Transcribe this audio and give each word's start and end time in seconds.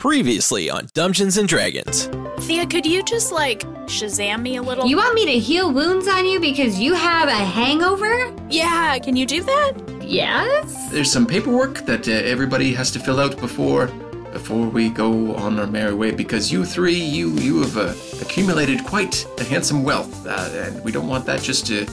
Previously 0.00 0.70
on 0.70 0.88
Dungeons 0.94 1.36
and 1.36 1.46
Dragons. 1.46 2.06
Thea, 2.46 2.66
could 2.66 2.86
you 2.86 3.02
just 3.02 3.32
like 3.32 3.60
Shazam 3.84 4.40
me 4.40 4.56
a 4.56 4.62
little? 4.62 4.86
You 4.86 4.96
want 4.96 5.12
me 5.14 5.26
to 5.26 5.38
heal 5.38 5.70
wounds 5.70 6.08
on 6.08 6.24
you 6.24 6.40
because 6.40 6.80
you 6.80 6.94
have 6.94 7.28
a 7.28 7.32
hangover? 7.32 8.34
Yeah, 8.48 8.98
can 8.98 9.14
you 9.14 9.26
do 9.26 9.42
that? 9.42 9.74
Yes. 10.00 10.90
There's 10.90 11.12
some 11.12 11.26
paperwork 11.26 11.84
that 11.84 12.08
uh, 12.08 12.12
everybody 12.12 12.72
has 12.72 12.90
to 12.92 12.98
fill 12.98 13.20
out 13.20 13.38
before 13.38 13.88
before 14.32 14.68
we 14.68 14.88
go 14.88 15.34
on 15.34 15.58
our 15.60 15.66
merry 15.66 15.92
way 15.92 16.12
because 16.12 16.50
you 16.50 16.64
three 16.64 16.94
you 16.94 17.32
you 17.32 17.60
have 17.60 17.76
uh, 17.76 17.92
accumulated 18.22 18.82
quite 18.86 19.26
a 19.38 19.44
handsome 19.44 19.82
wealth 19.82 20.26
uh, 20.26 20.48
and 20.54 20.82
we 20.82 20.92
don't 20.92 21.08
want 21.08 21.26
that 21.26 21.42
just 21.42 21.66
to 21.66 21.84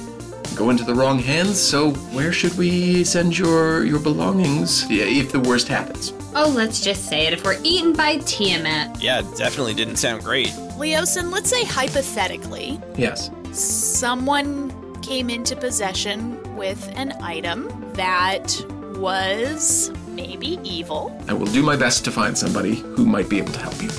go 0.55 0.69
into 0.69 0.83
the 0.83 0.93
wrong 0.93 1.19
hands 1.19 1.59
so 1.59 1.91
where 2.13 2.31
should 2.31 2.55
we 2.57 3.03
send 3.03 3.37
your 3.37 3.83
your 3.85 3.99
belongings 3.99 4.85
if 4.89 5.31
the 5.31 5.39
worst 5.39 5.67
happens 5.67 6.13
Oh, 6.39 6.49
let's 6.49 6.81
just 6.81 7.05
say 7.05 7.25
it. 7.25 7.33
If 7.33 7.43
we're 7.43 7.57
eaten 7.63 7.93
by 7.93 8.17
Tiamat, 8.17 9.01
Yeah, 9.01 9.23
definitely 9.37 9.73
didn't 9.73 9.95
sound 9.95 10.23
great. 10.23 10.49
Leosin, 10.77 11.31
let's 11.31 11.49
say 11.49 11.63
hypothetically, 11.63 12.79
yes 12.95 13.31
someone 13.53 14.71
came 15.01 15.29
into 15.29 15.55
possession 15.55 16.37
with 16.55 16.91
an 16.95 17.13
item 17.21 17.67
that 17.93 18.63
was 18.97 19.91
maybe 20.09 20.59
evil. 20.63 21.17
I 21.27 21.33
will 21.33 21.45
do 21.47 21.63
my 21.63 21.75
best 21.75 22.03
to 22.05 22.11
find 22.11 22.37
somebody 22.37 22.75
who 22.75 23.05
might 23.05 23.29
be 23.29 23.37
able 23.37 23.53
to 23.53 23.59
help 23.59 23.81
you. 23.81 23.89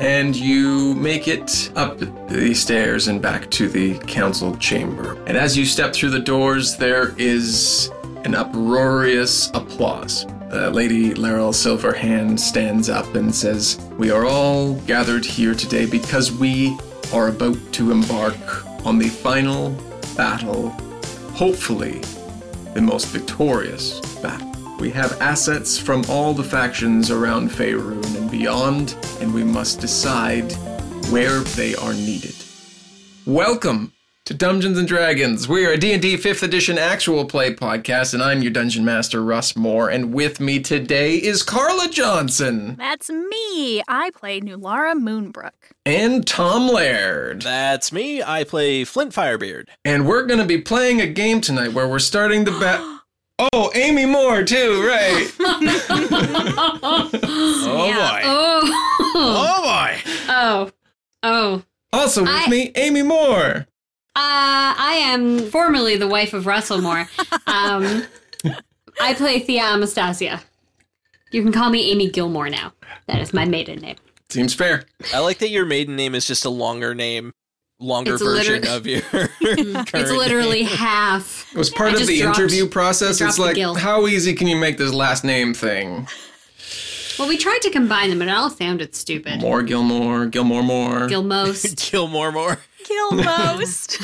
And 0.00 0.34
you 0.34 0.94
make 0.94 1.28
it 1.28 1.70
up 1.76 1.98
the 2.28 2.54
stairs 2.54 3.08
and 3.08 3.22
back 3.22 3.50
to 3.52 3.68
the 3.68 3.98
council 4.00 4.56
chamber. 4.56 5.22
And 5.26 5.36
as 5.36 5.56
you 5.56 5.64
step 5.64 5.94
through 5.94 6.10
the 6.10 6.18
doors, 6.18 6.76
there 6.76 7.14
is 7.16 7.90
an 8.24 8.34
uproarious 8.34 9.50
applause. 9.54 10.26
Uh, 10.52 10.70
Lady 10.70 11.14
Laurel 11.14 11.52
Silverhand 11.52 12.38
stands 12.38 12.88
up 12.88 13.14
and 13.14 13.34
says, 13.34 13.78
We 13.98 14.10
are 14.10 14.24
all 14.24 14.74
gathered 14.80 15.24
here 15.24 15.54
today 15.54 15.86
because 15.86 16.32
we 16.32 16.78
are 17.12 17.28
about 17.28 17.56
to 17.72 17.90
embark 17.90 18.66
on 18.86 18.98
the 18.98 19.08
final 19.08 19.70
battle, 20.16 20.70
hopefully 21.34 22.00
the 22.74 22.80
most 22.80 23.08
victorious 23.08 24.00
battle. 24.20 24.53
We 24.78 24.90
have 24.90 25.20
assets 25.20 25.78
from 25.78 26.04
all 26.08 26.34
the 26.34 26.44
factions 26.44 27.10
around 27.10 27.50
Faerun 27.50 28.04
and 28.16 28.30
beyond, 28.30 28.96
and 29.20 29.32
we 29.32 29.42
must 29.44 29.80
decide 29.80 30.52
where 31.10 31.40
they 31.40 31.74
are 31.76 31.94
needed. 31.94 32.34
Welcome 33.24 33.92
to 34.26 34.34
Dungeons 34.34 34.78
and 34.78 34.86
Dragons. 34.88 35.48
We 35.48 35.64
are 35.66 35.72
a 35.72 35.76
D&D 35.78 36.16
5th 36.16 36.42
edition 36.42 36.76
actual 36.78 37.24
play 37.24 37.54
podcast, 37.54 38.12
and 38.14 38.22
I'm 38.22 38.42
your 38.42 38.52
dungeon 38.52 38.84
master 38.84 39.22
Russ 39.22 39.56
Moore, 39.56 39.88
and 39.88 40.12
with 40.12 40.40
me 40.40 40.60
today 40.60 41.16
is 41.16 41.42
Carla 41.42 41.88
Johnson 41.88 42.76
That's 42.76 43.08
me. 43.10 43.82
I 43.88 44.10
play 44.14 44.40
Nulara 44.40 44.94
Moonbrook. 44.94 45.52
and 45.86 46.26
Tom 46.26 46.68
Laird. 46.68 47.42
That's 47.42 47.92
me. 47.92 48.22
I 48.22 48.44
play 48.44 48.84
Flint 48.84 49.12
Firebeard. 49.14 49.68
And 49.84 50.06
we're 50.06 50.26
going 50.26 50.40
to 50.40 50.46
be 50.46 50.60
playing 50.60 51.00
a 51.00 51.06
game 51.06 51.40
tonight 51.40 51.72
where 51.72 51.88
we're 51.88 51.98
starting 51.98 52.44
the 52.44 52.50
bat 52.52 52.80
Oh, 53.38 53.72
Amy 53.74 54.06
Moore 54.06 54.44
too, 54.44 54.86
right? 54.86 55.30
Oh 57.66 57.90
boy. 57.92 58.20
oh, 58.24 58.60
Oh 59.16 59.62
boy. 59.62 60.10
oh, 60.28 60.70
oh. 61.22 61.62
Also 61.92 62.22
with 62.22 62.30
I- 62.32 62.48
me, 62.48 62.72
Amy 62.76 63.02
Moore. 63.02 63.66
Uh, 64.16 64.74
I 64.78 65.00
am 65.06 65.50
formerly 65.50 65.96
the 65.96 66.06
wife 66.06 66.32
of 66.34 66.46
Russell 66.46 66.80
Moore. 66.80 67.08
Um, 67.48 68.04
I 69.00 69.12
play 69.14 69.40
Thea 69.40 69.62
Anastasia. 69.72 70.40
You 71.32 71.42
can 71.42 71.50
call 71.52 71.70
me 71.70 71.90
Amy 71.90 72.08
Gilmore 72.10 72.48
now. 72.48 72.72
That 73.08 73.20
is 73.20 73.34
my 73.34 73.44
maiden 73.44 73.80
name. 73.80 73.96
Seems 74.30 74.54
fair. 74.54 74.84
I 75.12 75.18
like 75.18 75.38
that 75.38 75.50
your 75.50 75.66
maiden 75.66 75.96
name 75.96 76.14
is 76.14 76.26
just 76.28 76.44
a 76.44 76.50
longer 76.50 76.94
name, 76.94 77.32
longer 77.84 78.14
It's 78.14 78.22
version 78.22 78.62
liter- 78.62 78.70
of 78.76 78.86
your. 78.86 79.02
It's 79.40 80.10
literally 80.10 80.64
name. 80.64 80.76
half. 80.76 81.46
It 81.52 81.58
was 81.58 81.70
part 81.70 81.94
I 81.94 82.00
of 82.00 82.06
the 82.06 82.20
dropped- 82.20 82.38
interview 82.38 82.68
process. 82.68 83.20
It's 83.20 83.38
like, 83.38 83.56
how 83.78 84.06
easy 84.06 84.34
can 84.34 84.46
you 84.48 84.56
make 84.56 84.78
this 84.78 84.92
last 84.92 85.24
name 85.24 85.54
thing? 85.54 86.08
Well, 87.18 87.28
we 87.28 87.36
tried 87.36 87.60
to 87.62 87.70
combine 87.70 88.10
them, 88.10 88.18
but 88.18 88.26
it 88.28 88.32
all 88.32 88.50
sounded 88.50 88.94
stupid. 88.96 89.40
More 89.40 89.62
Gilmore, 89.62 90.26
Gilmore 90.26 90.64
more, 90.64 91.06
Gilmost. 91.08 91.90
Gilmore 91.92 92.32
More. 92.32 92.58
Kill 92.82 93.12
most. 93.12 94.00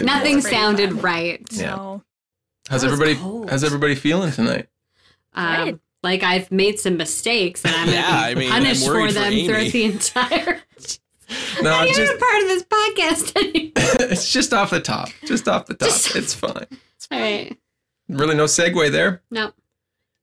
Nothing 0.00 0.40
sounded 0.40 0.90
fun. 0.92 1.00
right. 1.00 1.46
Yeah. 1.50 1.74
So, 1.76 2.02
how's 2.68 2.82
That 2.82 2.90
everybody? 2.92 3.14
How's 3.50 3.62
everybody 3.64 3.94
feeling 3.94 4.32
tonight? 4.32 4.68
Um, 5.34 5.64
Good. 5.64 5.80
like 6.02 6.22
I've 6.22 6.50
made 6.50 6.78
some 6.80 6.96
mistakes 6.96 7.64
and 7.64 7.74
I'm 7.74 7.88
Yeah, 7.88 8.02
gonna 8.02 8.16
I 8.26 8.34
mean, 8.34 8.52
I'm 8.52 8.62
punished 8.62 8.86
for 8.86 9.06
for 9.06 9.12
them 9.12 9.32
Amy. 9.32 9.46
throughout 9.46 9.70
the 9.72 9.84
entire. 9.84 10.60
No, 11.62 11.70
Not 11.70 11.86
it's 11.88 11.98
even 11.98 12.06
just 12.10 12.16
a 12.16 12.24
part 12.24 12.42
of 12.42 12.48
this 12.48 12.62
podcast 12.64 13.36
anymore. 13.44 13.72
it's 14.12 14.32
just 14.32 14.52
off 14.52 14.70
the 14.70 14.80
top. 14.80 15.08
Just 15.24 15.48
off 15.48 15.66
the 15.66 15.74
top. 15.74 15.88
Just- 15.88 16.16
It's 16.16 16.34
fine. 16.34 16.66
All 17.10 17.20
right. 17.20 17.56
Really, 18.08 18.34
no 18.34 18.44
segue 18.44 18.90
there. 18.92 19.22
No. 19.30 19.52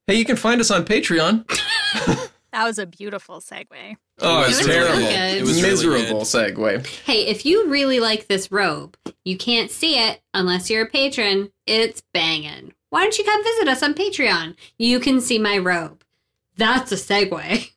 Hey, 0.07 0.15
you 0.15 0.25
can 0.25 0.35
find 0.35 0.59
us 0.61 0.69
on 0.71 0.83
Patreon. 0.85 1.47
that 2.51 2.63
was 2.65 2.77
a 2.79 2.85
beautiful 2.85 3.39
segue. 3.39 3.95
Oh, 4.19 4.43
It 4.43 4.49
it's 4.49 4.57
was 4.59 4.67
really 4.67 4.79
terrible. 4.87 4.99
good. 5.07 5.37
It 5.37 5.41
was 5.41 5.61
really 5.61 5.69
miserable 5.69 6.21
segue. 6.21 6.87
Hey, 7.05 7.27
if 7.27 7.45
you 7.45 7.67
really 7.69 7.99
like 7.99 8.27
this 8.27 8.51
robe, 8.51 8.97
you 9.25 9.37
can't 9.37 9.71
see 9.71 9.97
it 9.97 10.21
unless 10.33 10.69
you're 10.69 10.83
a 10.85 10.89
patron. 10.89 11.51
It's 11.65 12.01
banging. 12.13 12.73
Why 12.89 13.03
don't 13.03 13.17
you 13.17 13.23
come 13.23 13.43
visit 13.43 13.67
us 13.69 13.81
on 13.83 13.93
Patreon? 13.93 14.55
You 14.77 14.99
can 14.99 15.21
see 15.21 15.39
my 15.39 15.57
robe. 15.57 16.03
That's 16.57 16.91
a 16.91 16.95
segue. 16.95 17.71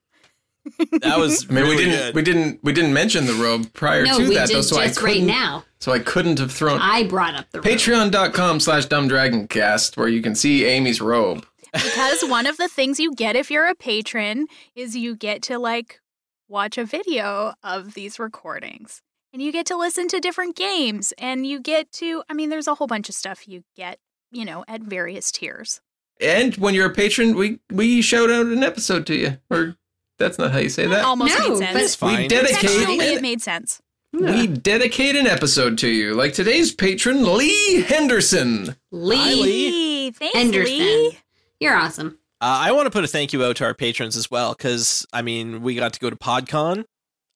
That 1.02 1.18
was 1.18 1.46
I 1.48 1.52
mean, 1.52 1.62
really 1.64 1.76
we 1.76 1.84
didn't 1.84 1.98
good. 1.98 2.14
we 2.14 2.22
didn't 2.22 2.60
we 2.64 2.72
didn't 2.72 2.92
mention 2.92 3.26
the 3.26 3.34
robe 3.34 3.72
prior 3.74 4.04
no, 4.04 4.18
to 4.18 4.26
that 4.34 4.48
did 4.48 4.56
though, 4.56 4.60
so 4.62 4.78
I 4.78 4.86
just 4.86 5.02
right 5.02 5.14
couldn't. 5.14 5.26
now. 5.26 5.64
So 5.80 5.92
I 5.92 5.98
couldn't 5.98 6.38
have 6.38 6.50
thrown. 6.52 6.80
I 6.80 7.04
brought 7.04 7.34
up 7.34 7.50
the 7.50 7.60
robe. 7.60 7.66
Patreon.com 7.66 8.60
slash 8.60 8.86
dumbdragoncast 8.86 9.96
where 9.96 10.08
you 10.08 10.22
can 10.22 10.34
see 10.34 10.64
Amy's 10.64 11.00
robe. 11.00 11.46
Because 11.72 12.22
one 12.22 12.46
of 12.46 12.56
the 12.56 12.68
things 12.68 12.98
you 13.00 13.14
get 13.14 13.36
if 13.36 13.50
you're 13.50 13.66
a 13.66 13.74
patron 13.74 14.46
is 14.74 14.96
you 14.96 15.16
get 15.16 15.42
to 15.42 15.58
like 15.58 16.00
watch 16.48 16.78
a 16.78 16.84
video 16.84 17.54
of 17.62 17.94
these 17.94 18.18
recordings. 18.18 19.02
And 19.32 19.42
you 19.42 19.50
get 19.50 19.66
to 19.66 19.76
listen 19.76 20.06
to 20.08 20.20
different 20.20 20.54
games 20.56 21.12
and 21.18 21.46
you 21.46 21.60
get 21.60 21.90
to 21.92 22.22
I 22.30 22.34
mean 22.34 22.48
there's 22.50 22.68
a 22.68 22.76
whole 22.76 22.86
bunch 22.86 23.08
of 23.08 23.14
stuff 23.14 23.48
you 23.48 23.64
get, 23.76 23.98
you 24.30 24.44
know, 24.44 24.64
at 24.68 24.80
various 24.80 25.30
tiers. 25.32 25.80
And 26.20 26.54
when 26.56 26.74
you're 26.74 26.86
a 26.86 26.94
patron, 26.94 27.34
we 27.34 27.58
we 27.70 28.00
shout 28.00 28.30
out 28.30 28.46
an 28.46 28.62
episode 28.62 29.04
to 29.08 29.14
you. 29.16 29.38
Or 29.50 29.76
that's 30.18 30.38
not 30.38 30.52
how 30.52 30.58
you 30.58 30.68
say 30.68 30.86
that. 30.86 31.04
Almost 31.04 31.38
No, 31.38 31.50
made 31.50 31.58
but- 31.60 31.72
sense. 31.72 31.94
Fine. 31.94 32.22
We 32.22 32.28
dedicate 32.28 32.60
Textually, 32.60 32.98
it 33.06 33.22
made 33.22 33.42
sense. 33.42 33.80
we 34.12 34.46
dedicate 34.46 35.16
an 35.16 35.26
episode 35.26 35.76
to 35.78 35.88
you. 35.88 36.14
Like 36.14 36.34
today's 36.34 36.72
patron, 36.72 37.24
Lee 37.36 37.82
Henderson. 37.82 38.76
Lee, 38.92 39.16
Hi, 39.16 39.30
Lee. 39.34 39.70
Lee, 39.70 40.10
thanks, 40.12 40.36
Henderson. 40.36 40.76
Lee. 40.78 41.18
you're 41.60 41.74
awesome. 41.76 42.18
Uh, 42.40 42.60
I 42.66 42.72
want 42.72 42.86
to 42.86 42.90
put 42.90 43.04
a 43.04 43.08
thank 43.08 43.32
you 43.32 43.42
out 43.44 43.56
to 43.56 43.64
our 43.64 43.74
patrons 43.74 44.16
as 44.16 44.30
well, 44.30 44.52
because 44.52 45.06
I 45.12 45.22
mean, 45.22 45.62
we 45.62 45.74
got 45.74 45.94
to 45.94 46.00
go 46.00 46.10
to 46.10 46.16
PodCon 46.16 46.84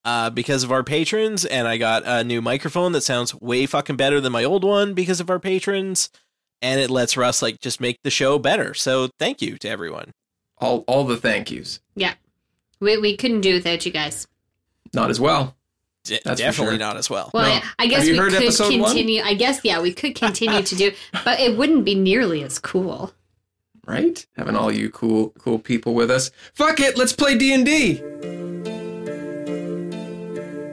uh, 0.04 0.30
because 0.30 0.62
of 0.64 0.70
our 0.72 0.84
patrons, 0.84 1.44
and 1.46 1.66
I 1.66 1.78
got 1.78 2.02
a 2.06 2.22
new 2.24 2.40
microphone 2.42 2.92
that 2.92 3.00
sounds 3.02 3.34
way 3.34 3.64
fucking 3.66 3.96
better 3.96 4.20
than 4.20 4.32
my 4.32 4.44
old 4.44 4.64
one 4.64 4.94
because 4.94 5.20
of 5.20 5.30
our 5.30 5.38
patrons. 5.40 6.10
and 6.60 6.80
it 6.80 6.90
lets 6.90 7.16
Russ 7.16 7.40
like 7.40 7.60
just 7.60 7.80
make 7.80 7.98
the 8.02 8.10
show 8.10 8.38
better. 8.38 8.74
So 8.74 9.08
thank 9.18 9.40
you 9.40 9.56
to 9.58 9.68
everyone. 9.68 10.12
All 10.58 10.80
all 10.88 11.04
the 11.04 11.16
thank 11.16 11.50
yous. 11.50 11.80
Yeah. 11.96 12.14
We, 12.80 12.96
we 12.98 13.16
couldn't 13.16 13.40
do 13.42 13.54
without 13.54 13.84
you 13.86 13.92
guys. 13.92 14.26
Not 14.94 15.10
as 15.10 15.20
well. 15.20 15.54
D- 16.04 16.20
That's 16.24 16.40
definitely 16.40 16.74
sure. 16.74 16.78
not 16.78 16.96
as 16.96 17.10
well. 17.10 17.30
Well, 17.34 17.44
No. 17.46 17.60
I, 17.78 17.84
I 17.84 17.86
guess 17.88 18.04
we 18.06 18.16
could 18.18 18.34
episode 18.34 18.80
one? 18.80 18.90
continue. 18.90 19.22
I 19.22 19.34
guess, 19.34 19.60
yeah, 19.64 19.80
we 19.80 19.92
could 19.92 20.14
continue 20.14 20.62
to 20.62 20.74
do, 20.76 20.92
but 21.24 21.40
it 21.40 21.56
wouldn't 21.58 21.84
be 21.84 21.94
nearly 21.94 22.42
as 22.42 22.58
cool. 22.58 23.12
right? 23.86 24.24
Having 24.36 24.56
all 24.56 24.72
you 24.72 24.90
cool 24.90 25.30
cool 25.38 25.58
people 25.58 25.94
with 25.94 26.10
us. 26.10 26.30
Fuck 26.54 26.80
it, 26.80 26.96
let's 26.96 27.12
play 27.12 27.36
D&D. 27.36 28.00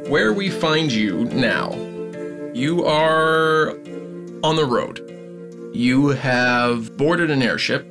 Where 0.09 0.31
we 0.33 0.49
find 0.51 0.91
you 0.91 1.25
now. 1.25 1.73
You 2.53 2.85
are 2.85 3.71
on 4.43 4.55
the 4.55 4.65
road. 4.65 5.01
You 5.73 6.09
have 6.09 6.95
boarded 6.95 7.31
an 7.31 7.41
airship 7.41 7.83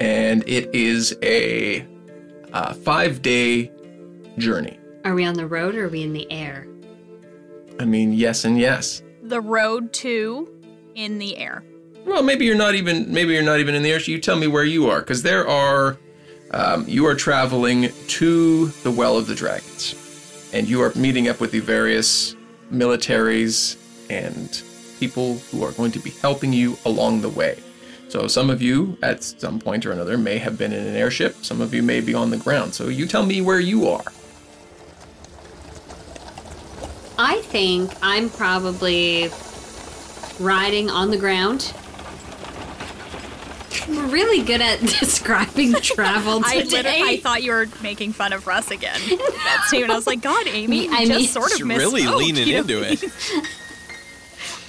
and 0.00 0.46
it 0.46 0.72
is 0.74 1.16
a 1.22 1.84
uh, 2.52 2.74
5-day 2.74 3.70
journey. 4.38 4.78
Are 5.04 5.14
we 5.14 5.24
on 5.24 5.34
the 5.34 5.46
road 5.46 5.74
or 5.74 5.86
are 5.86 5.88
we 5.88 6.02
in 6.02 6.12
the 6.12 6.30
air? 6.30 6.66
I 7.78 7.84
mean, 7.84 8.12
yes 8.12 8.44
and 8.44 8.58
yes. 8.58 9.02
The 9.22 9.40
road 9.40 9.92
to 9.94 10.48
in 10.94 11.18
the 11.18 11.36
air. 11.36 11.64
Well, 12.04 12.22
maybe 12.22 12.44
you're 12.44 12.56
not 12.56 12.74
even 12.74 13.12
maybe 13.12 13.34
you're 13.34 13.42
not 13.42 13.60
even 13.60 13.74
in 13.74 13.82
the 13.82 13.92
airship. 13.92 14.08
You 14.08 14.18
tell 14.18 14.36
me 14.36 14.46
where 14.46 14.64
you 14.64 14.90
are, 14.90 15.00
because 15.00 15.22
there 15.22 15.46
are 15.46 15.98
um, 16.52 16.84
you 16.88 17.06
are 17.06 17.14
traveling 17.14 17.90
to 18.08 18.66
the 18.66 18.90
Well 18.90 19.16
of 19.16 19.26
the 19.26 19.34
Dragons, 19.34 19.94
and 20.52 20.68
you 20.68 20.82
are 20.82 20.92
meeting 20.94 21.28
up 21.28 21.40
with 21.40 21.52
the 21.52 21.60
various 21.60 22.34
militaries 22.72 23.76
and 24.08 24.62
people 24.98 25.38
who 25.50 25.62
are 25.62 25.72
going 25.72 25.92
to 25.92 25.98
be 25.98 26.10
helping 26.10 26.52
you 26.52 26.76
along 26.84 27.20
the 27.20 27.28
way. 27.28 27.58
So 28.10 28.26
some 28.26 28.50
of 28.50 28.60
you, 28.60 28.98
at 29.04 29.22
some 29.22 29.60
point 29.60 29.86
or 29.86 29.92
another, 29.92 30.18
may 30.18 30.38
have 30.38 30.58
been 30.58 30.72
in 30.72 30.84
an 30.84 30.96
airship. 30.96 31.44
Some 31.44 31.60
of 31.60 31.72
you 31.72 31.80
may 31.82 32.00
be 32.00 32.12
on 32.12 32.30
the 32.30 32.36
ground. 32.36 32.74
So 32.74 32.88
you 32.88 33.06
tell 33.06 33.24
me 33.24 33.40
where 33.40 33.60
you 33.60 33.86
are. 33.86 34.02
I 37.16 37.40
think 37.42 37.92
I'm 38.02 38.28
probably 38.30 39.30
riding 40.40 40.90
on 40.90 41.10
the 41.12 41.18
ground. 41.18 41.72
I'm 43.86 44.10
really 44.10 44.42
good 44.42 44.60
at 44.60 44.80
describing 45.00 45.74
travel 45.74 46.42
I 46.44 46.62
today. 46.62 46.76
literally 46.82 47.02
I 47.14 47.16
thought 47.20 47.42
you 47.44 47.52
were 47.52 47.66
making 47.80 48.12
fun 48.12 48.32
of 48.32 48.46
Russ 48.46 48.72
again. 48.72 49.00
That's 49.08 49.70
too, 49.70 49.82
and 49.84 49.92
I 49.92 49.94
was 49.94 50.06
like, 50.08 50.20
God, 50.20 50.48
Amy, 50.48 50.88
I 50.90 51.04
just 51.06 51.10
mean- 51.18 51.28
sort 51.28 51.52
of 51.52 51.58
She's 51.58 51.66
really 51.66 52.06
leaning 52.06 52.48
you 52.48 52.54
know? 52.54 52.60
into 52.60 52.82
it. 52.82 53.04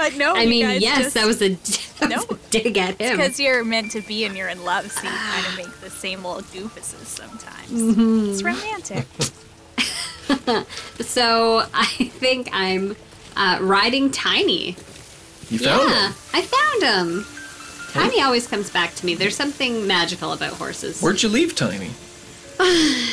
But 0.01 0.17
no, 0.17 0.33
I 0.35 0.47
mean, 0.47 0.81
yes, 0.81 0.97
just- 0.97 1.13
that 1.13 1.27
was 1.27 1.41
a, 1.43 1.49
that 1.99 2.09
No. 2.09 2.15
was 2.17 2.25
a 2.31 2.49
dig 2.49 2.75
at 2.77 2.99
him. 2.99 3.17
because 3.17 3.39
you're 3.39 3.63
meant 3.63 3.91
to 3.91 4.01
be 4.01 4.25
and 4.25 4.35
you're 4.35 4.47
in 4.49 4.63
love, 4.65 4.91
so 4.91 5.03
you 5.03 5.09
kind 5.09 5.45
of 5.45 5.55
make 5.57 5.79
the 5.81 5.91
same 5.91 6.25
old 6.25 6.43
doofuses 6.45 7.05
sometimes. 7.05 7.69
Mm-hmm. 7.69 8.31
It's 8.31 8.43
romantic. 8.43 9.05
So 11.01 11.65
I 11.73 11.85
think 11.85 12.49
I'm 12.53 12.95
uh, 13.35 13.57
riding 13.61 14.11
Tiny. 14.11 14.77
You 15.49 15.59
found 15.59 15.89
yeah, 15.89 16.07
him. 16.07 16.15
I 16.33 16.41
found 16.41 17.09
him. 17.09 17.25
Tiny 17.91 18.21
always 18.21 18.47
comes 18.47 18.69
back 18.69 18.95
to 18.95 19.05
me. 19.05 19.13
There's 19.15 19.35
something 19.35 19.85
magical 19.87 20.31
about 20.31 20.53
horses. 20.53 21.01
Where'd 21.01 21.21
you 21.21 21.29
leave 21.29 21.55
Tiny? 21.55 21.91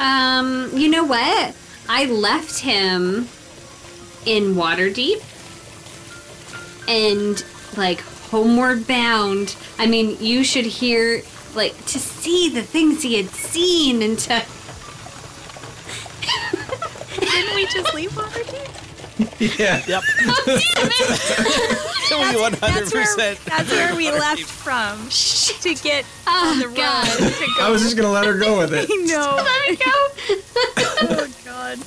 Um, 0.00 0.70
you 0.74 0.88
know 0.88 1.02
what? 1.02 1.56
I 1.88 2.04
left 2.04 2.60
him 2.60 3.26
in 4.26 4.54
Waterdeep 4.54 5.20
and 6.88 7.44
like 7.76 8.00
homeward 8.00 8.86
bound. 8.88 9.54
I 9.78 9.86
mean, 9.86 10.16
you 10.20 10.42
should 10.42 10.64
hear 10.66 11.22
like 11.54 11.76
to 11.86 11.98
see 11.98 12.48
the 12.50 12.62
things 12.62 13.02
he 13.02 13.14
had 13.16 13.30
seen 13.30 14.02
and 14.02 14.18
to 14.20 14.42
Didn't 17.20 17.54
we 17.54 17.66
just 17.66 17.94
leave 17.94 18.10
Waterdeep? 18.12 18.74
Yeah. 19.40 19.82
Yep. 19.88 20.02
Oh, 20.20 22.12
only 22.14 22.40
one 22.40 22.52
hundred 22.52 22.82
That's 22.82 22.94
where, 22.94 23.02
percent. 23.02 23.40
that's 23.46 23.68
where 23.70 23.96
we 23.96 24.10
left 24.26 24.42
from 24.42 25.08
to 25.08 25.74
get 25.82 26.04
oh, 26.28 26.52
on 26.52 26.58
the 26.60 26.68
road. 26.68 26.76
God. 26.76 27.18
To 27.18 27.46
go. 27.58 27.62
I 27.64 27.68
was 27.70 27.82
just 27.82 27.96
gonna 27.96 28.12
let 28.12 28.26
her 28.26 28.38
go 28.38 28.58
with 28.58 28.72
it. 28.72 28.88
no. 28.88 29.34
let 29.36 29.70
me 29.70 29.76
go 29.76 29.92
Oh 31.10 31.26
God. 31.44 31.78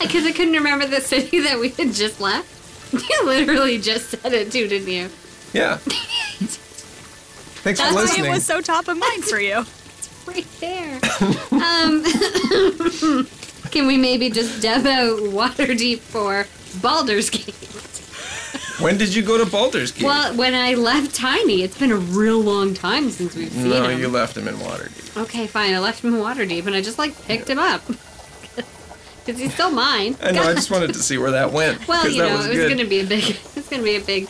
because 0.00 0.24
I 0.24 0.30
couldn't 0.30 0.54
remember 0.54 0.86
the 0.86 1.00
city 1.00 1.40
that 1.40 1.58
we 1.58 1.70
had 1.70 1.92
just 1.92 2.20
left. 2.20 2.48
You 3.10 3.26
literally 3.26 3.78
just 3.78 4.10
said 4.10 4.32
it 4.32 4.52
too, 4.52 4.68
didn't 4.68 4.88
you? 4.88 5.10
Yeah. 5.52 5.76
Thanks 7.62 7.80
That's 7.80 7.90
for 7.90 8.20
why 8.22 8.28
it 8.28 8.30
was 8.30 8.46
so 8.46 8.60
top 8.60 8.88
of 8.88 8.96
mind 8.96 9.24
for 9.24 9.40
you. 9.40 9.60
It's 9.60 10.08
right 10.26 10.46
there. 10.60 10.94
um, 11.52 12.04
can 13.70 13.86
we 13.86 13.96
maybe 13.98 14.30
just 14.30 14.62
dub 14.62 14.86
out 14.86 15.18
Waterdeep 15.20 15.98
for 15.98 16.46
Baldur's 16.80 17.30
Gate? 17.30 17.54
When 18.80 18.96
did 18.96 19.14
you 19.14 19.22
go 19.22 19.42
to 19.42 19.50
Baldur's 19.50 19.90
Gate? 19.90 20.04
Well, 20.04 20.36
when 20.36 20.54
I 20.54 20.74
left 20.74 21.14
Tiny, 21.14 21.62
it's 21.62 21.76
been 21.76 21.90
a 21.90 21.96
real 21.96 22.40
long 22.40 22.74
time 22.74 23.10
since 23.10 23.34
we've 23.34 23.50
seen 23.50 23.68
no, 23.68 23.88
him. 23.88 23.98
you 23.98 24.08
left 24.08 24.36
him 24.36 24.46
in 24.46 24.54
Waterdeep. 24.54 25.22
Okay, 25.22 25.46
fine. 25.48 25.74
I 25.74 25.80
left 25.80 26.04
him 26.04 26.14
in 26.14 26.20
Waterdeep, 26.20 26.66
and 26.66 26.76
I 26.76 26.80
just 26.80 26.98
like 26.98 27.20
picked 27.26 27.50
him 27.50 27.58
up 27.58 27.82
because 29.28 29.40
he's 29.42 29.52
still 29.52 29.70
mine. 29.70 30.16
I 30.22 30.30
know. 30.30 30.42
I 30.42 30.54
just 30.54 30.70
wanted 30.70 30.94
to 30.94 31.02
see 31.02 31.18
where 31.18 31.32
that 31.32 31.52
went. 31.52 31.86
Well, 31.86 32.08
you 32.08 32.22
know, 32.22 32.36
was 32.36 32.46
it 32.46 32.56
was 32.56 32.66
going 32.66 32.78
to 32.78 32.86
be 32.86 33.00
a 33.00 33.06
big. 33.06 33.24
It's 33.58 33.68
going 33.68 33.82
to 33.82 33.84
be 33.84 33.96
a 33.96 34.00
big 34.00 34.28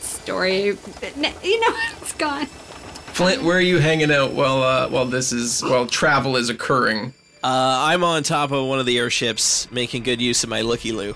story. 0.00 0.76
But 1.00 1.16
You 1.16 1.60
know, 1.60 1.76
it's 2.02 2.12
gone. 2.12 2.46
Flint, 2.46 3.42
where 3.42 3.56
are 3.56 3.62
you 3.62 3.78
hanging 3.78 4.10
out 4.10 4.32
while 4.32 4.62
uh, 4.62 4.88
while 4.88 5.06
this 5.06 5.32
is 5.32 5.62
while 5.62 5.86
travel 5.86 6.36
is 6.36 6.50
occurring? 6.50 7.14
Uh, 7.42 7.88
I'm 7.88 8.04
on 8.04 8.22
top 8.22 8.50
of 8.50 8.66
one 8.66 8.78
of 8.78 8.86
the 8.86 8.98
airships, 8.98 9.70
making 9.70 10.02
good 10.02 10.20
use 10.20 10.44
of 10.44 10.50
my 10.50 10.60
looky 10.60 10.92
loo. 10.92 11.14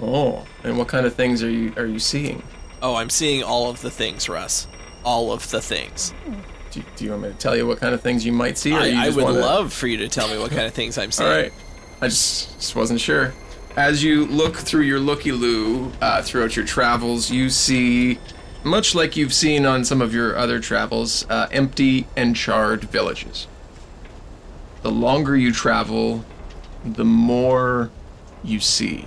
Oh, 0.00 0.46
and 0.62 0.78
what 0.78 0.86
kind 0.86 1.06
of 1.06 1.14
things 1.14 1.42
are 1.42 1.50
you 1.50 1.72
are 1.76 1.86
you 1.86 1.98
seeing? 1.98 2.42
Oh, 2.82 2.94
I'm 2.94 3.10
seeing 3.10 3.42
all 3.42 3.70
of 3.70 3.80
the 3.80 3.90
things, 3.90 4.28
Russ. 4.28 4.68
All 5.04 5.32
of 5.32 5.50
the 5.50 5.60
things. 5.60 6.14
Do, 6.70 6.82
do 6.94 7.04
you 7.04 7.10
want 7.10 7.22
me 7.22 7.28
to 7.30 7.34
tell 7.34 7.56
you 7.56 7.66
what 7.66 7.80
kind 7.80 7.94
of 7.94 8.02
things 8.02 8.24
you 8.24 8.32
might 8.32 8.58
see? 8.58 8.72
Or 8.72 8.84
you 8.84 8.96
I, 8.96 9.06
I 9.06 9.08
would 9.08 9.24
wanna... 9.24 9.40
love 9.40 9.72
for 9.72 9.88
you 9.88 9.96
to 9.96 10.08
tell 10.08 10.28
me 10.28 10.38
what 10.38 10.50
kind 10.50 10.66
of 10.66 10.74
things 10.74 10.98
I'm 10.98 11.10
seeing. 11.10 11.28
All 11.28 11.34
right, 11.34 11.52
I 12.00 12.08
just 12.08 12.54
just 12.56 12.76
wasn't 12.76 13.00
sure. 13.00 13.34
As 13.76 14.02
you 14.02 14.26
look 14.26 14.56
through 14.56 14.82
your 14.82 14.98
looky 15.00 15.32
loo 15.32 15.92
uh, 16.00 16.22
throughout 16.22 16.56
your 16.56 16.64
travels, 16.64 17.30
you 17.30 17.50
see, 17.50 18.18
much 18.64 18.94
like 18.94 19.16
you've 19.16 19.32
seen 19.32 19.66
on 19.66 19.84
some 19.84 20.02
of 20.02 20.12
your 20.12 20.36
other 20.36 20.58
travels, 20.60 21.24
uh, 21.30 21.48
empty 21.50 22.06
and 22.16 22.34
charred 22.34 22.84
villages. 22.84 23.46
The 24.82 24.90
longer 24.90 25.36
you 25.36 25.52
travel, 25.52 26.24
the 26.84 27.04
more 27.04 27.90
you 28.42 28.60
see. 28.60 29.06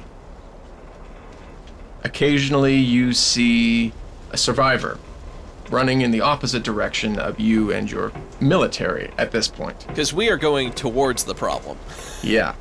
Occasionally, 2.04 2.76
you 2.76 3.14
see 3.14 3.94
a 4.32 4.38
survivor 4.38 5.00
running 5.70 6.02
in 6.02 6.12
the 6.12 6.22
opposite 6.22 6.64
direction 6.64 7.18
of 7.18 7.40
you 7.40 7.72
and 7.72 7.90
your 7.90 8.12
military 8.40 9.10
at 9.18 9.32
this 9.32 9.48
point. 9.48 9.88
Because 9.88 10.14
we 10.14 10.30
are 10.30 10.38
going 10.38 10.74
towards 10.74 11.24
the 11.24 11.34
problem. 11.34 11.78
Yeah. 12.22 12.56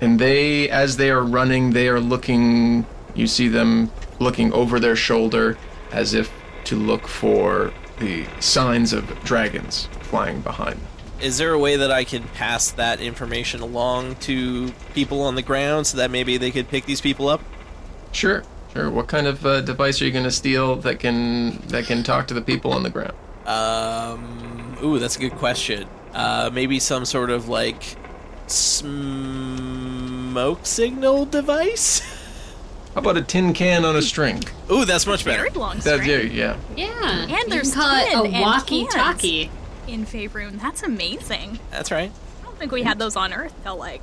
And 0.00 0.18
they, 0.18 0.68
as 0.70 0.96
they 0.96 1.10
are 1.10 1.22
running, 1.22 1.70
they 1.72 1.88
are 1.88 2.00
looking, 2.00 2.86
you 3.14 3.26
see 3.26 3.48
them 3.48 3.90
looking 4.18 4.52
over 4.52 4.78
their 4.78 4.96
shoulder 4.96 5.58
as 5.92 6.14
if 6.14 6.30
to 6.64 6.76
look 6.76 7.08
for 7.08 7.72
the 7.98 8.26
signs 8.40 8.92
of 8.92 9.06
dragons 9.24 9.88
flying 10.02 10.40
behind 10.40 10.76
them. 10.76 10.86
Is 11.20 11.38
there 11.38 11.52
a 11.52 11.58
way 11.58 11.76
that 11.76 11.90
I 11.90 12.04
can 12.04 12.22
pass 12.28 12.70
that 12.72 13.00
information 13.00 13.60
along 13.60 14.16
to 14.16 14.72
people 14.94 15.22
on 15.22 15.34
the 15.34 15.42
ground 15.42 15.86
so 15.88 15.96
that 15.96 16.10
maybe 16.12 16.36
they 16.36 16.52
could 16.52 16.68
pick 16.68 16.84
these 16.86 17.00
people 17.00 17.28
up? 17.28 17.40
Sure, 18.12 18.44
sure. 18.72 18.88
What 18.88 19.08
kind 19.08 19.26
of 19.26 19.44
uh, 19.44 19.60
device 19.62 20.00
are 20.00 20.04
you 20.04 20.12
going 20.12 20.24
to 20.24 20.30
steal 20.30 20.76
that 20.76 21.00
can 21.00 21.58
that 21.68 21.86
can 21.86 22.04
talk 22.04 22.28
to 22.28 22.34
the 22.34 22.40
people 22.40 22.72
on 22.72 22.84
the 22.84 22.90
ground? 22.90 23.14
Um, 23.46 24.78
ooh, 24.82 24.98
that's 25.00 25.16
a 25.16 25.20
good 25.20 25.32
question. 25.32 25.88
Uh, 26.14 26.50
maybe 26.52 26.78
some 26.78 27.04
sort 27.04 27.30
of 27.30 27.48
like 27.48 27.96
smoke 30.28 30.66
signal 30.66 31.24
device? 31.24 32.00
How 32.94 33.00
about 33.00 33.16
a 33.16 33.22
tin 33.22 33.54
can 33.54 33.84
on 33.86 33.96
a 33.96 34.02
string? 34.02 34.42
Ooh, 34.70 34.84
that's 34.84 35.06
much 35.06 35.24
better. 35.24 35.44
Very 35.44 35.50
long 35.54 35.78
That, 35.78 36.00
string. 36.02 36.32
yeah, 36.32 36.56
yeah. 36.76 36.86
Yeah. 36.86 37.20
And 37.22 37.30
you 37.30 37.48
there's 37.48 37.72
can 37.72 37.82
call 37.82 37.96
it 37.96 38.08
tin 38.10 38.18
a 38.34 38.36
and 38.36 38.40
walkie-talkie. 38.42 39.50
in 39.86 40.04
Faerun. 40.04 40.60
That's 40.60 40.82
amazing. 40.82 41.58
That's 41.70 41.90
right. 41.90 42.10
I 42.40 42.44
don't 42.44 42.58
think 42.58 42.72
we 42.72 42.82
had 42.82 42.98
those 42.98 43.16
on 43.16 43.32
Earth 43.32 43.54
till 43.62 43.76
like 43.76 44.02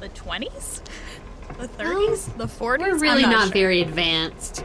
the 0.00 0.08
20s, 0.10 0.80
the 1.58 1.68
30s, 1.68 2.36
the 2.38 2.46
40s. 2.46 2.78
We're 2.78 2.90
I'm 2.94 3.00
really 3.00 3.22
not 3.22 3.44
sure. 3.44 3.52
very 3.52 3.82
advanced. 3.82 4.64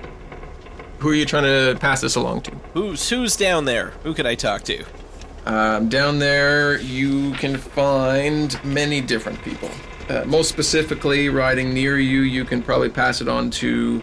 Who 0.99 1.09
are 1.09 1.13
you 1.15 1.25
trying 1.25 1.43
to 1.43 1.77
pass 1.79 1.99
this 1.99 2.15
along 2.15 2.41
to? 2.43 2.51
Who's 2.73 3.09
who's 3.09 3.35
down 3.35 3.65
there? 3.65 3.89
Who 4.03 4.13
could 4.13 4.25
I 4.25 4.35
talk 4.35 4.61
to? 4.63 4.85
Um, 5.45 5.89
down 5.89 6.17
there, 6.19 6.79
you 6.81 7.33
can 7.33 7.57
find 7.57 8.59
many 8.63 9.01
different 9.01 9.41
people. 9.43 9.69
Uh, 10.09 10.23
most 10.25 10.49
specifically, 10.49 11.29
riding 11.29 11.73
near 11.73 11.99
you, 11.99 12.21
you 12.21 12.45
can 12.45 12.61
probably 12.63 12.89
pass 12.89 13.21
it 13.21 13.27
on 13.27 13.49
to 13.51 14.01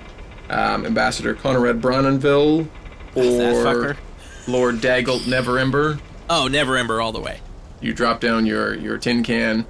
um, 0.50 0.86
Ambassador 0.86 1.34
Connerad 1.34 1.80
Brawnanvil 1.80 2.60
or 2.60 3.22
That 3.22 3.54
fucker. 3.66 3.96
Lord 4.46 4.76
Dagult 4.76 5.20
Neverember. 5.20 6.00
Oh, 6.30 6.48
Never 6.48 6.76
Ember 6.76 7.00
all 7.00 7.12
the 7.12 7.20
way. 7.20 7.40
You 7.80 7.92
drop 7.92 8.20
down 8.20 8.46
your, 8.46 8.74
your 8.74 8.98
tin 8.98 9.22
can. 9.22 9.66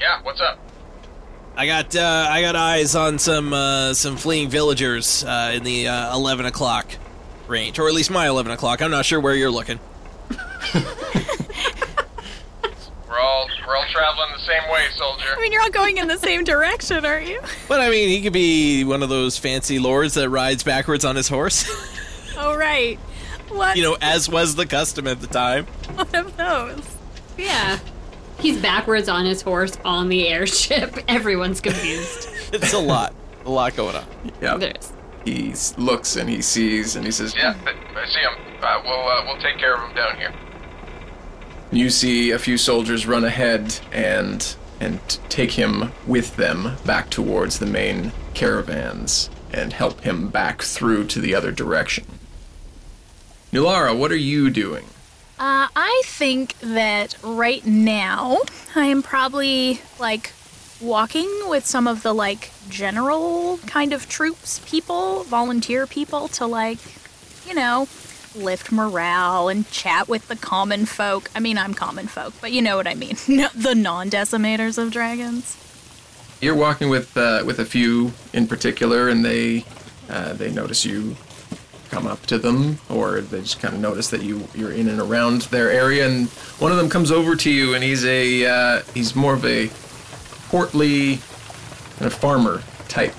Yeah, 0.00 0.20
what's 0.22 0.40
up? 0.40 0.58
I 1.56 1.66
got 1.66 1.96
uh, 1.96 2.26
I 2.30 2.40
got 2.40 2.54
eyes 2.54 2.94
on 2.94 3.18
some 3.18 3.52
uh, 3.52 3.92
some 3.92 4.16
fleeing 4.16 4.48
villagers 4.48 5.24
uh, 5.24 5.50
in 5.54 5.64
the 5.64 5.88
uh, 5.88 6.14
eleven 6.14 6.46
o'clock 6.46 6.86
range, 7.48 7.80
or 7.80 7.88
at 7.88 7.94
least 7.94 8.12
my 8.12 8.28
eleven 8.28 8.52
o'clock. 8.52 8.80
I'm 8.80 8.92
not 8.92 9.04
sure 9.04 9.18
where 9.18 9.34
you're 9.34 9.50
looking. 9.50 9.80
We're 13.08 13.18
all 13.18 13.48
we're 13.66 13.74
all 13.76 13.86
traveling 13.90 14.28
the 14.34 14.42
same 14.44 14.70
way, 14.70 14.86
soldier. 14.94 15.24
I 15.36 15.40
mean, 15.40 15.50
you're 15.52 15.62
all 15.62 15.70
going 15.70 15.96
in 15.96 16.08
the 16.08 16.18
same 16.18 16.44
direction, 16.44 17.06
aren't 17.06 17.26
you? 17.26 17.40
But 17.66 17.80
I 17.80 17.88
mean, 17.90 18.08
he 18.10 18.20
could 18.22 18.34
be 18.34 18.84
one 18.84 19.02
of 19.02 19.08
those 19.08 19.38
fancy 19.38 19.78
lords 19.78 20.14
that 20.14 20.28
rides 20.28 20.62
backwards 20.62 21.04
on 21.04 21.16
his 21.16 21.28
horse. 21.28 21.68
Oh, 22.40 22.56
right. 22.56 22.96
What, 23.48 23.76
you 23.76 23.82
know, 23.82 23.96
as 24.00 24.28
was 24.28 24.54
the 24.54 24.64
custom 24.64 25.08
at 25.08 25.20
the 25.20 25.26
time. 25.26 25.66
one 25.96 26.14
of 26.14 26.36
those? 26.36 26.96
Yeah. 27.36 27.80
He's 28.38 28.62
backwards 28.62 29.08
on 29.08 29.26
his 29.26 29.42
horse 29.42 29.76
on 29.84 30.08
the 30.08 30.28
airship. 30.28 30.98
Everyone's 31.08 31.60
confused. 31.60 32.28
It's 32.52 32.72
a 32.72 32.78
lot, 32.78 33.12
a 33.44 33.50
lot 33.50 33.74
going 33.74 33.96
on. 33.96 34.04
Yeah. 34.40 34.56
There's. 34.56 34.92
He 35.24 35.52
looks 35.76 36.14
and 36.14 36.30
he 36.30 36.40
sees 36.40 36.94
and 36.94 37.04
he 37.04 37.10
says, 37.10 37.34
Yeah, 37.36 37.54
I 37.64 38.06
see 38.06 38.20
him. 38.20 38.32
Uh, 38.62 38.80
we'll 38.84 39.08
uh, 39.08 39.24
we'll 39.26 39.40
take 39.42 39.58
care 39.58 39.74
of 39.74 39.86
him 39.88 39.96
down 39.96 40.16
here. 40.16 40.32
You 41.70 41.90
see 41.90 42.30
a 42.30 42.38
few 42.38 42.56
soldiers 42.56 43.06
run 43.06 43.24
ahead 43.24 43.78
and 43.92 44.56
and 44.80 45.00
take 45.28 45.52
him 45.52 45.92
with 46.06 46.36
them 46.36 46.76
back 46.86 47.10
towards 47.10 47.58
the 47.58 47.66
main 47.66 48.12
caravans 48.32 49.28
and 49.52 49.72
help 49.72 50.02
him 50.02 50.28
back 50.28 50.62
through 50.62 51.04
to 51.06 51.20
the 51.20 51.34
other 51.34 51.50
direction. 51.50 52.04
Nulara, 53.52 53.96
what 53.96 54.12
are 54.12 54.16
you 54.16 54.50
doing? 54.50 54.84
Uh, 55.38 55.68
I 55.74 56.02
think 56.04 56.58
that 56.60 57.16
right 57.22 57.64
now 57.66 58.38
I 58.74 58.86
am 58.86 59.02
probably 59.02 59.80
like 59.98 60.32
walking 60.80 61.28
with 61.46 61.66
some 61.66 61.86
of 61.86 62.02
the 62.02 62.12
like 62.12 62.50
general 62.68 63.58
kind 63.66 63.92
of 63.92 64.08
troops 64.08 64.60
people, 64.66 65.24
volunteer 65.24 65.86
people 65.86 66.28
to 66.28 66.46
like, 66.46 66.78
you 67.46 67.54
know, 67.54 67.88
lift 68.34 68.72
morale 68.72 69.48
and 69.48 69.70
chat 69.70 70.08
with 70.08 70.28
the 70.28 70.36
common 70.36 70.86
folk. 70.86 71.30
I 71.34 71.40
mean, 71.40 71.58
I'm 71.58 71.74
common 71.74 72.06
folk, 72.06 72.34
but 72.40 72.52
you 72.52 72.62
know 72.62 72.76
what 72.76 72.86
I 72.86 72.94
mean. 72.94 73.16
the 73.26 73.74
non-decimators 73.76 74.78
of 74.78 74.90
dragons. 74.90 75.56
You're 76.40 76.54
walking 76.54 76.88
with 76.88 77.16
uh, 77.16 77.42
with 77.44 77.58
a 77.58 77.64
few 77.64 78.12
in 78.32 78.46
particular, 78.46 79.08
and 79.08 79.24
they 79.24 79.64
uh, 80.08 80.34
they 80.34 80.50
notice 80.50 80.84
you 80.84 81.16
come 81.90 82.06
up 82.06 82.24
to 82.26 82.38
them, 82.38 82.78
or 82.88 83.20
they 83.20 83.40
just 83.40 83.60
kind 83.60 83.74
of 83.74 83.80
notice 83.80 84.08
that 84.10 84.22
you 84.22 84.46
you're 84.54 84.72
in 84.72 84.88
and 84.88 85.00
around 85.00 85.42
their 85.42 85.70
area, 85.70 86.06
and 86.06 86.28
one 86.60 86.70
of 86.70 86.78
them 86.78 86.88
comes 86.88 87.10
over 87.10 87.34
to 87.34 87.50
you, 87.50 87.74
and 87.74 87.82
he's 87.82 88.04
a 88.04 88.46
uh, 88.46 88.82
he's 88.94 89.16
more 89.16 89.34
of 89.34 89.44
a 89.44 89.68
portly 90.48 91.16
kind 91.96 92.06
of 92.06 92.14
farmer 92.14 92.62
type. 92.88 93.14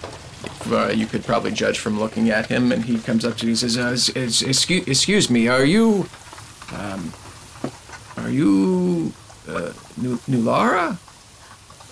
Uh, 0.67 0.89
you 0.89 1.05
could 1.05 1.23
probably 1.25 1.51
judge 1.51 1.79
from 1.79 1.97
looking 1.99 2.29
at 2.29 2.47
him, 2.47 2.71
and 2.71 2.85
he 2.85 2.99
comes 2.99 3.23
up 3.25 3.37
to 3.37 3.45
you. 3.45 3.51
and 3.51 3.59
says, 3.59 3.77
uh, 3.77 3.91
excuse, 3.91 4.87
"Excuse 4.87 5.29
me, 5.29 5.47
are 5.47 5.63
you, 5.65 6.07
um, 6.73 7.13
are 8.17 8.29
you, 8.29 9.13
uh, 9.47 9.71
Nu- 9.97 10.19
Nulara? 10.29 10.97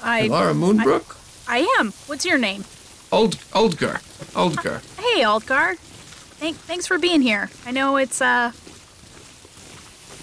I 0.03 0.23
Nulara 0.27 0.53
Moonbrook? 0.53 1.15
I 1.47 1.59
am. 1.79 1.93
What's 2.07 2.25
your 2.25 2.37
name? 2.37 2.65
Old 3.11 3.37
Oldgar. 3.53 4.01
Oldgar. 4.35 4.81
Hey, 4.99 5.21
Aldgar. 5.23 5.77
Thank, 6.39 6.57
thanks 6.57 6.85
for 6.85 6.97
being 6.99 7.21
here. 7.21 7.49
I 7.65 7.71
know 7.71 7.95
it's, 7.97 8.21
uh. 8.21 8.51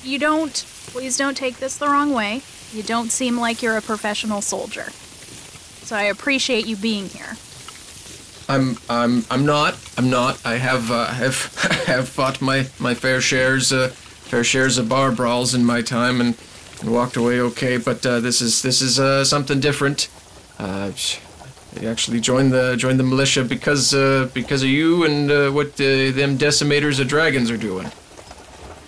You 0.05 0.19
don't. 0.19 0.53
Please 0.89 1.17
don't 1.17 1.37
take 1.37 1.57
this 1.59 1.77
the 1.79 1.89
wrong 1.89 2.13
way. 2.13 2.43
You 2.73 2.83
don't 2.83 3.11
seem 3.11 3.39
like 3.39 3.63
you're 3.63 3.77
a 3.79 3.83
professional 3.83 4.43
soldier. 4.43 4.91
So 5.87 5.97
I 5.97 6.03
appreciate 6.03 6.67
you 6.67 6.77
being 6.77 7.09
here. 7.09 7.37
I'm 8.49 8.77
I'm 8.89 9.25
I'm 9.31 9.47
not. 9.47 9.77
I'm 9.97 10.11
not. 10.11 10.45
I 10.45 10.57
have 10.57 10.91
uh, 10.91 11.07
have 11.23 11.55
have 11.87 12.09
fought 12.09 12.41
my 12.41 12.67
my 12.79 12.95
fair 12.95 13.21
shares 13.21 13.73
uh, 13.73 13.89
fair 13.89 14.45
shares 14.45 14.79
of 14.79 14.89
bar 14.89 15.13
brawls 15.13 15.55
in 15.55 15.65
my 15.65 15.83
time 15.83 16.21
and, 16.21 16.37
and 16.81 16.93
walked 16.93 17.17
away 17.17 17.41
okay. 17.41 17.77
But 17.77 18.05
uh, 18.05 18.21
this 18.21 18.41
is 18.41 18.63
this 18.63 18.81
is 18.83 18.99
uh, 18.99 19.25
something 19.25 19.61
different. 19.61 20.09
Uh, 20.59 20.93
I 21.81 21.87
actually 21.87 22.21
joined 22.21 22.53
the 22.53 22.77
joined 22.77 23.01
the 23.01 23.05
militia 23.05 23.45
because 23.45 23.95
uh, 23.95 24.29
because 24.33 24.63
of 24.63 24.69
you 24.69 25.05
and 25.05 25.31
uh, 25.31 25.51
what 25.51 25.73
uh, 25.81 26.13
them 26.13 26.39
decimators 26.39 27.01
of 27.01 27.09
dragons 27.09 27.51
are 27.51 27.57
doing. 27.57 27.91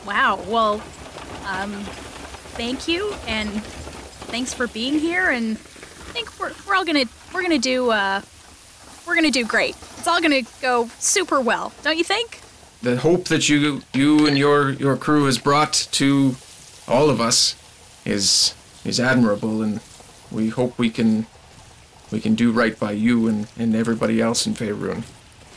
Wow. 0.06 0.40
Well, 0.46 0.74
um, 1.46 1.72
thank 2.54 2.86
you, 2.86 3.12
and 3.26 3.50
thanks 4.30 4.54
for 4.54 4.68
being 4.68 4.98
here. 4.98 5.30
And 5.30 5.52
I 5.52 6.12
think 6.12 6.38
we're, 6.38 6.52
we're 6.66 6.76
all 6.76 6.84
gonna 6.84 7.06
we're 7.34 7.42
gonna 7.42 7.58
do 7.58 7.90
uh, 7.90 8.20
we're 9.06 9.14
gonna 9.14 9.30
do 9.30 9.44
great. 9.44 9.76
It's 9.98 10.06
all 10.06 10.20
gonna 10.20 10.42
go 10.60 10.88
super 10.98 11.40
well, 11.40 11.72
don't 11.82 11.98
you 11.98 12.04
think? 12.04 12.40
the 12.82 12.96
hope 12.98 13.24
that 13.24 13.48
you 13.48 13.82
you 13.92 14.26
and 14.26 14.38
your 14.38 14.70
your 14.70 14.96
crew 14.96 15.24
has 15.24 15.38
brought 15.38 15.88
to 15.90 16.36
all 16.86 17.10
of 17.10 17.20
us 17.20 17.56
is 18.04 18.54
is 18.84 19.00
admirable 19.00 19.62
and 19.62 19.80
we 20.30 20.48
hope 20.48 20.78
we 20.78 20.90
can 20.90 21.26
we 22.12 22.20
can 22.20 22.34
do 22.36 22.52
right 22.52 22.78
by 22.78 22.92
you 22.92 23.26
and, 23.26 23.48
and 23.58 23.74
everybody 23.74 24.20
else 24.20 24.46
in 24.46 24.54
Faerun. 24.54 25.02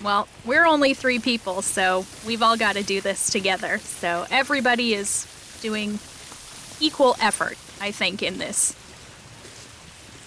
Well, 0.03 0.27
we're 0.43 0.65
only 0.65 0.95
three 0.95 1.19
people, 1.19 1.61
so 1.61 2.05
we've 2.25 2.41
all 2.41 2.57
got 2.57 2.75
to 2.75 2.83
do 2.83 3.01
this 3.01 3.29
together. 3.29 3.77
So 3.77 4.25
everybody 4.31 4.95
is 4.95 5.27
doing 5.61 5.99
equal 6.79 7.15
effort, 7.21 7.57
I 7.79 7.91
think, 7.91 8.23
in 8.23 8.39
this. 8.39 8.73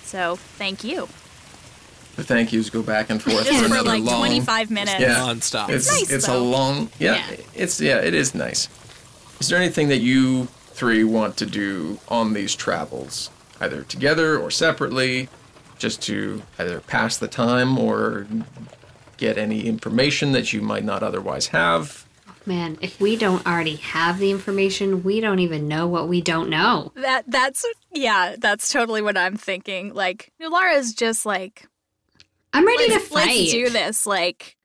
So 0.05 0.37
thank 0.37 0.85
you. 0.85 1.09
The 2.16 2.25
thank 2.25 2.52
yous 2.52 2.69
go 2.71 2.83
back 2.83 3.09
and 3.11 3.23
forth 3.23 3.47
Just 3.47 3.50
for 3.62 3.69
for 3.69 3.75
another 3.75 3.88
like 3.88 4.02
long 4.02 4.19
25 4.19 4.71
minutes. 4.71 5.00
Yeah. 5.00 5.16
Non-stop. 5.19 5.71
It's 5.71 5.90
nice, 5.90 6.11
it's 6.11 6.28
a 6.28 6.37
long 6.38 6.90
yeah, 6.99 7.14
Yeah. 7.31 7.37
it's 7.54 7.81
yeah, 7.81 7.99
it 8.00 8.12
is 8.14 8.35
nice. 8.35 8.69
Is 9.40 9.49
there 9.49 9.59
anything 9.59 9.88
that 9.88 9.99
you 10.00 10.47
three 10.73 11.04
want 11.04 11.37
to 11.38 11.47
do 11.47 11.99
on 12.09 12.35
these 12.35 12.54
travels? 12.54 13.31
Either 13.61 13.83
together 13.83 14.38
or 14.38 14.50
separately, 14.50 15.28
just 15.78 16.02
to 16.02 16.42
either 16.59 16.81
pass 16.81 17.16
the 17.16 17.28
time 17.28 17.78
or 17.78 18.26
get 19.16 19.38
any 19.38 19.66
information 19.66 20.33
that 20.33 20.52
you 20.52 20.61
might 20.61 20.85
not 20.85 21.02
otherwise 21.02 21.49
have. 21.49 22.04
Man, 22.45 22.76
if 22.81 23.00
we 23.00 23.16
don't 23.16 23.47
already 23.47 23.76
have 23.76 24.19
the 24.19 24.31
information, 24.33 25.04
we 25.04 25.21
don't 25.21 25.38
even 25.38 25.69
know 25.69 25.87
what 25.87 26.09
we 26.09 26.21
don't 26.21 26.50
know. 26.50 26.90
That 26.97 27.25
that's 27.28 27.64
yeah, 27.92 28.35
that's 28.38 28.69
totally 28.71 29.00
what 29.00 29.16
I'm 29.16 29.37
thinking. 29.37 29.95
Like 29.95 30.33
Nulara's 30.40 30.92
just 30.92 31.25
like 31.25 31.66
I'm 32.52 32.66
ready 32.66 32.88
let's, 32.88 33.09
to 33.09 33.14
fight. 33.14 33.26
let's 33.38 33.52
do 33.52 33.71
this. 33.71 34.06
Like 34.06 34.56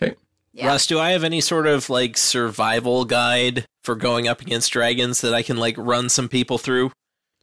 Okay. 0.00 0.14
yeah. 0.52 0.66
Russ, 0.66 0.86
do 0.86 0.98
I 0.98 1.10
have 1.10 1.24
any 1.24 1.40
sort 1.40 1.66
of 1.66 1.88
like 1.90 2.16
survival 2.16 3.04
guide 3.04 3.66
for 3.84 3.94
going 3.94 4.26
up 4.28 4.40
against 4.40 4.72
dragons 4.72 5.20
that 5.20 5.34
I 5.34 5.42
can 5.42 5.56
like 5.56 5.76
run 5.78 6.08
some 6.08 6.28
people 6.28 6.58
through? 6.58 6.92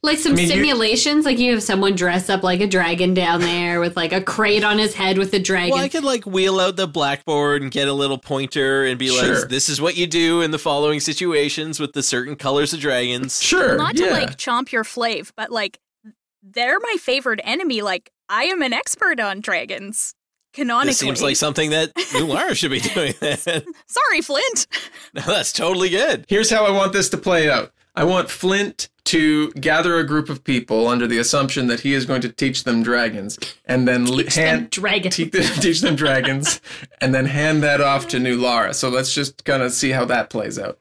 Like 0.02 0.18
some 0.18 0.32
I 0.32 0.36
mean, 0.36 0.48
simulations, 0.48 1.24
like 1.24 1.38
you 1.38 1.52
have 1.54 1.62
someone 1.62 1.94
dress 1.94 2.28
up 2.28 2.42
like 2.42 2.60
a 2.60 2.66
dragon 2.66 3.14
down 3.14 3.40
there 3.40 3.80
with 3.80 3.96
like 3.96 4.12
a 4.12 4.20
crate 4.20 4.62
on 4.62 4.76
his 4.76 4.92
head 4.92 5.16
with 5.16 5.32
a 5.32 5.38
dragon. 5.38 5.70
Well, 5.70 5.82
I 5.82 5.88
could 5.88 6.04
like 6.04 6.26
wheel 6.26 6.60
out 6.60 6.76
the 6.76 6.86
blackboard 6.86 7.62
and 7.62 7.70
get 7.70 7.88
a 7.88 7.92
little 7.94 8.18
pointer 8.18 8.84
and 8.84 8.98
be 8.98 9.08
Sure. 9.08 9.40
like, 9.40 9.48
"This 9.48 9.70
is 9.70 9.80
what 9.80 9.96
you 9.96 10.06
do 10.06 10.42
in 10.42 10.50
the 10.50 10.58
following 10.58 11.00
situations 11.00 11.80
with 11.80 11.94
the 11.94 12.02
certain 12.02 12.36
colors 12.36 12.74
of 12.74 12.80
dragons." 12.80 13.42
Sure. 13.42 13.78
Not 13.78 13.98
yeah. 13.98 14.08
to 14.08 14.12
like 14.12 14.36
chomp 14.36 14.72
your 14.72 14.84
flave, 14.84 15.32
but 15.38 15.50
like 15.50 15.78
they're 16.42 16.78
my 16.80 16.96
favorite 17.00 17.40
enemy. 17.42 17.80
Like 17.80 18.10
I 18.28 18.44
am 18.44 18.62
an 18.62 18.72
expert 18.72 19.20
on 19.20 19.40
dragons. 19.40 20.14
Canonically. 20.54 20.90
This 20.90 20.98
seems 20.98 21.22
like 21.22 21.34
something 21.36 21.70
that 21.70 21.92
Nulara 21.94 22.54
should 22.54 22.70
be 22.70 22.78
doing. 22.80 23.12
Then. 23.20 23.64
Sorry, 23.86 24.20
Flint. 24.20 24.66
no, 25.14 25.22
that's 25.22 25.52
totally 25.52 25.88
good. 25.90 26.24
Here's 26.28 26.48
how 26.48 26.64
I 26.64 26.70
want 26.70 26.92
this 26.92 27.08
to 27.10 27.18
play 27.18 27.50
out. 27.50 27.72
I 27.96 28.04
want 28.04 28.30
Flint 28.30 28.88
to 29.06 29.50
gather 29.52 29.98
a 29.98 30.06
group 30.06 30.28
of 30.28 30.42
people 30.44 30.86
under 30.86 31.06
the 31.08 31.18
assumption 31.18 31.66
that 31.66 31.80
he 31.80 31.92
is 31.92 32.06
going 32.06 32.20
to 32.22 32.28
teach 32.28 32.64
them 32.64 32.82
dragons, 32.84 33.36
and 33.66 33.86
then 33.86 34.06
li- 34.06 34.24
Teach 34.24 34.34
them 34.36 34.44
hand 34.46 34.70
dragons. 34.70 35.16
te- 35.16 35.30
teach 35.30 35.80
them 35.80 35.94
dragons, 35.96 36.60
and 37.00 37.12
then 37.14 37.26
hand 37.26 37.62
that 37.64 37.80
off 37.80 38.06
to 38.08 38.18
Nulara. 38.18 38.74
So 38.74 38.88
let's 38.88 39.12
just 39.12 39.44
kind 39.44 39.62
of 39.62 39.72
see 39.72 39.90
how 39.90 40.04
that 40.06 40.30
plays 40.30 40.58
out. 40.58 40.78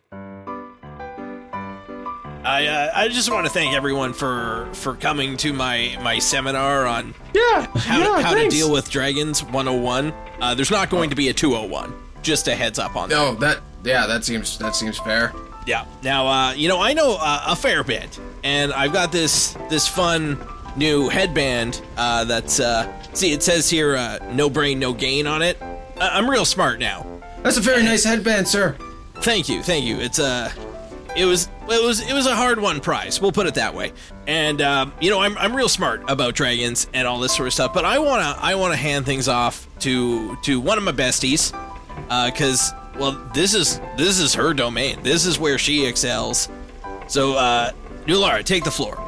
I 2.43 2.67
uh, 2.67 2.91
I 2.93 3.07
just 3.07 3.31
want 3.31 3.45
to 3.45 3.51
thank 3.51 3.73
everyone 3.73 4.13
for 4.13 4.67
for 4.73 4.95
coming 4.95 5.37
to 5.37 5.53
my 5.53 5.97
my 6.01 6.19
seminar 6.19 6.85
on 6.85 7.13
Yeah, 7.33 7.65
how, 7.77 7.97
yeah, 7.99 8.21
how 8.21 8.33
to 8.33 8.49
deal 8.49 8.71
with 8.71 8.89
dragons 8.89 9.43
101. 9.43 10.13
Uh, 10.41 10.53
there's 10.55 10.71
not 10.71 10.89
going 10.89 11.09
to 11.09 11.15
be 11.15 11.29
a 11.29 11.33
201. 11.33 11.93
Just 12.21 12.47
a 12.47 12.55
heads 12.55 12.79
up 12.79 12.95
on 12.95 13.09
that. 13.09 13.17
Oh, 13.17 13.35
that 13.35 13.61
yeah, 13.83 14.07
that 14.07 14.23
seems 14.25 14.57
that 14.57 14.75
seems 14.75 14.97
fair. 14.99 15.33
Yeah. 15.65 15.85
Now, 16.03 16.27
uh, 16.27 16.53
you 16.53 16.67
know, 16.67 16.81
I 16.81 16.93
know 16.93 17.17
uh, 17.19 17.43
a 17.47 17.55
fair 17.55 17.83
bit, 17.83 18.19
and 18.43 18.73
I've 18.73 18.91
got 18.93 19.11
this 19.11 19.53
this 19.69 19.87
fun 19.87 20.37
new 20.75 21.07
headband 21.07 21.81
uh, 21.95 22.25
that's 22.25 22.59
uh, 22.59 22.91
see, 23.13 23.31
it 23.31 23.43
says 23.43 23.69
here, 23.69 23.95
uh, 23.95 24.19
"No 24.33 24.49
brain, 24.49 24.79
no 24.79 24.91
gain" 24.93 25.27
on 25.27 25.41
it. 25.41 25.61
I- 25.61 26.17
I'm 26.17 26.29
real 26.29 26.43
smart 26.45 26.79
now. 26.79 27.05
That's 27.43 27.57
a 27.57 27.61
very 27.61 27.83
nice 27.83 28.03
headband, 28.03 28.47
sir. 28.47 28.75
Thank 29.15 29.47
you, 29.47 29.63
thank 29.63 29.85
you. 29.85 29.97
It's 29.99 30.19
uh 30.19 30.51
it 31.15 31.25
was 31.25 31.47
it 31.69 31.83
was 31.83 32.01
it 32.01 32.13
was 32.13 32.25
a 32.25 32.35
hard 32.35 32.59
won 32.59 32.79
prize. 32.79 33.21
We'll 33.21 33.31
put 33.31 33.47
it 33.47 33.55
that 33.55 33.73
way. 33.73 33.91
And 34.27 34.61
um, 34.61 34.93
you 34.99 35.09
know, 35.09 35.19
I'm 35.19 35.37
I'm 35.37 35.55
real 35.55 35.69
smart 35.69 36.03
about 36.07 36.35
dragons 36.35 36.87
and 36.93 37.07
all 37.07 37.19
this 37.19 37.35
sort 37.35 37.47
of 37.47 37.53
stuff. 37.53 37.73
But 37.73 37.85
I 37.85 37.99
wanna 37.99 38.37
I 38.39 38.55
wanna 38.55 38.75
hand 38.75 39.05
things 39.05 39.27
off 39.27 39.67
to 39.79 40.35
to 40.43 40.59
one 40.59 40.77
of 40.77 40.83
my 40.83 40.91
besties, 40.91 41.51
because 42.25 42.73
well, 42.97 43.11
this 43.33 43.53
is 43.53 43.79
this 43.97 44.19
is 44.19 44.33
her 44.33 44.53
domain. 44.53 45.01
This 45.03 45.25
is 45.25 45.39
where 45.39 45.57
she 45.57 45.85
excels. 45.85 46.49
So, 47.07 47.33
uh, 47.33 47.71
Nulara, 48.05 48.43
take 48.43 48.63
the 48.63 48.71
floor. 48.71 48.99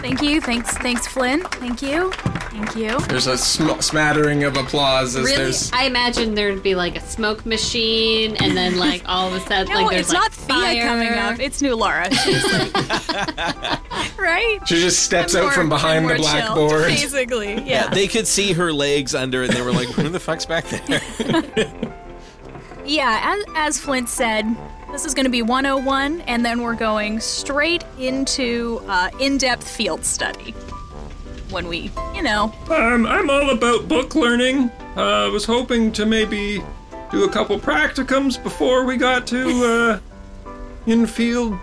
Thank 0.00 0.22
you. 0.22 0.40
Thanks. 0.40 0.76
Thanks, 0.78 1.06
Flynn. 1.06 1.42
Thank 1.44 1.82
you. 1.82 2.10
Thank 2.12 2.74
you. 2.76 2.98
There's 3.00 3.26
a 3.26 3.36
sm- 3.38 3.80
smattering 3.80 4.44
of 4.44 4.56
applause 4.56 5.14
as 5.16 5.24
Really? 5.24 5.36
there's. 5.36 5.70
I 5.72 5.84
imagine 5.84 6.34
there'd 6.34 6.62
be 6.62 6.74
like 6.74 6.96
a 6.96 7.00
smoke 7.00 7.44
machine, 7.46 8.36
and 8.36 8.56
then 8.56 8.78
like 8.78 9.02
all 9.06 9.28
of 9.28 9.34
a 9.34 9.40
sudden, 9.46 9.72
No, 9.72 9.82
like 9.82 9.90
there's 9.90 10.06
it's 10.06 10.12
like 10.12 10.22
not 10.22 10.32
Thea 10.32 10.56
fire. 10.56 10.86
coming 10.86 11.12
up. 11.12 11.38
It's 11.38 11.62
Nulara. 11.62 12.10
She's 12.12 12.44
like, 12.52 14.18
right? 14.18 14.58
She 14.66 14.76
just 14.76 15.02
steps 15.02 15.34
I'm 15.34 15.40
out 15.42 15.44
more- 15.44 15.52
from 15.52 15.68
behind 15.68 16.04
the 16.04 16.08
more 16.08 16.16
chill, 16.16 16.24
blackboard. 16.54 16.86
Basically, 16.88 17.60
yeah. 17.68 17.88
They 17.90 18.08
could 18.08 18.26
see 18.26 18.52
her 18.52 18.72
legs 18.72 19.14
under, 19.14 19.42
and 19.44 19.52
they 19.52 19.62
were 19.62 19.72
like, 19.72 19.88
"Who 19.88 20.08
the 20.08 20.20
fuck's 20.20 20.46
back 20.46 20.64
there?" 20.68 21.00
Yeah, 22.86 23.20
as, 23.22 23.44
as 23.76 23.78
Flint 23.80 24.08
said, 24.08 24.44
this 24.92 25.04
is 25.04 25.14
going 25.14 25.24
to 25.24 25.30
be 25.30 25.42
101, 25.42 26.20
and 26.22 26.44
then 26.44 26.62
we're 26.62 26.74
going 26.74 27.20
straight 27.20 27.84
into 27.98 28.82
uh, 28.88 29.10
in 29.20 29.38
depth 29.38 29.68
field 29.68 30.04
study. 30.04 30.52
When 31.50 31.66
we, 31.66 31.90
you 32.14 32.22
know, 32.22 32.52
Um, 32.70 33.06
I'm 33.06 33.28
all 33.28 33.50
about 33.50 33.88
book 33.88 34.14
learning. 34.14 34.70
Uh, 34.96 35.26
I 35.26 35.28
was 35.28 35.44
hoping 35.44 35.90
to 35.92 36.06
maybe 36.06 36.62
do 37.10 37.24
a 37.24 37.28
couple 37.28 37.58
practicums 37.58 38.40
before 38.42 38.84
we 38.84 38.96
got 38.96 39.26
to 39.28 40.00
uh, 40.46 40.50
in-field 40.86 41.58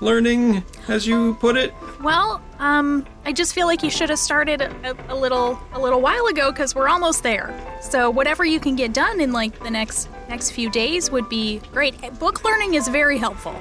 learning, 0.00 0.62
as 0.88 1.06
you 1.06 1.34
put 1.40 1.56
it. 1.56 1.72
well, 2.02 2.42
um, 2.58 3.06
I 3.24 3.32
just 3.32 3.54
feel 3.54 3.66
like 3.66 3.82
you 3.82 3.90
should 3.90 4.10
have 4.10 4.18
started 4.18 4.60
a, 4.60 4.96
a 5.08 5.14
little 5.14 5.58
a 5.72 5.80
little 5.80 6.00
while 6.00 6.26
ago 6.26 6.50
because 6.52 6.74
we're 6.74 6.88
almost 6.88 7.22
there. 7.22 7.54
So 7.80 8.10
whatever 8.10 8.44
you 8.44 8.60
can 8.60 8.76
get 8.76 8.92
done 8.92 9.20
in 9.20 9.32
like 9.32 9.58
the 9.62 9.70
next 9.70 10.08
next 10.32 10.52
few 10.52 10.70
days 10.70 11.10
would 11.10 11.28
be 11.28 11.60
great. 11.72 11.94
Book 12.18 12.42
learning 12.42 12.72
is 12.72 12.88
very 12.88 13.18
helpful. 13.18 13.54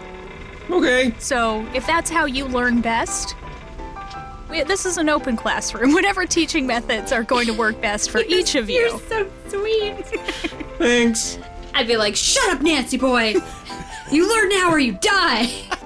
Okay. 0.69 1.13
So 1.19 1.67
if 1.75 1.85
that's 1.85 2.09
how 2.09 2.23
you 2.23 2.45
learn 2.45 2.79
best, 2.79 3.35
we, 4.49 4.63
this 4.63 4.85
is 4.85 4.97
an 4.97 5.09
open 5.09 5.35
classroom. 5.35 5.91
Whatever 5.99 6.25
teaching 6.25 6.65
methods 6.65 7.11
are 7.11 7.23
going 7.23 7.47
to 7.47 7.53
work 7.53 7.81
best 7.81 8.09
for 8.09 8.21
each 8.21 8.55
of 8.55 8.69
you. 8.69 8.79
You're 8.79 8.99
so 8.99 9.29
sweet. 9.49 9.97
Thanks. 10.77 11.37
I'd 11.73 11.87
be 11.87 11.97
like, 11.97 12.15
"Shut 12.15 12.49
up, 12.49 12.61
Nancy 12.61 12.97
boy! 12.97 13.35
You 14.09 14.33
learn 14.33 14.49
now 14.49 14.71
or 14.71 14.79
you 14.79 14.93
die." 15.01 15.51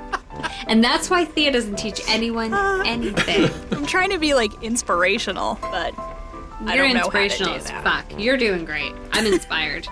And 0.68 0.84
that's 0.84 1.10
why 1.10 1.25
Thea 1.25 1.51
doesn't 1.51 1.77
teach 1.77 2.01
anyone 2.10 2.54
uh. 2.54 2.84
anything. 2.86 3.50
I'm 3.72 3.86
trying 3.86 4.10
to 4.10 4.18
be 4.18 4.34
like 4.34 4.51
inspirational, 4.63 5.58
but 5.62 5.94
I 5.98 6.75
You're 6.75 6.86
don't 6.86 6.94
know 6.96 7.00
how 7.01 7.10
to 7.10 7.24
inspirational 7.24 7.54
do 7.54 7.58
as 7.58 7.65
that. 7.65 7.84
fuck. 7.84 8.20
You're 8.20 8.36
doing 8.36 8.65
great. 8.65 8.92
I'm 9.12 9.25
inspired. 9.25 9.88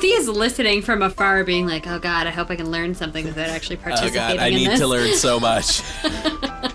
Thea's 0.00 0.28
listening 0.28 0.82
from 0.82 1.02
afar, 1.02 1.44
being 1.44 1.66
like, 1.66 1.86
"Oh 1.86 1.98
God, 1.98 2.26
I 2.26 2.30
hope 2.30 2.50
I 2.50 2.56
can 2.56 2.70
learn 2.70 2.94
something 2.94 3.24
without 3.24 3.48
actually 3.50 3.76
participating." 3.76 4.18
oh 4.18 4.20
participating 4.20 4.36
God, 4.38 4.44
I 4.44 4.48
in 4.48 4.54
need 4.54 4.68
this." 4.70 4.80
to 4.80 4.86
learn 4.86 5.14
so 5.14 5.40
much. 5.40 5.82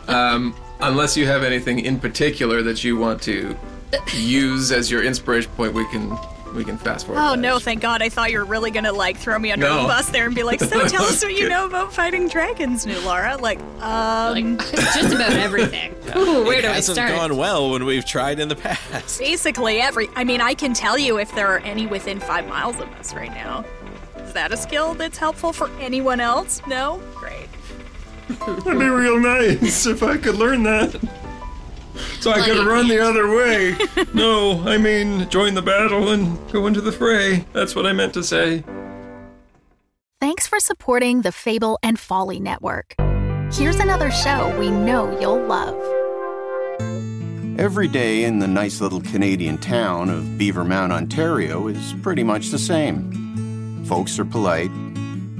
Um, 0.10 0.56
unless 0.82 1.16
you 1.18 1.26
have 1.26 1.44
anything 1.44 1.80
in 1.80 2.00
particular 2.00 2.62
that 2.64 2.84
you 2.84 2.98
want 2.98 3.22
to 3.24 3.56
use 4.16 4.72
as 4.72 4.92
your 4.92 5.04
inspiration 5.04 5.52
point, 5.54 5.74
we 5.74 5.86
can 5.90 6.18
we 6.54 6.64
can 6.64 6.78
fast 6.78 7.06
forward. 7.06 7.22
Oh 7.22 7.32
that. 7.32 7.40
no, 7.40 7.60
thank 7.60 7.82
God! 7.82 8.02
I 8.02 8.10
thought 8.10 8.32
you 8.32 8.38
were 8.40 8.46
really 8.46 8.72
gonna 8.72 8.92
like 8.94 9.18
throw 9.18 9.38
me 9.40 9.52
under 9.52 9.68
No. 9.68 9.82
the 9.84 9.88
bus 9.88 10.10
there 10.10 10.26
and 10.26 10.36
be 10.36 10.44
like, 10.44 10.60
"So 10.60 10.68
tell 10.88 11.04
us 11.04 11.24
what 11.24 11.34
you 11.36 11.50
know 11.50 11.66
about 11.66 11.94
fighting 11.94 12.28
dragons, 12.28 12.86
Nulara." 12.86 13.40
Like, 13.42 13.60
um, 13.82 14.58
Like 14.58 14.72
just 14.72 15.14
about 15.14 15.34
everything. 15.34 15.94
Ooh, 16.16 16.44
where 16.46 16.60
it 16.60 16.62
do 16.64 16.68
I 16.68 16.74
hasn't 16.74 16.98
gone 16.98 17.38
well 17.38 17.72
when 17.72 17.86
we've 17.86 18.06
tried 18.06 18.40
in 18.40 18.48
the 18.50 18.56
past. 18.56 19.20
basically 19.20 19.80
every. 19.80 20.10
I 20.16 20.24
mean, 20.24 20.42
I 20.42 20.54
can 20.54 20.74
tell 20.74 20.98
you 20.98 21.18
if 21.20 21.34
there 21.36 21.48
are 21.48 21.60
any 21.60 21.88
within 21.88 22.20
five 22.20 22.48
miles 22.48 22.80
of 22.80 22.88
us 22.94 23.14
right 23.14 23.32
now. 23.32 23.66
Is 24.18 24.34
that 24.34 24.52
a 24.52 24.58
skill 24.58 24.94
that's 24.96 25.18
helpful 25.18 25.54
for 25.54 25.70
anyone 25.80 26.20
else? 26.20 26.62
No, 26.68 27.02
great. 27.16 27.48
That'd 28.40 28.80
be 28.80 28.88
real 28.90 29.20
nice 29.20 29.86
if 29.86 30.02
I 30.02 30.18
could 30.18 30.36
learn 30.36 30.64
that. 30.64 30.96
So 32.20 32.32
I 32.32 32.42
could 32.42 32.66
run 32.66 32.88
the 32.88 33.00
other 33.00 33.36
way. 33.36 33.76
no, 34.14 34.64
I 34.68 34.78
mean 34.78 35.30
join 35.30 35.54
the 35.54 35.62
battle 35.62 36.10
and 36.10 36.38
go 36.52 36.68
into 36.68 36.82
the 36.82 36.92
fray. 36.92 37.46
That's 37.54 37.76
what 37.76 37.86
I 37.86 37.94
meant 37.94 38.14
to 38.14 38.24
say. 38.24 38.64
Thanks 40.20 40.48
for 40.48 40.60
supporting 40.60 41.22
the 41.22 41.34
Fable 41.34 41.78
and 41.84 42.00
Folly 42.00 42.40
Network. 42.40 42.96
Here's 43.52 43.80
another 43.80 44.10
show 44.10 44.58
we 44.58 44.72
know 44.72 45.20
you'll 45.20 45.46
love. 45.46 45.76
Every 47.60 47.88
day 47.88 48.24
in 48.24 48.40
the 48.40 48.48
nice 48.48 48.82
little 48.82 49.02
Canadian 49.02 49.60
town 49.60 50.10
of 50.10 50.24
Beavermount, 50.24 50.92
Ontario 50.92 51.68
is 51.68 51.94
pretty 52.02 52.24
much 52.24 52.50
the 52.50 52.58
same. 52.58 53.86
Folks 53.86 54.18
are 54.18 54.26
polite, 54.26 54.72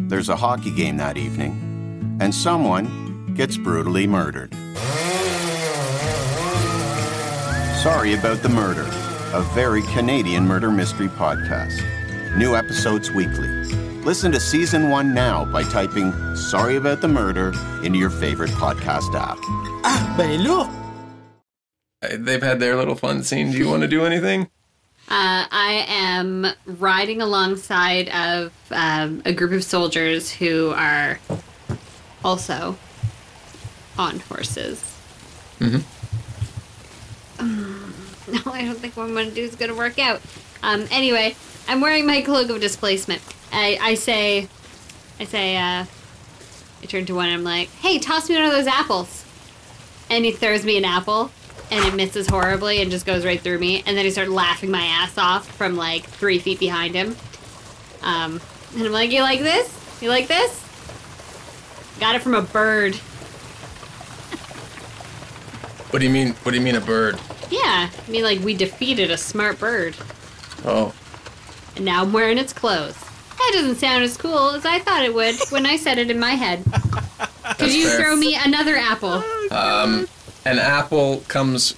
there's 0.10 0.30
a 0.30 0.36
hockey 0.36 0.70
game 0.70 0.98
that 0.98 1.18
evening, 1.18 2.18
and 2.22 2.36
someone 2.36 3.34
gets 3.34 3.58
brutally 3.58 4.06
murdered. 4.06 4.54
Sorry 7.84 8.14
about 8.14 8.38
the 8.42 8.48
murder, 8.48 8.88
a 9.34 9.42
very 9.54 9.82
Canadian 9.82 10.48
murder 10.48 10.72
mystery 10.72 11.10
podcast. 11.10 11.82
New 12.38 12.56
episodes 12.56 13.12
weekly. 13.12 13.50
Listen 14.06 14.32
to 14.32 14.40
season 14.40 14.90
one 14.90 15.14
now 15.14 15.44
by 15.44 15.64
typing 15.64 16.14
Sorry 16.36 16.78
About 16.78 17.02
the 17.02 17.10
Murder 17.10 17.52
into 17.84 18.00
your 18.00 18.10
favorite 18.10 18.52
podcast 18.52 19.14
app. 19.16 19.38
Ah, 19.84 20.16
Uh, 22.02 22.18
They've 22.18 22.42
had 22.42 22.62
their 22.62 22.78
little 22.78 22.96
fun 22.96 23.22
scene. 23.24 23.52
Do 23.52 23.58
you 23.58 23.68
want 23.68 23.82
to 23.82 23.88
do 23.90 24.06
anything? 24.06 24.44
Uh, 25.10 25.44
I 25.52 25.86
am 25.90 26.48
riding 26.66 27.22
alongside 27.22 28.08
of 28.10 28.54
um, 28.72 29.22
a 29.26 29.34
group 29.34 29.52
of 29.52 29.64
soldiers 29.64 30.32
who 30.32 30.72
are 30.72 31.20
also 32.24 32.78
on 33.98 34.20
horses. 34.22 34.80
Mm-hmm. 35.60 36.03
no, 38.46 38.52
I 38.52 38.66
don't 38.66 38.78
think 38.78 38.98
what 38.98 39.04
I'm 39.04 39.14
going 39.14 39.30
to 39.30 39.36
do 39.36 39.44
is 39.44 39.56
going 39.56 39.70
to 39.70 39.78
work 39.78 40.00
out. 40.00 40.20
Um, 40.64 40.88
anyway, 40.90 41.36
I'm 41.68 41.82
wearing 41.82 42.08
my 42.08 42.22
cloak 42.22 42.50
of 42.50 42.60
displacement. 42.60 43.22
I, 43.52 43.78
I 43.80 43.94
say, 43.94 44.48
I 45.20 45.26
say, 45.26 45.58
uh, 45.58 45.86
I 46.82 46.86
turn 46.88 47.06
to 47.06 47.16
one 47.16 47.28
and 47.28 47.36
I'm 47.36 47.44
like, 47.44 47.70
"Hey, 47.70 48.00
toss 48.00 48.30
me 48.30 48.36
one 48.36 48.46
of 48.46 48.52
those 48.52 48.68
apples." 48.68 49.24
And 50.10 50.26
he 50.26 50.32
throws 50.32 50.66
me 50.66 50.78
an 50.78 50.86
apple, 50.86 51.32
and 51.72 51.86
it 51.86 51.94
misses 51.94 52.28
horribly 52.28 52.82
and 52.82 52.90
just 52.90 53.06
goes 53.06 53.24
right 53.24 53.40
through 53.40 53.60
me. 53.60 53.84
And 53.86 53.96
then 53.96 54.04
he 54.04 54.12
started 54.12 54.32
laughing 54.32 54.72
my 54.72 54.84
ass 54.84 55.18
off 55.18 55.48
from 55.56 55.78
like 55.78 56.04
three 56.04 56.40
feet 56.40 56.60
behind 56.60 56.96
him. 56.96 57.16
Um, 58.02 58.42
and 58.76 58.86
I'm 58.86 58.92
like, 58.92 59.12
"You 59.12 59.22
like 59.22 59.40
this? 59.40 60.02
You 60.02 60.10
like 60.10 60.28
this?" 60.28 60.60
Got 62.00 62.16
it 62.16 62.22
from 62.22 62.34
a 62.34 62.42
bird. 62.42 62.96
What 65.92 66.00
do 66.00 66.06
you 66.06 66.12
mean? 66.12 66.34
What 66.44 66.52
do 66.52 66.58
you 66.58 66.64
mean 66.64 66.76
a 66.76 66.82
bird? 66.82 67.20
Yeah, 67.54 67.92
I 68.08 68.10
mean, 68.10 68.24
like 68.24 68.40
we 68.40 68.56
defeated 68.56 69.12
a 69.12 69.18
smart 69.18 69.60
bird, 69.60 69.96
Oh, 70.66 70.92
and 71.76 71.86
now 71.86 72.02
I'm 72.02 72.12
wearing 72.12 72.40
its 72.40 72.52
clothes. 72.52 72.98
That 73.38 73.52
doesn't 73.54 73.76
sound 73.76 74.04
as 74.04 74.18
cool 74.18 74.52
as 74.52 74.66
I 74.66 74.80
thought 74.80 75.04
it 75.04 75.14
would 75.14 75.36
when 75.50 75.68
I 75.68 75.76
said 75.76 76.00
it 76.00 76.10
in 76.10 76.20
my 76.20 76.32
head. 76.32 76.64
Could 77.60 77.72
you 77.72 77.90
fair. 77.90 77.98
throw 78.00 78.16
me 78.16 78.36
another 78.36 78.76
apple? 78.76 79.22
an 79.52 80.08
apple 80.60 81.20
comes 81.28 81.74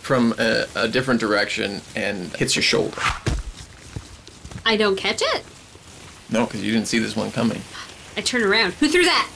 from 0.00 0.34
a, 0.40 0.66
a 0.74 0.88
different 0.88 1.20
direction 1.20 1.82
and 1.94 2.34
hits 2.34 2.56
your 2.56 2.64
shoulder. 2.64 3.00
I 4.66 4.76
don't 4.76 4.96
catch 4.96 5.22
it. 5.22 5.44
No, 6.30 6.46
because 6.46 6.64
you 6.64 6.72
didn't 6.72 6.88
see 6.88 6.98
this 6.98 7.14
one 7.14 7.30
coming. 7.30 7.62
I 8.16 8.22
turn 8.22 8.42
around. 8.42 8.72
Who 8.74 8.88
threw 8.88 9.04
that? 9.04 9.30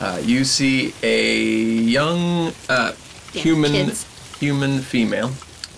Uh, 0.00 0.20
you 0.22 0.44
see 0.44 0.94
a 1.02 1.34
young 1.34 2.52
uh, 2.68 2.92
Damn 3.32 3.42
human 3.42 3.72
kids. 3.72 4.06
Human 4.44 4.80
female, 4.80 5.30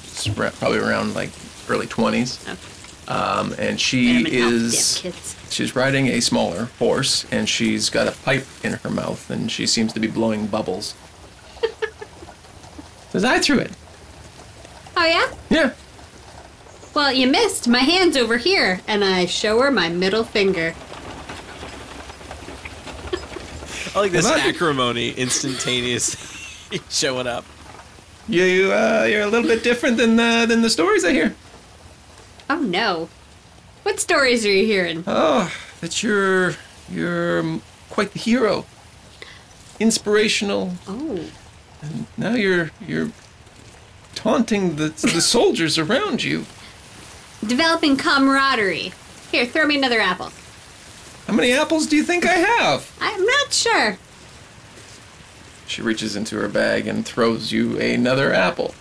It's 0.02 0.26
probably 0.28 0.78
around 0.78 1.14
like 1.14 1.30
early 1.68 1.86
twenties, 1.86 2.44
Oh, 3.08 3.38
um, 3.40 3.54
and 3.58 3.80
she 3.80 4.22
it, 4.22 4.32
is 4.32 5.02
she's 5.50 5.76
riding 5.76 6.08
a 6.08 6.20
smaller 6.20 6.64
horse, 6.80 7.24
and 7.30 7.48
she's 7.48 7.88
got 7.90 8.08
a 8.08 8.12
pipe 8.24 8.44
in 8.64 8.72
her 8.72 8.90
mouth, 8.90 9.30
and 9.30 9.50
she 9.52 9.66
seems 9.68 9.92
to 9.92 10.00
be 10.00 10.08
blowing 10.08 10.48
bubbles. 10.48 10.94
Says 13.12 13.24
I 13.24 13.38
threw 13.38 13.58
it. 13.60 13.70
Oh 14.96 15.06
yeah. 15.06 15.28
Yeah. 15.48 15.72
Well, 16.92 17.12
you 17.12 17.28
missed. 17.28 17.68
My 17.68 17.78
hand's 17.80 18.16
over 18.16 18.36
here, 18.38 18.80
and 18.88 19.04
I 19.04 19.26
show 19.26 19.60
her 19.60 19.70
my 19.70 19.88
middle 19.88 20.24
finger. 20.24 20.74
I 23.94 24.00
like 24.00 24.12
this 24.12 24.26
acrimony 24.26 25.10
instantaneous 25.12 26.16
showing 26.90 27.26
up. 27.28 27.44
You 28.28 28.72
uh, 28.72 29.06
you're 29.08 29.22
a 29.22 29.26
little 29.26 29.48
bit 29.48 29.62
different 29.62 29.96
than 29.96 30.16
the 30.16 30.46
than 30.48 30.62
the 30.62 30.70
stories 30.70 31.04
I 31.04 31.12
hear. 31.12 31.34
Oh 32.50 32.58
no. 32.60 33.08
What 33.82 34.00
stories 34.00 34.44
are 34.44 34.50
you 34.52 34.66
hearing? 34.66 35.04
Oh, 35.06 35.52
that 35.80 36.02
you're 36.02 36.54
you're 36.90 37.60
quite 37.90 38.12
the 38.12 38.18
hero. 38.18 38.66
Inspirational. 39.78 40.72
Oh. 40.88 41.20
And 41.82 42.06
Now 42.16 42.34
you're 42.34 42.70
you're 42.84 43.10
taunting 44.14 44.76
the 44.76 44.88
the 44.88 45.20
soldiers 45.34 45.78
around 45.78 46.24
you. 46.24 46.46
Developing 47.46 47.96
camaraderie. 47.96 48.92
Here, 49.30 49.46
throw 49.46 49.66
me 49.66 49.76
another 49.76 50.00
apple. 50.00 50.32
How 51.26 51.34
many 51.34 51.52
apples 51.52 51.86
do 51.86 51.96
you 51.96 52.02
think 52.02 52.24
I 52.24 52.34
have? 52.34 52.90
I'm 53.00 53.24
not 53.24 53.52
sure. 53.52 53.98
She 55.66 55.82
reaches 55.82 56.16
into 56.16 56.36
her 56.36 56.48
bag 56.48 56.86
and 56.86 57.04
throws 57.04 57.50
you 57.52 57.78
another 57.78 58.32
apple. 58.32 58.74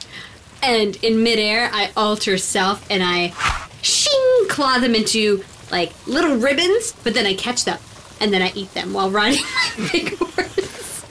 And 0.62 0.96
in 1.04 1.22
midair, 1.24 1.70
I 1.74 1.92
alter 1.98 2.38
self 2.38 2.86
and 2.90 3.04
I 3.04 3.34
shing 3.82 4.46
claw 4.50 4.78
them 4.80 4.96
into 4.96 5.44
like 5.72 5.92
little 6.08 6.38
ribbons, 6.38 6.94
but 7.04 7.14
then 7.14 7.26
I 7.26 7.34
catch 7.34 7.66
them 7.66 7.80
and 8.22 8.32
then 8.34 8.42
I 8.42 8.52
eat 8.56 8.74
them 8.74 8.94
while 8.94 9.10
riding 9.10 9.44
my 9.78 9.90
big 9.92 10.18
horse. 10.18 11.06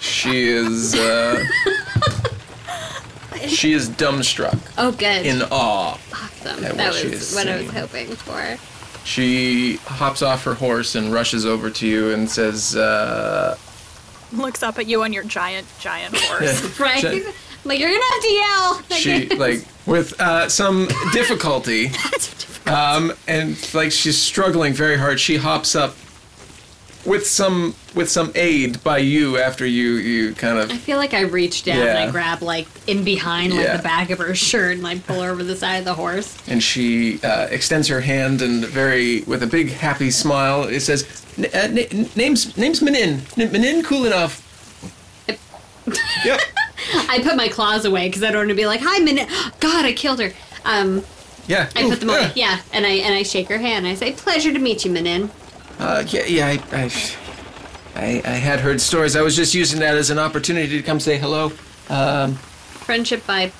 She 0.00 0.48
is 0.48 0.94
uh 0.94 1.44
She 3.46 3.72
is 3.72 3.88
dumbstruck 3.88 4.58
Oh, 4.76 4.90
good. 4.92 5.24
in 5.24 5.42
awe. 5.50 5.92
awesome. 6.12 6.60
That 6.76 6.76
was 6.76 7.34
what 7.34 7.48
I 7.48 7.58
was 7.62 7.70
hoping 7.70 8.08
for. 8.08 8.58
She 9.04 9.76
hops 9.86 10.22
off 10.22 10.44
her 10.44 10.54
horse 10.54 10.94
and 10.96 11.12
rushes 11.12 11.46
over 11.46 11.70
to 11.70 11.86
you 11.86 12.10
and 12.12 12.28
says, 12.28 12.76
uh 12.76 13.56
Looks 14.32 14.62
up 14.62 14.78
at 14.78 14.86
you 14.86 15.02
on 15.02 15.12
your 15.12 15.24
giant, 15.24 15.66
giant 15.80 16.16
horse. 16.16 16.78
Right? 16.80 17.00
She- 17.00 17.24
like, 17.64 17.80
you're 17.80 17.90
gonna 17.90 18.12
have 18.12 18.22
to 18.22 18.32
yell. 18.32 18.82
she 18.98 19.28
like 19.36 19.64
with 19.84 20.18
uh, 20.20 20.48
some 20.48 20.88
difficulty 21.12 21.90
um, 22.66 23.12
and 23.26 23.56
like 23.74 23.90
she's 23.92 24.16
struggling 24.16 24.72
very 24.72 24.96
hard 24.96 25.18
she 25.18 25.36
hops 25.36 25.74
up 25.74 25.94
with 27.08 27.26
some 27.26 27.74
with 27.94 28.08
some 28.10 28.30
aid 28.34 28.82
by 28.84 28.98
you 28.98 29.38
after 29.38 29.66
you 29.66 29.92
you 29.94 30.34
kind 30.34 30.58
of. 30.58 30.70
I 30.70 30.76
feel 30.76 30.98
like 30.98 31.14
I 31.14 31.22
reach 31.22 31.64
down 31.64 31.78
and 31.86 31.98
I 31.98 32.10
grab 32.10 32.42
like 32.42 32.66
in 32.86 33.02
behind 33.04 33.52
like 33.54 33.64
Yeah. 33.64 33.76
the 33.78 33.82
back 33.82 34.10
of 34.10 34.18
her 34.18 34.34
shirt 34.34 34.74
and 34.74 34.82
like 34.82 35.06
pull 35.06 35.20
her 35.22 35.30
over 35.30 35.42
the 35.42 35.56
side 35.56 35.76
of 35.78 35.84
the 35.84 35.94
horse. 35.94 36.36
and 36.46 36.62
she 36.62 37.20
uh, 37.22 37.46
extends 37.50 37.88
her 37.88 38.00
hand 38.02 38.42
and 38.42 38.64
very 38.66 39.22
with 39.22 39.42
a 39.42 39.46
big 39.46 39.70
happy 39.70 40.10
smile 40.10 40.64
it 40.64 40.80
says 40.80 41.06
"N- 41.38 41.46
uh, 41.54 41.66
na- 41.72 42.06
name's 42.14 42.56
name's 42.56 42.82
Manin 42.82 43.22
N- 43.36 43.82
cool 43.84 44.04
enough 44.04 44.44
yep 46.24 46.40
I 47.08 47.20
put 47.22 47.36
my 47.36 47.48
claws 47.48 47.84
away 47.84 48.08
because 48.08 48.22
I 48.22 48.28
don't 48.30 48.40
want 48.40 48.48
to 48.50 48.54
be 48.54 48.66
like, 48.66 48.80
"Hi, 48.82 48.98
minute." 49.00 49.28
God, 49.60 49.84
I 49.84 49.92
killed 49.92 50.20
her. 50.20 50.32
Um, 50.64 51.02
yeah 51.46 51.68
I 51.74 51.82
put 51.88 52.00
them 52.00 52.10
away. 52.10 52.30
yeah. 52.34 52.54
Yeah, 52.56 52.60
and 52.72 52.86
I 52.86 52.90
and 52.90 53.14
I 53.14 53.22
shake 53.24 53.48
her 53.48 53.58
hand. 53.58 53.86
I 53.86 53.94
say, 53.94 54.12
"Pleasure 54.12 54.52
to 54.52 54.58
meet 54.58 54.84
you, 54.84 54.90
Manin." 54.90 55.30
Uh, 55.78 56.04
yeah, 56.08 56.24
yeah, 56.24 56.46
I, 56.46 56.76
I, 56.76 56.90
I, 57.94 58.22
I 58.24 58.30
had 58.32 58.60
heard 58.60 58.80
stories. 58.80 59.14
I 59.16 59.22
was 59.22 59.36
just 59.36 59.54
using 59.54 59.80
that 59.80 59.96
as 59.96 60.10
an 60.10 60.18
opportunity 60.18 60.76
to 60.76 60.82
come 60.82 60.98
say 61.00 61.18
hello. 61.18 61.52
Um, 61.88 62.34
Friendship 62.34 63.26
by 63.26 63.52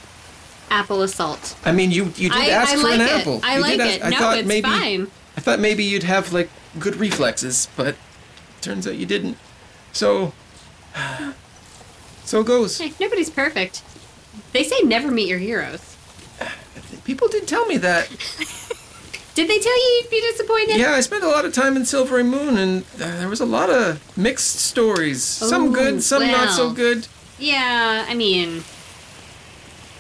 apple 0.70 1.02
assault. 1.02 1.56
I 1.64 1.72
mean, 1.72 1.90
you 1.92 2.04
you 2.16 2.28
did 2.28 2.32
I- 2.32 2.48
ask 2.48 2.72
I 2.72 2.76
for 2.76 2.82
like 2.82 2.94
an 2.94 3.00
it. 3.02 3.10
apple. 3.10 3.40
I 3.42 3.56
You 3.56 3.60
like 3.62 3.76
did 3.78 3.86
it. 3.86 4.04
I 4.04 4.10
No, 4.10 4.18
thought 4.18 4.38
it's 4.38 4.48
maybe, 4.48 4.68
fine. 4.68 5.10
I 5.36 5.40
thought 5.40 5.60
maybe 5.60 5.84
you'd 5.84 6.02
have 6.02 6.32
like 6.32 6.50
good 6.78 6.96
reflexes, 6.96 7.68
but 7.76 7.94
turns 8.60 8.86
out 8.86 8.96
you 8.96 9.06
didn't. 9.06 9.38
So, 9.92 10.32
so 12.24 12.40
it 12.40 12.46
goes. 12.46 12.78
Hey, 12.78 12.92
nobody's 13.00 13.30
perfect. 13.30 13.82
They 14.52 14.64
say 14.64 14.80
never 14.82 15.10
meet 15.10 15.28
your 15.28 15.38
heroes. 15.38 15.96
People 17.04 17.28
did 17.28 17.46
tell 17.48 17.64
me 17.66 17.76
that. 17.78 18.08
Did 19.38 19.46
they 19.46 19.60
tell 19.60 19.76
you 19.76 20.00
you'd 20.02 20.10
be 20.10 20.20
disappointed? 20.20 20.78
Yeah, 20.78 20.94
I 20.94 21.00
spent 21.00 21.22
a 21.22 21.28
lot 21.28 21.44
of 21.44 21.52
time 21.52 21.76
in 21.76 21.82
Silverymoon, 21.82 22.58
and 22.58 22.82
uh, 23.00 23.18
there 23.20 23.28
was 23.28 23.38
a 23.38 23.46
lot 23.46 23.70
of 23.70 24.02
mixed 24.18 24.56
stories. 24.56 25.22
some 25.22 25.68
Oh, 25.68 25.70
good, 25.70 26.02
some 26.02 26.26
not 26.26 26.50
so 26.50 26.72
good. 26.72 27.06
Yeah, 27.38 28.04
I 28.08 28.14
mean, 28.16 28.64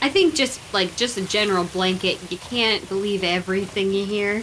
I 0.02 0.08
think 0.08 0.34
just 0.34 0.58
like 0.74 0.96
just 0.96 1.16
a 1.18 1.24
general 1.24 1.62
blanket, 1.62 2.18
you 2.32 2.38
can't 2.38 2.88
believe 2.88 3.22
everything 3.22 3.92
you 3.92 4.04
hear. 4.04 4.42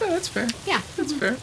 Yeah, 0.00 0.08
that's 0.08 0.26
fair. 0.26 0.48
Yeah, 0.66 0.80
That's 0.96 1.12
fair. 1.12 1.36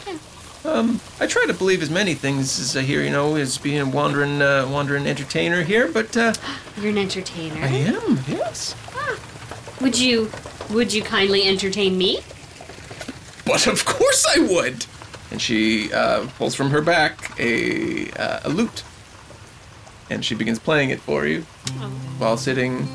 Um, 0.70 1.00
I 1.20 1.26
try 1.26 1.46
to 1.46 1.54
believe 1.54 1.80
as 1.80 1.88
many 1.88 2.12
things 2.12 2.60
as 2.60 2.76
I 2.76 2.82
hear, 2.82 3.00
you 3.00 3.08
know, 3.08 3.36
as 3.36 3.56
being 3.56 3.80
a 3.80 3.86
wandering, 3.86 4.42
uh, 4.42 4.68
wandering 4.70 5.06
entertainer 5.06 5.62
here, 5.62 5.88
but 5.88 6.14
uh, 6.18 6.34
you're 6.78 6.90
an 6.90 6.98
entertainer. 6.98 7.62
I 7.62 7.68
am, 7.68 8.20
yes. 8.28 8.74
Would 9.80 9.98
you 9.98 10.30
would 10.68 10.92
you 10.92 11.02
kindly 11.02 11.44
entertain 11.44 11.96
me? 11.96 12.20
But 13.46 13.66
of 13.66 13.84
course 13.84 14.26
I 14.34 14.40
would. 14.40 14.86
And 15.30 15.40
she 15.40 15.92
uh, 15.92 16.26
pulls 16.38 16.54
from 16.54 16.70
her 16.70 16.80
back 16.80 17.38
a 17.40 18.10
uh, 18.12 18.40
a 18.44 18.48
lute, 18.48 18.84
and 20.10 20.24
she 20.24 20.34
begins 20.34 20.58
playing 20.58 20.90
it 20.90 21.00
for 21.00 21.26
you 21.26 21.40
while 22.18 22.36
sitting 22.36 22.86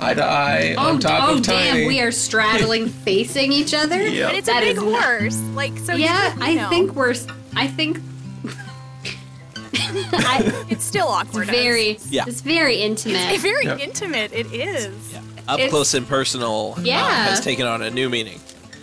eye 0.00 0.14
to 0.14 0.24
eye 0.24 0.74
on 0.76 0.96
oh, 0.96 0.98
top 0.98 1.28
oh 1.28 1.36
of 1.36 1.42
Tiny. 1.42 1.70
Oh, 1.70 1.74
damn, 1.74 1.86
we 1.86 2.00
are 2.00 2.10
straddling 2.10 2.88
facing 3.04 3.52
each 3.52 3.74
other. 3.74 4.06
Yep. 4.06 4.28
But 4.28 4.34
it's 4.38 4.46
That 4.46 4.62
a 4.62 4.66
big 4.66 4.76
is 4.78 4.82
not- 4.82 5.04
horse. 5.04 5.40
Like, 5.54 5.76
so 5.78 5.94
Yeah, 5.94 6.34
I 6.40 6.54
know, 6.54 6.68
think 6.68 6.94
we're. 6.94 7.14
I 7.54 7.68
think. 7.68 8.00
I, 9.74 10.66
it's 10.68 10.84
still 10.84 11.08
awkward. 11.08 11.46
very. 11.46 11.98
Yeah. 12.08 12.24
It's 12.26 12.40
very 12.40 12.76
intimate. 12.76 13.30
It's 13.32 13.42
very 13.42 13.64
Yep. 13.64 13.78
intimate. 13.80 14.32
It 14.32 14.52
is. 14.52 15.14
Up 15.46 15.54
It's- 15.58 15.70
close 15.70 15.94
and 15.94 16.06
personal 16.08 16.74
uh, 16.76 16.82
has 16.82 17.40
taken 17.40 17.66
on 17.66 17.82
a 17.82 17.90
new 17.90 18.08
meaning. 18.08 18.40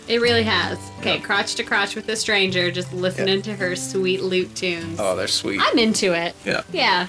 It 0.08 0.20
really 0.20 0.44
has. 0.44 0.78
Okay, 1.00 1.18
crotch 1.18 1.56
to 1.56 1.64
crotch 1.64 1.96
with 1.96 2.08
a 2.08 2.16
stranger, 2.16 2.70
just 2.70 2.92
listening 2.92 3.42
to 3.42 3.54
her 3.56 3.74
sweet 3.74 4.22
lute 4.22 4.54
tunes. 4.54 4.98
oh, 5.00 5.16
they're 5.16 5.26
sweet. 5.26 5.60
I'm 5.62 5.78
into 5.78 6.12
it. 6.12 6.34
yeah. 6.44 6.62
Yeah. 6.72 7.08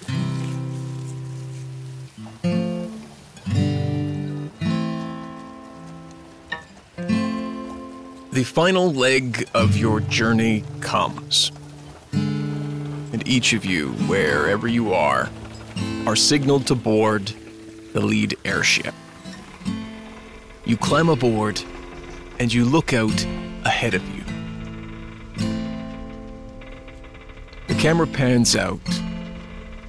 The 8.32 8.44
final 8.44 8.94
leg 8.94 9.48
of 9.54 9.78
your 9.78 10.00
journey 10.02 10.64
comes. 10.80 11.52
And 12.12 13.28
each 13.28 13.54
of 13.54 13.66
you, 13.66 13.90
wherever 14.08 14.68
you 14.68 14.94
are, 14.94 15.30
are 16.06 16.16
signaled 16.16 16.68
to 16.68 16.76
board 16.76 17.32
the 17.94 18.02
lead 18.02 18.38
airship. 18.46 18.94
You 20.66 20.78
climb 20.78 21.10
aboard 21.10 21.62
and 22.39 22.54
you 22.54 22.65
look 22.65 22.93
out 22.93 23.23
ahead 23.65 23.93
of 23.93 24.04
you. 24.15 24.23
The 27.67 27.76
camera 27.76 28.08
pans 28.08 28.56
out 28.56 28.80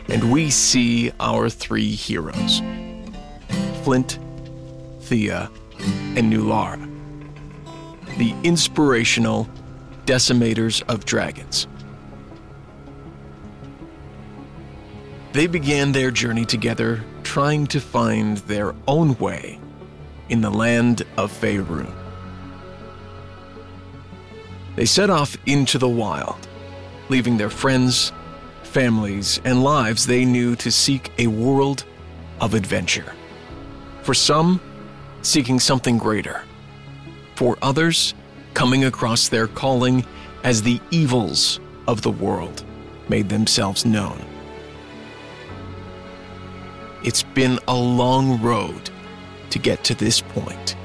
and 0.09 0.33
we 0.33 0.51
see 0.51 1.13
our 1.21 1.49
three 1.51 1.91
heroes 1.91 2.61
Flint, 3.83 4.19
Thea, 5.01 5.51
and 6.17 6.33
Nulara 6.33 6.89
the 8.19 8.35
inspirational 8.43 9.49
decimators 10.05 10.83
of 10.89 11.05
dragons. 11.05 11.69
They 15.33 15.47
began 15.47 15.93
their 15.93 16.11
journey 16.11 16.45
together 16.45 17.05
trying 17.23 17.69
to 17.69 17.81
find 17.81 18.39
their 18.39 18.75
own 18.89 19.17
way 19.19 19.61
in 20.29 20.41
the 20.41 20.51
land 20.51 21.03
of 21.17 21.31
Faerun. 21.33 21.93
They 24.79 24.87
set 24.87 25.11
off 25.11 25.37
into 25.45 25.77
the 25.77 25.89
wild, 25.89 26.47
leaving 27.09 27.37
their 27.37 27.51
friends, 27.51 28.13
families, 28.63 29.41
and 29.45 29.65
lives 29.65 30.07
they 30.07 30.25
knew 30.25 30.55
to 30.55 30.71
seek 30.71 31.11
a 31.19 31.27
world 31.27 31.85
of 32.41 32.55
adventure. 32.55 33.13
For 34.03 34.15
some, 34.15 34.61
seeking 35.23 35.59
something 35.59 35.99
greater 35.99 36.45
for 37.35 37.59
others, 37.61 38.15
coming 38.55 38.85
across 38.85 39.27
their 39.27 39.49
calling 39.49 40.07
as 40.45 40.63
the 40.63 40.81
evils 40.93 41.59
of 41.89 42.03
the 42.03 42.13
world 42.13 42.63
made 43.09 43.29
themselves 43.29 43.85
known. 43.85 44.25
It's 47.03 47.25
been 47.25 47.59
a 47.67 47.75
long 47.75 48.41
road 48.41 48.91
to 49.51 49.59
get 49.59 49.83
to 49.83 49.97
this 49.97 50.21
point. 50.21 50.77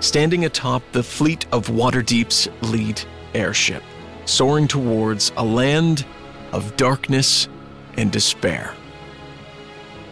Standing 0.00 0.44
atop 0.44 0.82
the 0.92 1.02
fleet 1.02 1.46
of 1.52 1.68
Waterdeep's 1.68 2.48
lead 2.62 3.00
airship, 3.34 3.82
soaring 4.26 4.68
towards 4.68 5.32
a 5.36 5.44
land 5.44 6.04
of 6.52 6.76
darkness 6.76 7.48
and 7.96 8.12
despair. 8.12 8.74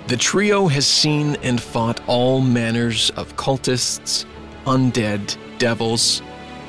The 0.08 0.16
trio 0.16 0.66
has 0.68 0.86
seen 0.86 1.36
and 1.42 1.60
fought 1.60 2.00
all 2.06 2.40
manners 2.40 3.10
of 3.10 3.36
cultists, 3.36 4.24
undead, 4.66 5.36
devils, 5.58 6.22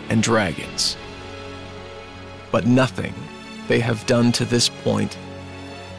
and 0.10 0.22
dragons. 0.22 0.98
But 2.52 2.68
nothing 2.68 3.14
they 3.68 3.80
have 3.80 4.06
done 4.06 4.32
to 4.34 4.46
this 4.46 4.70
point 4.70 5.18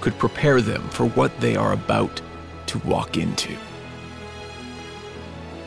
could 0.00 0.16
prepare 0.18 0.60
them 0.60 0.88
for 0.90 1.06
what 1.06 1.40
they 1.40 1.56
are 1.56 1.72
about 1.72 2.20
to 2.66 2.78
walk 2.80 3.16
into. 3.16 3.56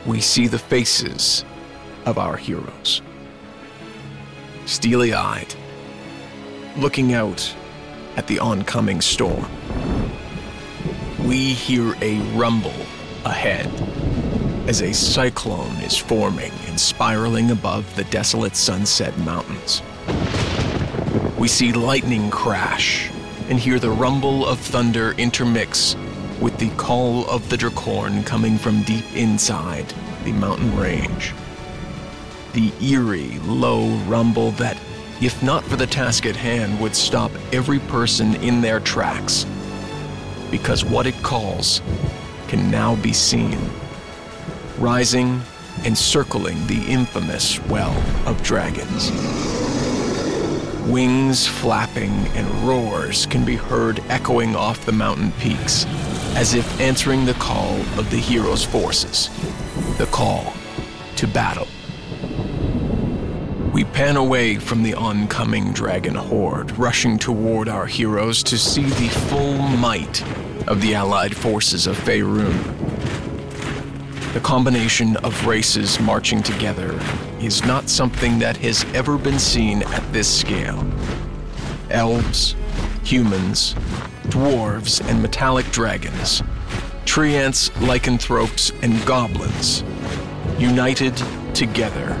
We 0.08 0.22
see 0.22 0.46
the 0.46 0.58
faces 0.58 1.44
of 2.06 2.16
our 2.16 2.38
heroes. 2.38 3.02
Steely 4.64 5.12
eyed, 5.12 5.54
looking 6.78 7.12
out 7.12 7.54
at 8.16 8.26
the 8.26 8.38
oncoming 8.38 9.02
storm. 9.02 9.46
We 11.26 11.52
hear 11.52 11.94
a 12.00 12.20
rumble 12.34 12.72
ahead 13.26 13.66
as 14.66 14.80
a 14.80 14.94
cyclone 14.94 15.76
is 15.82 15.98
forming 15.98 16.52
and 16.68 16.80
spiraling 16.80 17.50
above 17.50 17.94
the 17.94 18.04
desolate 18.04 18.56
Sunset 18.56 19.14
Mountains. 19.18 19.82
We 21.36 21.48
see 21.48 21.70
lightning 21.74 22.30
crash 22.30 23.10
and 23.50 23.58
hear 23.58 23.78
the 23.78 23.90
rumble 23.90 24.46
of 24.48 24.58
thunder 24.58 25.12
intermix 25.18 25.96
with 26.40 26.56
the 26.58 26.70
call 26.70 27.28
of 27.28 27.48
the 27.48 27.56
Draakhorn 27.56 28.24
coming 28.24 28.58
from 28.58 28.82
deep 28.82 29.04
inside 29.14 29.92
the 30.24 30.32
mountain 30.32 30.76
range. 30.76 31.34
The 32.52 32.72
eerie, 32.80 33.38
low 33.40 33.88
rumble 34.06 34.52
that, 34.52 34.76
if 35.20 35.42
not 35.42 35.64
for 35.64 35.76
the 35.76 35.86
task 35.86 36.26
at 36.26 36.36
hand, 36.36 36.80
would 36.80 36.94
stop 36.94 37.32
every 37.52 37.78
person 37.80 38.34
in 38.36 38.60
their 38.60 38.80
tracks. 38.80 39.46
Because 40.50 40.84
what 40.84 41.06
it 41.06 41.22
calls 41.22 41.82
can 42.46 42.70
now 42.70 42.96
be 42.96 43.12
seen, 43.12 43.58
rising 44.78 45.40
and 45.84 45.96
circling 45.96 46.66
the 46.66 46.84
infamous 46.86 47.62
Well 47.66 47.96
of 48.26 48.42
Dragons. 48.42 49.10
Wings 50.88 51.46
flapping 51.46 52.10
and 52.28 52.48
roars 52.66 53.26
can 53.26 53.44
be 53.44 53.56
heard 53.56 54.00
echoing 54.08 54.56
off 54.56 54.86
the 54.86 54.92
mountain 54.92 55.32
peaks, 55.32 55.84
as 56.36 56.54
if 56.54 56.80
answering 56.80 57.24
the 57.24 57.34
call 57.34 57.76
of 57.98 58.10
the 58.10 58.16
hero's 58.16 58.64
forces, 58.64 59.30
the 59.98 60.06
call 60.06 60.52
to 61.16 61.26
battle. 61.26 61.66
We 63.72 63.84
pan 63.84 64.16
away 64.16 64.56
from 64.56 64.82
the 64.82 64.94
oncoming 64.94 65.72
dragon 65.72 66.14
horde, 66.14 66.76
rushing 66.78 67.18
toward 67.18 67.68
our 67.68 67.86
heroes 67.86 68.42
to 68.44 68.58
see 68.58 68.82
the 68.82 69.08
full 69.28 69.58
might 69.58 70.22
of 70.66 70.80
the 70.80 70.94
allied 70.94 71.36
forces 71.36 71.86
of 71.86 71.96
Faerun. 71.96 72.74
The 74.32 74.40
combination 74.40 75.16
of 75.18 75.46
races 75.46 75.98
marching 76.00 76.42
together 76.42 76.98
is 77.40 77.64
not 77.64 77.88
something 77.88 78.38
that 78.40 78.56
has 78.58 78.84
ever 78.94 79.16
been 79.16 79.38
seen 79.38 79.82
at 79.84 80.12
this 80.12 80.40
scale. 80.40 80.86
Elves, 81.90 82.54
humans, 83.04 83.74
dwarves, 84.30 85.00
and 85.08 85.20
metallic 85.20 85.66
dragons, 85.70 86.42
treants, 87.04 87.70
lycanthropes, 87.80 88.70
and 88.82 89.04
goblins, 89.06 89.82
united 90.58 91.16
together. 91.54 92.16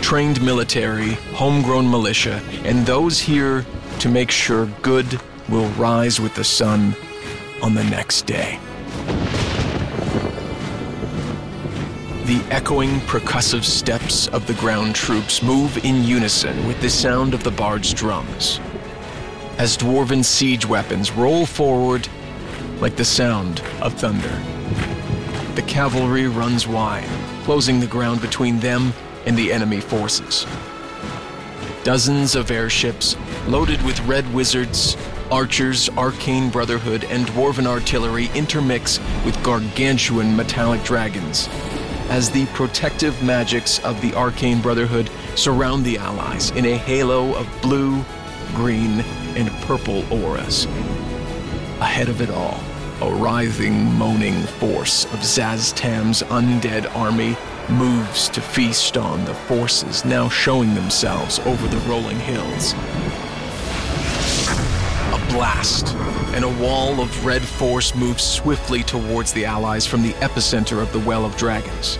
Trained 0.00 0.42
military, 0.42 1.12
homegrown 1.34 1.90
militia, 1.90 2.42
and 2.64 2.84
those 2.84 3.18
here 3.20 3.64
to 4.00 4.08
make 4.08 4.30
sure 4.30 4.66
good 4.82 5.20
will 5.48 5.68
rise 5.70 6.20
with 6.20 6.34
the 6.34 6.44
sun 6.44 6.94
on 7.62 7.74
the 7.74 7.84
next 7.84 8.26
day. 8.26 8.58
The 12.24 12.42
echoing, 12.50 13.00
percussive 13.00 13.64
steps 13.64 14.28
of 14.28 14.46
the 14.46 14.54
ground 14.54 14.94
troops 14.94 15.42
move 15.42 15.84
in 15.84 16.04
unison 16.04 16.66
with 16.66 16.80
the 16.80 16.88
sound 16.88 17.34
of 17.34 17.44
the 17.44 17.50
bard's 17.50 17.92
drums. 17.92 18.60
As 19.58 19.76
dwarven 19.76 20.24
siege 20.24 20.66
weapons 20.66 21.12
roll 21.12 21.46
forward 21.46 22.08
like 22.80 22.96
the 22.96 23.04
sound 23.04 23.62
of 23.80 23.94
thunder. 23.94 24.40
The 25.54 25.62
cavalry 25.62 26.26
runs 26.26 26.66
wide, 26.66 27.08
closing 27.44 27.80
the 27.80 27.86
ground 27.86 28.20
between 28.20 28.58
them 28.60 28.92
and 29.26 29.36
the 29.36 29.52
enemy 29.52 29.80
forces. 29.80 30.46
Dozens 31.84 32.34
of 32.34 32.50
airships 32.50 33.16
loaded 33.46 33.80
with 33.82 34.00
red 34.06 34.32
wizards, 34.34 34.96
archers, 35.30 35.88
arcane 35.90 36.50
brotherhood, 36.50 37.04
and 37.04 37.26
dwarven 37.26 37.66
artillery 37.66 38.30
intermix 38.34 38.98
with 39.24 39.40
gargantuan 39.42 40.34
metallic 40.34 40.82
dragons 40.82 41.48
as 42.10 42.30
the 42.30 42.46
protective 42.46 43.22
magics 43.22 43.78
of 43.84 44.00
the 44.00 44.14
arcane 44.14 44.60
brotherhood 44.60 45.10
surround 45.36 45.84
the 45.84 45.96
allies 45.96 46.50
in 46.50 46.66
a 46.66 46.76
halo 46.76 47.34
of 47.34 47.48
blue, 47.62 48.04
green, 48.54 49.02
and 49.36 49.50
purple 49.62 50.04
auras. 50.12 50.66
Ahead 51.80 52.08
of 52.08 52.20
it 52.20 52.30
all, 52.30 52.60
a 53.00 53.14
writhing, 53.14 53.92
moaning 53.94 54.42
force 54.42 55.04
of 55.06 55.20
Szass 55.20 55.74
Tam's 55.74 56.22
undead 56.24 56.94
army 56.94 57.36
moves 57.68 58.28
to 58.28 58.40
feast 58.40 58.96
on 58.96 59.24
the 59.24 59.34
forces 59.34 60.04
now 60.04 60.28
showing 60.28 60.74
themselves 60.74 61.38
over 61.40 61.66
the 61.68 61.78
rolling 61.88 62.18
hills. 62.20 62.72
A 65.12 65.32
blast, 65.32 65.94
and 66.34 66.44
a 66.44 66.62
wall 66.62 67.00
of 67.00 67.24
red 67.24 67.42
force 67.42 67.94
moves 67.94 68.22
swiftly 68.22 68.82
towards 68.82 69.32
the 69.32 69.44
Allies 69.44 69.86
from 69.86 70.02
the 70.02 70.12
epicenter 70.14 70.82
of 70.82 70.92
the 70.92 71.00
Well 71.00 71.24
of 71.24 71.36
Dragons. 71.36 71.98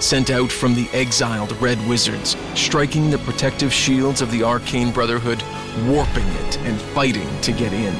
Sent 0.00 0.30
out 0.30 0.50
from 0.50 0.74
the 0.74 0.88
exiled 0.92 1.52
Red 1.60 1.78
Wizards, 1.86 2.36
striking 2.54 3.10
the 3.10 3.18
protective 3.18 3.72
shields 3.72 4.20
of 4.20 4.30
the 4.32 4.42
Arcane 4.42 4.90
Brotherhood, 4.90 5.42
warping 5.86 6.28
it 6.28 6.58
and 6.58 6.80
fighting 6.80 7.28
to 7.42 7.52
get 7.52 7.72
in. 7.72 7.94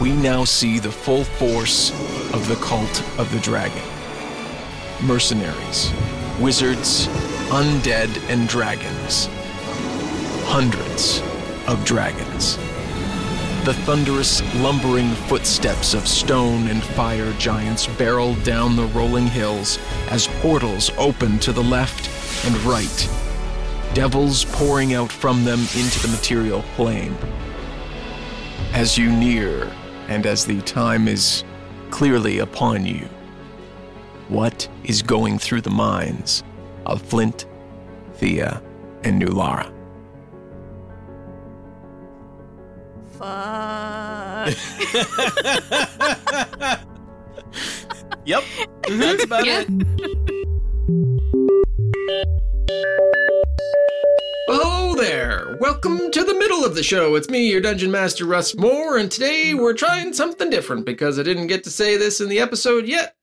We 0.00 0.12
now 0.12 0.44
see 0.44 0.78
the 0.78 0.92
full 0.92 1.24
force 1.24 1.90
of 2.32 2.48
the 2.48 2.56
Cult 2.56 3.02
of 3.18 3.30
the 3.32 3.40
Dragon 3.40 3.82
mercenaries, 5.02 5.92
wizards, 6.38 7.06
undead, 7.48 8.10
and 8.28 8.48
dragons. 8.48 9.28
Hundreds 10.44 11.22
of 11.66 11.84
dragons. 11.84 12.56
The 13.64 13.74
thunderous, 13.84 14.42
lumbering 14.56 15.10
footsteps 15.28 15.94
of 15.94 16.08
stone 16.08 16.68
and 16.68 16.82
fire 16.82 17.32
giants 17.34 17.86
barrel 17.86 18.34
down 18.36 18.76
the 18.76 18.86
rolling 18.86 19.26
hills 19.26 19.78
as 20.08 20.28
portals 20.40 20.90
open 20.96 21.38
to 21.40 21.52
the 21.52 21.62
left 21.62 22.08
and 22.46 22.56
right, 22.62 23.08
devils 23.94 24.44
pouring 24.46 24.94
out 24.94 25.10
from 25.10 25.44
them 25.44 25.60
into 25.60 26.00
the 26.00 26.08
material 26.08 26.62
plane. 26.76 27.14
As 28.72 28.96
you 28.96 29.10
near, 29.10 29.70
and 30.08 30.26
as 30.26 30.44
the 30.46 30.60
time 30.62 31.08
is 31.08 31.44
clearly 31.90 32.38
upon 32.38 32.86
you, 32.86 33.08
what 34.28 34.68
is 34.84 35.02
going 35.02 35.38
through 35.38 35.62
the 35.62 35.70
minds 35.70 36.44
of 36.86 37.02
Flint, 37.02 37.46
Thea, 38.14 38.62
and 39.02 39.20
Nulara? 39.20 39.72
Fuck. 43.18 44.56
Yep, 48.26 48.44
that's 48.86 49.24
about 49.24 49.44
Yeah. 49.46 49.64
it. 49.66 51.20
Hello 55.60 55.72
there! 55.72 55.72
Welcome 55.72 56.10
to 56.12 56.24
the 56.24 56.34
middle 56.34 56.64
of 56.64 56.74
the 56.74 56.82
show. 56.82 57.14
It's 57.14 57.28
me, 57.28 57.50
your 57.50 57.60
Dungeon 57.60 57.90
Master 57.90 58.24
Russ 58.24 58.56
Moore, 58.56 58.96
and 58.96 59.10
today 59.10 59.54
we're 59.54 59.74
trying 59.74 60.12
something 60.12 60.50
different 60.50 60.86
because 60.86 61.18
I 61.18 61.22
didn't 61.22 61.48
get 61.48 61.64
to 61.64 61.70
say 61.70 61.96
this 61.96 62.20
in 62.20 62.28
the 62.28 62.40
episode 62.40 62.86
yet. 62.86 63.16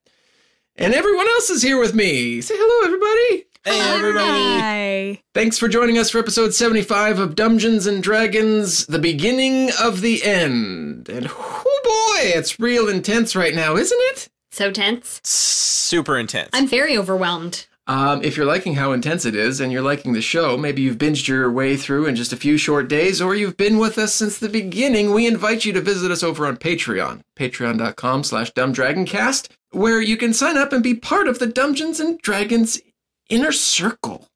And 0.76 0.93
everyone 0.93 1.28
else 1.28 1.50
is 1.50 1.63
here 1.63 1.80
with 1.80 1.95
me. 1.95 2.41
Say 2.41 2.56
hello, 2.58 2.86
everybody! 2.86 3.45
Hey, 3.65 3.95
everybody. 3.95 4.60
Hi. 4.62 5.23
Thanks 5.34 5.58
for 5.58 5.67
joining 5.67 5.97
us 5.97 6.10
for 6.10 6.19
episode 6.19 6.54
75 6.54 7.19
of 7.19 7.36
Dungeons 7.36 7.86
and 7.86 8.02
Dragons 8.02 8.86
The 8.86 9.00
Beginning 9.00 9.71
of 9.82 10.02
the 10.02 10.23
End. 10.23 11.10
And 11.10 11.28
oh 11.30 11.63
boy, 11.84 12.38
it's 12.38 12.60
real 12.60 12.88
intense 12.88 13.36
right 13.36 13.54
now, 13.54 13.76
isn't 13.76 14.00
it? 14.12 14.30
So 14.52 14.71
tense. 14.71 15.19
Super 15.23 16.17
intense. 16.17 16.50
I'm 16.54 16.67
very 16.67 16.97
overwhelmed. 16.97 17.67
Um, 17.88 18.21
if 18.21 18.36
you're 18.36 18.45
liking 18.45 18.76
how 18.76 18.91
intense 18.91 19.23
it 19.23 19.34
is 19.34 19.62
and 19.62 19.71
you're 19.71 19.82
liking 19.82 20.12
the 20.12 20.21
show, 20.21 20.58
maybe 20.58 20.82
you've 20.82 20.97
binged 20.97 21.28
your 21.28 21.50
way 21.50 21.78
through 21.78 22.06
in 22.06 22.17
just 22.17 22.34
a 22.34 22.38
few 22.38 22.58
short 22.58 22.89
days, 22.89 23.21
or 23.21 23.34
you've 23.34 23.56
been 23.56 23.78
with 23.78 23.97
us 23.97 24.13
since 24.13 24.38
the 24.38 24.50
beginning, 24.50 25.13
we 25.13 25.26
invite 25.26 25.63
you 25.63 25.71
to 25.71 25.80
visit 25.80 26.12
us 26.12 26.21
over 26.21 26.45
on 26.45 26.58
Patreon, 26.58 27.21
patreon.com 27.38 28.26
slash 28.26 28.52
dumbdragoncast, 28.52 29.47
where 29.71 30.02
you 30.02 30.17
can 30.17 30.34
sign 30.34 30.58
up 30.58 30.73
and 30.73 30.84
be 30.84 30.95
part 30.95 31.30
of 31.30 31.39
the 31.39 31.47
Dungeons 31.47 32.02
and 32.02 32.19
Dragons 32.19 32.82
inner 33.30 33.54
circle. 33.54 34.28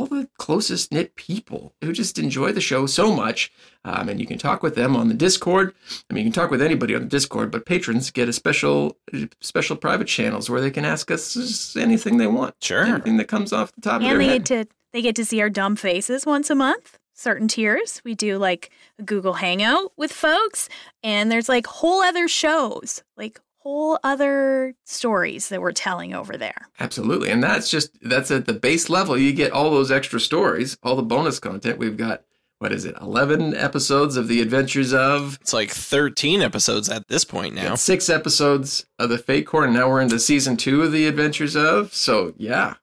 All 0.00 0.06
the 0.06 0.28
closest 0.38 0.92
knit 0.92 1.14
people 1.14 1.74
who 1.82 1.92
just 1.92 2.18
enjoy 2.18 2.52
the 2.52 2.60
show 2.62 2.86
so 2.86 3.12
much. 3.12 3.52
Um, 3.84 4.08
and 4.08 4.18
you 4.18 4.26
can 4.26 4.38
talk 4.38 4.62
with 4.62 4.74
them 4.74 4.96
on 4.96 5.08
the 5.08 5.14
Discord. 5.14 5.74
I 6.10 6.14
mean, 6.14 6.24
you 6.24 6.32
can 6.32 6.40
talk 6.42 6.50
with 6.50 6.62
anybody 6.62 6.94
on 6.94 7.02
the 7.02 7.08
Discord, 7.08 7.50
but 7.50 7.66
patrons 7.66 8.10
get 8.10 8.26
a 8.26 8.32
special, 8.32 8.96
special 9.40 9.76
private 9.76 10.06
channels 10.08 10.48
where 10.48 10.62
they 10.62 10.70
can 10.70 10.86
ask 10.86 11.10
us 11.10 11.76
anything 11.76 12.16
they 12.16 12.26
want. 12.26 12.54
Sure. 12.62 12.84
Anything 12.84 13.18
that 13.18 13.28
comes 13.28 13.52
off 13.52 13.72
the 13.72 13.82
top 13.82 13.96
of 13.96 14.02
And 14.02 14.12
their 14.12 14.18
they 14.18 14.26
head. 14.32 14.44
get 14.46 14.66
to 14.68 14.74
they 14.94 15.02
get 15.02 15.16
to 15.16 15.24
see 15.26 15.40
our 15.42 15.50
dumb 15.50 15.76
faces 15.76 16.24
once 16.24 16.48
a 16.48 16.54
month. 16.54 16.98
Certain 17.14 17.46
tiers. 17.46 18.00
We 18.02 18.14
do 18.14 18.38
like 18.38 18.70
a 18.98 19.02
Google 19.02 19.34
Hangout 19.34 19.92
with 19.98 20.12
folks, 20.12 20.70
and 21.02 21.30
there's 21.30 21.48
like 21.50 21.66
whole 21.66 22.00
other 22.02 22.26
shows, 22.26 23.02
like 23.18 23.38
whole 23.62 23.98
other 24.02 24.74
stories 24.84 25.48
that 25.50 25.60
we're 25.60 25.72
telling 25.72 26.14
over 26.14 26.36
there. 26.36 26.68
Absolutely. 26.78 27.30
And 27.30 27.42
that's 27.42 27.70
just 27.70 27.96
that's 28.02 28.30
at 28.30 28.46
the 28.46 28.54
base 28.54 28.88
level. 28.88 29.16
You 29.16 29.32
get 29.32 29.52
all 29.52 29.70
those 29.70 29.90
extra 29.90 30.18
stories, 30.18 30.78
all 30.82 30.96
the 30.96 31.02
bonus 31.02 31.38
content. 31.38 31.78
We've 31.78 31.96
got 31.96 32.24
what 32.58 32.72
is 32.72 32.84
it? 32.84 32.94
11 33.00 33.56
episodes 33.56 34.18
of 34.18 34.28
The 34.28 34.42
Adventures 34.42 34.92
of 34.92 35.38
It's 35.40 35.54
like 35.54 35.70
13 35.70 36.42
episodes 36.42 36.90
at 36.90 37.08
this 37.08 37.24
point 37.24 37.54
now. 37.54 37.70
Got 37.70 37.78
six 37.78 38.10
episodes 38.10 38.84
of 38.98 39.08
the 39.08 39.16
Fate 39.16 39.46
Court, 39.46 39.64
and 39.64 39.74
now 39.74 39.88
we're 39.88 40.02
into 40.02 40.18
season 40.18 40.58
two 40.58 40.82
of 40.82 40.92
The 40.92 41.06
Adventures 41.06 41.56
of. 41.56 41.94
So 41.94 42.34
yeah, 42.36 42.74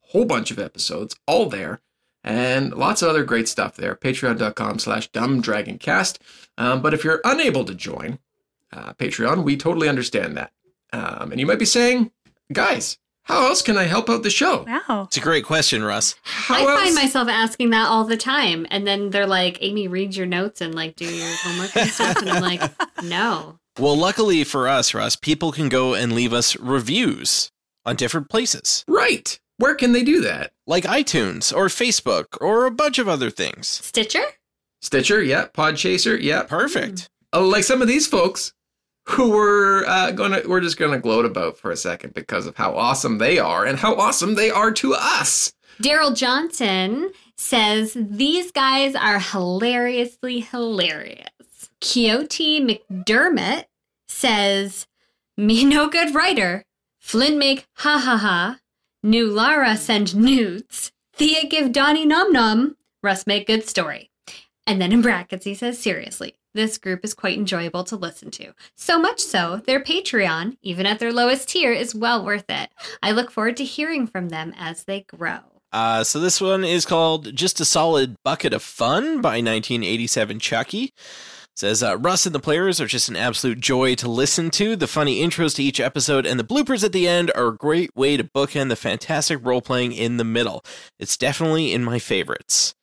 whole 0.00 0.26
bunch 0.26 0.50
of 0.50 0.58
episodes, 0.58 1.16
all 1.26 1.48
there, 1.48 1.80
and 2.22 2.74
lots 2.74 3.00
of 3.00 3.08
other 3.08 3.24
great 3.24 3.48
stuff 3.48 3.76
there. 3.76 3.94
Patreon.com 3.94 4.78
slash 4.78 5.10
dumbdragoncast. 5.12 6.18
Um, 6.58 6.82
but 6.82 6.92
if 6.92 7.02
you're 7.04 7.20
unable 7.24 7.64
to 7.64 7.74
join 7.74 8.18
uh, 8.72 8.92
Patreon, 8.94 9.44
we 9.44 9.56
totally 9.56 9.88
understand 9.88 10.36
that. 10.36 10.52
Um, 10.92 11.30
and 11.32 11.40
you 11.40 11.46
might 11.46 11.58
be 11.58 11.64
saying, 11.64 12.10
guys, 12.52 12.98
how 13.24 13.46
else 13.46 13.60
can 13.60 13.76
I 13.76 13.84
help 13.84 14.08
out 14.08 14.22
the 14.22 14.30
show? 14.30 14.64
Wow. 14.68 15.04
It's 15.08 15.16
a 15.16 15.20
great 15.20 15.44
question, 15.44 15.82
Russ. 15.82 16.14
How 16.22 16.54
I 16.56 16.60
else? 16.60 16.80
find 16.82 16.94
myself 16.94 17.28
asking 17.28 17.70
that 17.70 17.88
all 17.88 18.04
the 18.04 18.16
time. 18.16 18.66
And 18.70 18.86
then 18.86 19.10
they're 19.10 19.26
like, 19.26 19.58
Amy, 19.60 19.88
read 19.88 20.14
your 20.14 20.26
notes 20.26 20.60
and 20.60 20.74
like 20.74 20.94
do 20.96 21.04
your 21.04 21.28
homework 21.42 21.76
and 21.76 21.90
stuff. 21.90 22.18
And 22.18 22.30
I'm 22.30 22.42
like, 22.42 22.62
no. 23.02 23.58
Well, 23.78 23.96
luckily 23.96 24.44
for 24.44 24.68
us, 24.68 24.94
Russ, 24.94 25.16
people 25.16 25.50
can 25.52 25.68
go 25.68 25.92
and 25.94 26.12
leave 26.12 26.32
us 26.32 26.56
reviews 26.56 27.50
on 27.84 27.96
different 27.96 28.28
places, 28.30 28.84
right. 28.88 29.38
Where 29.58 29.74
can 29.74 29.92
they 29.92 30.02
do 30.02 30.20
that? 30.22 30.52
like 30.66 30.84
iTunes 30.84 31.54
or 31.56 31.66
Facebook 31.66 32.36
or 32.40 32.66
a 32.66 32.70
bunch 32.70 32.98
of 32.98 33.08
other 33.08 33.30
things. 33.30 33.68
Stitcher? 33.68 34.24
Stitcher, 34.82 35.22
yeah. 35.22 35.46
Podchaser, 35.54 36.20
yeah. 36.20 36.42
Perfect. 36.42 37.08
Oh, 37.08 37.15
like 37.32 37.64
some 37.64 37.82
of 37.82 37.88
these 37.88 38.06
folks 38.06 38.52
who 39.08 39.30
we're 39.30 39.84
uh, 39.86 40.10
gonna 40.12 40.42
we're 40.46 40.60
just 40.60 40.78
gonna 40.78 40.98
gloat 40.98 41.24
about 41.24 41.58
for 41.58 41.70
a 41.70 41.76
second 41.76 42.14
because 42.14 42.46
of 42.46 42.56
how 42.56 42.74
awesome 42.76 43.18
they 43.18 43.38
are 43.38 43.64
and 43.64 43.78
how 43.78 43.94
awesome 43.94 44.34
they 44.34 44.50
are 44.50 44.72
to 44.72 44.94
us. 44.94 45.52
Daryl 45.82 46.16
Johnson 46.16 47.12
says 47.36 47.96
these 47.96 48.50
guys 48.50 48.94
are 48.94 49.20
hilariously 49.20 50.40
hilarious. 50.40 51.28
Quixote 51.80 52.60
McDermott 52.60 53.64
says, 54.08 54.86
Me 55.36 55.64
no 55.64 55.88
good 55.88 56.14
writer. 56.14 56.64
Flynn 57.00 57.38
make 57.38 57.66
ha 57.74 57.98
ha 57.98 58.16
ha. 58.16 58.58
Nulara 59.04 59.76
send 59.76 60.16
nudes. 60.16 60.90
Thea 61.14 61.46
give 61.46 61.72
Donnie 61.72 62.06
nom 62.06 62.32
nom. 62.32 62.76
Russ 63.02 63.26
make 63.26 63.46
good 63.46 63.68
story. 63.68 64.10
And 64.66 64.80
then 64.80 64.92
in 64.92 65.02
brackets 65.02 65.44
he 65.44 65.54
says, 65.54 65.78
Seriously, 65.78 66.34
this 66.56 66.78
group 66.78 67.04
is 67.04 67.14
quite 67.14 67.38
enjoyable 67.38 67.84
to 67.84 67.94
listen 67.94 68.32
to. 68.32 68.52
So 68.74 68.98
much 68.98 69.20
so, 69.20 69.62
their 69.66 69.80
Patreon, 69.80 70.56
even 70.62 70.86
at 70.86 70.98
their 70.98 71.12
lowest 71.12 71.48
tier, 71.48 71.72
is 71.72 71.94
well 71.94 72.24
worth 72.24 72.46
it. 72.48 72.70
I 73.02 73.12
look 73.12 73.30
forward 73.30 73.56
to 73.58 73.64
hearing 73.64 74.08
from 74.08 74.30
them 74.30 74.52
as 74.58 74.84
they 74.84 75.02
grow. 75.02 75.38
Uh, 75.72 76.02
so 76.02 76.18
this 76.18 76.40
one 76.40 76.64
is 76.64 76.86
called 76.86 77.34
Just 77.34 77.60
a 77.60 77.64
Solid 77.64 78.16
Bucket 78.24 78.52
of 78.52 78.62
Fun 78.62 79.20
by 79.20 79.36
1987 79.38 80.40
Chucky. 80.40 80.92
Says 81.54 81.82
uh, 81.82 81.96
Russ 81.96 82.26
and 82.26 82.34
the 82.34 82.40
players 82.40 82.80
are 82.82 82.86
just 82.86 83.08
an 83.08 83.16
absolute 83.16 83.60
joy 83.60 83.94
to 83.96 84.10
listen 84.10 84.50
to. 84.50 84.76
The 84.76 84.86
funny 84.86 85.22
intros 85.22 85.54
to 85.56 85.62
each 85.62 85.80
episode 85.80 86.26
and 86.26 86.38
the 86.38 86.44
bloopers 86.44 86.84
at 86.84 86.92
the 86.92 87.08
end 87.08 87.32
are 87.34 87.48
a 87.48 87.56
great 87.56 87.94
way 87.96 88.18
to 88.18 88.24
bookend 88.24 88.68
the 88.68 88.76
fantastic 88.76 89.38
role 89.42 89.62
playing 89.62 89.92
in 89.92 90.18
the 90.18 90.24
middle. 90.24 90.62
It's 90.98 91.16
definitely 91.16 91.72
in 91.72 91.82
my 91.82 91.98
favorites. 91.98 92.74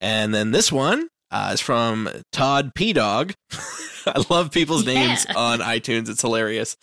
And 0.00 0.34
then 0.34 0.52
this 0.52 0.72
one 0.72 1.08
uh, 1.30 1.50
is 1.54 1.60
from 1.60 2.08
Todd 2.32 2.72
P 2.74 2.92
Dog. 2.92 3.32
I 4.06 4.22
love 4.30 4.52
people's 4.52 4.86
names 4.86 5.26
Yeah. 5.28 5.36
on 5.36 5.58
iTunes. 5.60 6.08
It's 6.08 6.22
hilarious. 6.22 6.76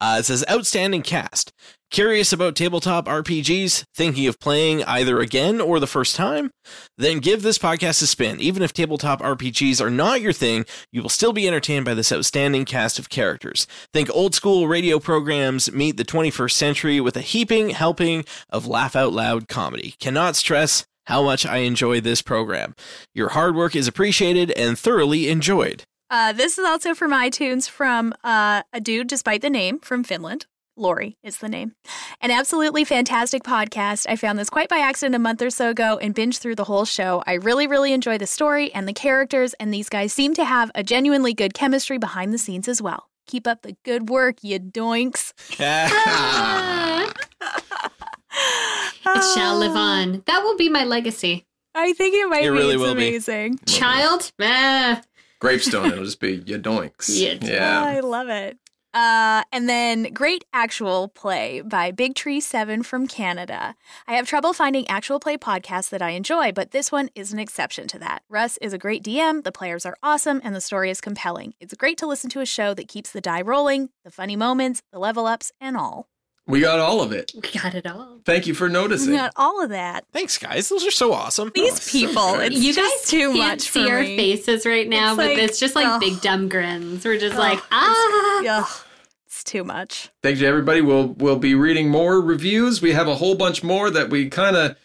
Uh, 0.00 0.16
it 0.20 0.24
says 0.24 0.44
outstanding 0.50 1.02
cast. 1.02 1.52
Curious 1.90 2.32
about 2.32 2.56
tabletop 2.56 3.06
RPGs? 3.06 3.84
Thinking 3.94 4.26
of 4.26 4.40
playing 4.40 4.82
either 4.82 5.20
again 5.20 5.60
or 5.60 5.78
the 5.78 5.86
first 5.86 6.16
time? 6.16 6.50
Then 6.98 7.20
give 7.20 7.42
this 7.42 7.56
podcast 7.58 8.02
a 8.02 8.06
spin. 8.08 8.40
Even 8.40 8.64
if 8.64 8.72
tabletop 8.72 9.20
RPGs 9.20 9.80
are 9.80 9.90
not 9.90 10.20
your 10.20 10.32
thing, 10.32 10.64
you 10.90 11.00
will 11.00 11.08
still 11.08 11.32
be 11.32 11.46
entertained 11.46 11.84
by 11.84 11.94
this 11.94 12.10
outstanding 12.10 12.64
cast 12.64 12.98
of 12.98 13.08
characters. 13.08 13.68
Think 13.92 14.10
old 14.12 14.34
school 14.34 14.66
radio 14.66 14.98
programs 14.98 15.70
meet 15.70 15.96
the 15.96 16.04
21st 16.04 16.50
century 16.52 17.00
with 17.00 17.16
a 17.16 17.20
heaping 17.20 17.70
helping 17.70 18.24
of 18.50 18.66
laugh 18.66 18.96
out 18.96 19.12
loud 19.12 19.46
comedy. 19.46 19.94
Cannot 20.00 20.34
stress 20.34 20.84
how 21.06 21.22
much 21.22 21.46
I 21.46 21.58
enjoy 21.58 22.00
this 22.00 22.22
program. 22.22 22.74
Your 23.14 23.30
hard 23.30 23.54
work 23.54 23.76
is 23.76 23.88
appreciated 23.88 24.50
and 24.52 24.78
thoroughly 24.78 25.28
enjoyed. 25.28 25.84
Uh, 26.10 26.32
this 26.32 26.58
is 26.58 26.64
also 26.64 26.94
from 26.94 27.12
iTunes 27.12 27.68
from 27.68 28.14
uh, 28.22 28.62
a 28.72 28.80
dude, 28.80 29.08
despite 29.08 29.42
the 29.42 29.50
name, 29.50 29.80
from 29.80 30.04
Finland. 30.04 30.46
Lori 30.76 31.16
is 31.22 31.38
the 31.38 31.48
name. 31.48 31.74
An 32.20 32.30
absolutely 32.30 32.84
fantastic 32.84 33.42
podcast. 33.44 34.06
I 34.08 34.16
found 34.16 34.38
this 34.38 34.50
quite 34.50 34.68
by 34.68 34.78
accident 34.78 35.14
a 35.14 35.20
month 35.20 35.40
or 35.40 35.50
so 35.50 35.70
ago 35.70 35.98
and 35.98 36.14
binged 36.14 36.38
through 36.38 36.56
the 36.56 36.64
whole 36.64 36.84
show. 36.84 37.22
I 37.26 37.34
really, 37.34 37.66
really 37.66 37.92
enjoy 37.92 38.18
the 38.18 38.26
story 38.26 38.72
and 38.74 38.88
the 38.88 38.92
characters, 38.92 39.54
and 39.54 39.72
these 39.72 39.88
guys 39.88 40.12
seem 40.12 40.34
to 40.34 40.44
have 40.44 40.70
a 40.74 40.82
genuinely 40.82 41.32
good 41.32 41.54
chemistry 41.54 41.98
behind 41.98 42.32
the 42.32 42.38
scenes 42.38 42.66
as 42.66 42.82
well. 42.82 43.08
Keep 43.26 43.46
up 43.46 43.62
the 43.62 43.76
good 43.84 44.08
work, 44.08 44.36
you 44.42 44.58
doinks. 44.58 45.32
Ah. 49.06 49.18
it 49.18 49.34
shall 49.38 49.56
live 49.58 49.76
on. 49.76 50.22
That 50.26 50.42
will 50.42 50.56
be 50.56 50.68
my 50.68 50.84
legacy. 50.84 51.46
I 51.74 51.92
think 51.92 52.14
it 52.14 52.28
might 52.28 52.40
It 52.44 52.44
be. 52.44 52.48
really 52.50 52.74
it's 52.74 52.80
will 52.82 52.94
be. 52.94 53.08
amazing. 53.08 53.58
Child? 53.66 54.32
Ah. 54.40 55.02
Gravestone, 55.40 55.86
it'll 55.92 56.04
just 56.04 56.20
be 56.20 56.42
your 56.46 56.58
doinks. 56.58 57.08
Yeah. 57.08 57.34
yeah. 57.42 57.82
I 57.82 58.00
love 58.00 58.28
it. 58.28 58.58
Uh, 58.94 59.42
and 59.50 59.68
then 59.68 60.04
great 60.14 60.44
actual 60.52 61.08
play 61.08 61.60
by 61.62 61.90
Big 61.90 62.14
Tree 62.14 62.40
7 62.40 62.84
from 62.84 63.08
Canada. 63.08 63.74
I 64.06 64.14
have 64.14 64.28
trouble 64.28 64.52
finding 64.52 64.86
actual 64.86 65.18
play 65.18 65.36
podcasts 65.36 65.90
that 65.90 66.00
I 66.00 66.10
enjoy, 66.10 66.52
but 66.52 66.70
this 66.70 66.92
one 66.92 67.10
is 67.16 67.32
an 67.32 67.40
exception 67.40 67.88
to 67.88 67.98
that. 67.98 68.22
Russ 68.28 68.56
is 68.58 68.72
a 68.72 68.78
great 68.78 69.02
DM, 69.02 69.42
the 69.42 69.50
players 69.50 69.84
are 69.84 69.96
awesome, 70.00 70.40
and 70.44 70.54
the 70.54 70.60
story 70.60 70.90
is 70.90 71.00
compelling. 71.00 71.54
It's 71.58 71.74
great 71.74 71.98
to 71.98 72.06
listen 72.06 72.30
to 72.30 72.40
a 72.40 72.46
show 72.46 72.72
that 72.72 72.86
keeps 72.86 73.10
the 73.10 73.20
die 73.20 73.42
rolling, 73.42 73.88
the 74.04 74.12
funny 74.12 74.36
moments, 74.36 74.80
the 74.92 75.00
level 75.00 75.26
ups, 75.26 75.50
and 75.60 75.76
all. 75.76 76.06
We 76.46 76.60
got 76.60 76.78
all 76.78 77.00
of 77.00 77.10
it. 77.12 77.32
We 77.34 77.40
got 77.58 77.74
it 77.74 77.86
all. 77.86 78.20
Thank 78.26 78.46
you 78.46 78.52
for 78.54 78.68
noticing. 78.68 79.12
We 79.12 79.16
got 79.16 79.32
all 79.36 79.62
of 79.62 79.70
that. 79.70 80.04
Thanks, 80.12 80.36
guys. 80.36 80.68
Those 80.68 80.84
are 80.86 80.90
so 80.90 81.12
awesome. 81.14 81.50
These 81.54 81.80
so 81.82 81.90
people, 81.98 82.32
good. 82.34 82.52
it's 82.52 82.60
you 82.62 82.74
just 82.74 83.04
guys 83.06 83.10
too 83.10 83.32
can't 83.32 83.38
much 83.38 83.60
see 83.62 83.86
for 83.86 83.92
our 83.94 84.00
me. 84.02 84.16
faces 84.16 84.66
right 84.66 84.86
now, 84.88 85.12
It's 85.12 85.16
but 85.16 85.26
like, 85.28 85.38
it's 85.38 85.58
just 85.58 85.74
like 85.74 85.86
ugh. 85.86 86.00
big 86.00 86.20
dumb 86.20 86.48
grins. 86.50 87.04
We're 87.04 87.18
just 87.18 87.32
Ugh, 87.34 87.38
like, 87.38 87.58
it's- 87.58 87.68
ah. 87.72 88.42
Ugh, 88.60 88.84
it's 89.26 89.42
too 89.42 89.64
much. 89.64 90.10
Thank 90.22 90.38
you, 90.38 90.46
everybody. 90.46 90.82
We'll 90.82 91.08
we'll 91.08 91.38
be 91.38 91.54
reading 91.54 91.88
more 91.88 92.20
reviews. 92.20 92.82
We 92.82 92.92
have 92.92 93.08
a 93.08 93.14
whole 93.14 93.36
bunch 93.36 93.62
more 93.62 93.88
that 93.90 94.10
we 94.10 94.28
kind 94.28 94.54
of 94.56 94.76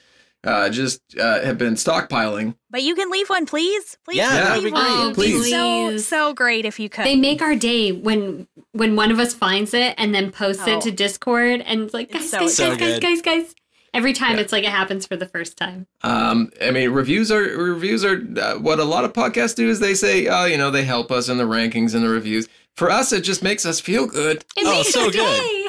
uh, 0.43 0.69
just 0.69 1.01
uh, 1.19 1.41
have 1.43 1.57
been 1.57 1.73
stockpiling. 1.75 2.55
But 2.69 2.83
you 2.83 2.95
can 2.95 3.09
leave 3.11 3.29
one, 3.29 3.45
please. 3.45 3.97
Please, 4.05 4.17
Yeah, 4.17 4.29
that 4.29 4.53
leave 4.61 4.63
would 4.63 4.69
be 4.69 4.73
one. 4.73 4.83
great. 4.85 5.03
It'd 5.03 5.15
Please. 5.15 5.51
So 5.51 5.97
so 5.97 6.33
great 6.33 6.65
if 6.65 6.79
you 6.79 6.89
could. 6.89 7.05
They 7.05 7.15
make 7.15 7.41
our 7.41 7.55
day 7.55 7.91
when 7.91 8.47
when 8.71 8.95
one 8.95 9.11
of 9.11 9.19
us 9.19 9.33
finds 9.33 9.73
it 9.73 9.95
and 9.97 10.13
then 10.15 10.31
posts 10.31 10.63
Oh. 10.65 10.77
it 10.77 10.81
to 10.81 10.91
Discord 10.91 11.61
and 11.61 11.81
it's 11.81 11.93
like, 11.93 12.13
It's 12.15 12.31
guys, 12.31 12.31
so 12.31 12.39
guys, 12.39 12.55
So 12.55 12.69
guys, 12.69 12.77
guys, 12.79 12.99
good. 12.99 13.01
guys, 13.01 13.21
guys. 13.21 13.55
Every 13.91 14.13
time 14.13 14.35
Yeah. 14.35 14.41
it's 14.41 14.51
like 14.53 14.63
it 14.63 14.69
happens 14.69 15.07
for 15.07 15.15
the 15.17 15.25
first 15.25 15.57
time. 15.57 15.87
Um, 16.03 16.51
I 16.61 16.69
mean, 16.69 16.91
reviews 16.91 17.31
are 17.31 17.41
reviews 17.41 18.05
are 18.05 18.21
uh, 18.39 18.53
what 18.59 18.79
a 18.79 18.83
lot 18.83 19.03
of 19.03 19.13
podcasts 19.13 19.55
do 19.55 19.67
is 19.67 19.79
they 19.79 19.95
say, 19.95 20.27
oh, 20.27 20.45
you 20.45 20.57
know, 20.57 20.69
they 20.69 20.83
help 20.83 21.11
us 21.11 21.27
in 21.27 21.37
the 21.39 21.45
rankings 21.45 21.95
and 21.95 22.03
the 22.03 22.09
reviews. 22.09 22.47
For 22.77 22.89
us, 22.91 23.11
it 23.11 23.21
just 23.21 23.41
makes 23.43 23.65
us 23.65 23.79
feel 23.79 24.05
good. 24.05 24.45
It 24.55 24.63
Oh, 24.65 24.71
makes 24.71 24.93
so 24.93 25.05
our 25.05 25.11
good. 25.11 25.68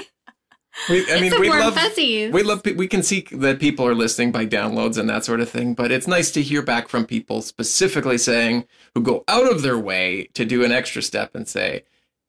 Day. 0.89 0.95
We, 0.95 0.99
I 1.01 1.17
It's 1.19 1.33
mean, 1.33 1.41
we 1.41 1.49
love 1.51 1.75
fuzzies. 1.75 2.33
we 2.33 2.43
love 2.43 2.63
we 2.77 2.89
can 2.89 3.03
see 3.03 3.27
that 3.33 3.59
people 3.61 3.87
are 3.87 3.95
listening 3.95 4.33
by 4.33 4.47
downloads 4.47 4.97
and 4.99 5.09
that 5.11 5.25
sort 5.25 5.41
of 5.41 5.49
thing. 5.49 5.75
But 5.75 5.91
it's 5.93 6.07
nice 6.07 6.31
to 6.33 6.43
hear 6.43 6.63
back 6.63 6.89
from 6.89 7.07
people 7.07 7.43
specifically 7.43 8.19
saying 8.19 8.65
who 8.95 9.03
go 9.03 9.25
out 9.29 9.51
of 9.51 9.63
their 9.63 9.79
way 9.79 10.29
to 10.35 10.45
do 10.45 10.65
an 10.65 10.73
extra 10.73 11.03
step 11.03 11.35
and 11.35 11.47
say, 11.49 11.85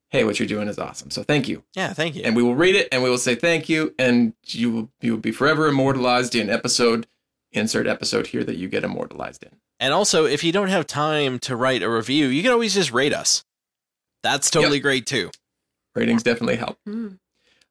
"Hey, 0.09 0.23
what 0.23 0.39
you're 0.39 0.47
doing 0.47 0.67
is 0.67 0.77
awesome." 0.79 1.11
So 1.11 1.23
thank 1.23 1.47
you. 1.47 1.63
Yeah, 1.75 1.93
thank 1.93 2.15
you. 2.15 2.23
and 2.23 2.35
we 2.35 2.43
will 2.43 2.55
read 2.55 2.75
it 2.75 2.87
and 2.91 3.01
we 3.03 3.09
will 3.09 3.17
say 3.17 3.35
thank 3.35 3.69
you 3.69 3.93
and 3.97 4.33
you 4.47 4.71
will 4.71 4.91
you 5.01 5.11
will 5.13 5.19
be 5.19 5.31
forever 5.31 5.67
immortalized 5.67 6.35
in 6.35 6.49
episode 6.49 7.07
insert 7.53 7.85
episode 7.87 8.27
here 8.27 8.43
that 8.45 8.55
you 8.57 8.67
get 8.69 8.83
immortalized 8.83 9.43
in 9.43 9.51
And 9.79 9.93
also, 9.93 10.25
if 10.25 10.41
you 10.43 10.51
don't 10.53 10.69
have 10.69 10.85
time 10.87 11.37
to 11.39 11.55
write 11.55 11.81
a 11.83 11.89
review, 11.89 12.27
you 12.27 12.41
can 12.43 12.51
always 12.51 12.73
just 12.73 12.91
rate 12.93 13.13
us. 13.13 13.43
That's 14.23 14.49
totally 14.51 14.79
great 14.79 15.05
too. 15.05 15.31
ratings 15.95 16.23
definitely 16.23 16.55
help 16.57 16.77
Mm. 16.87 17.17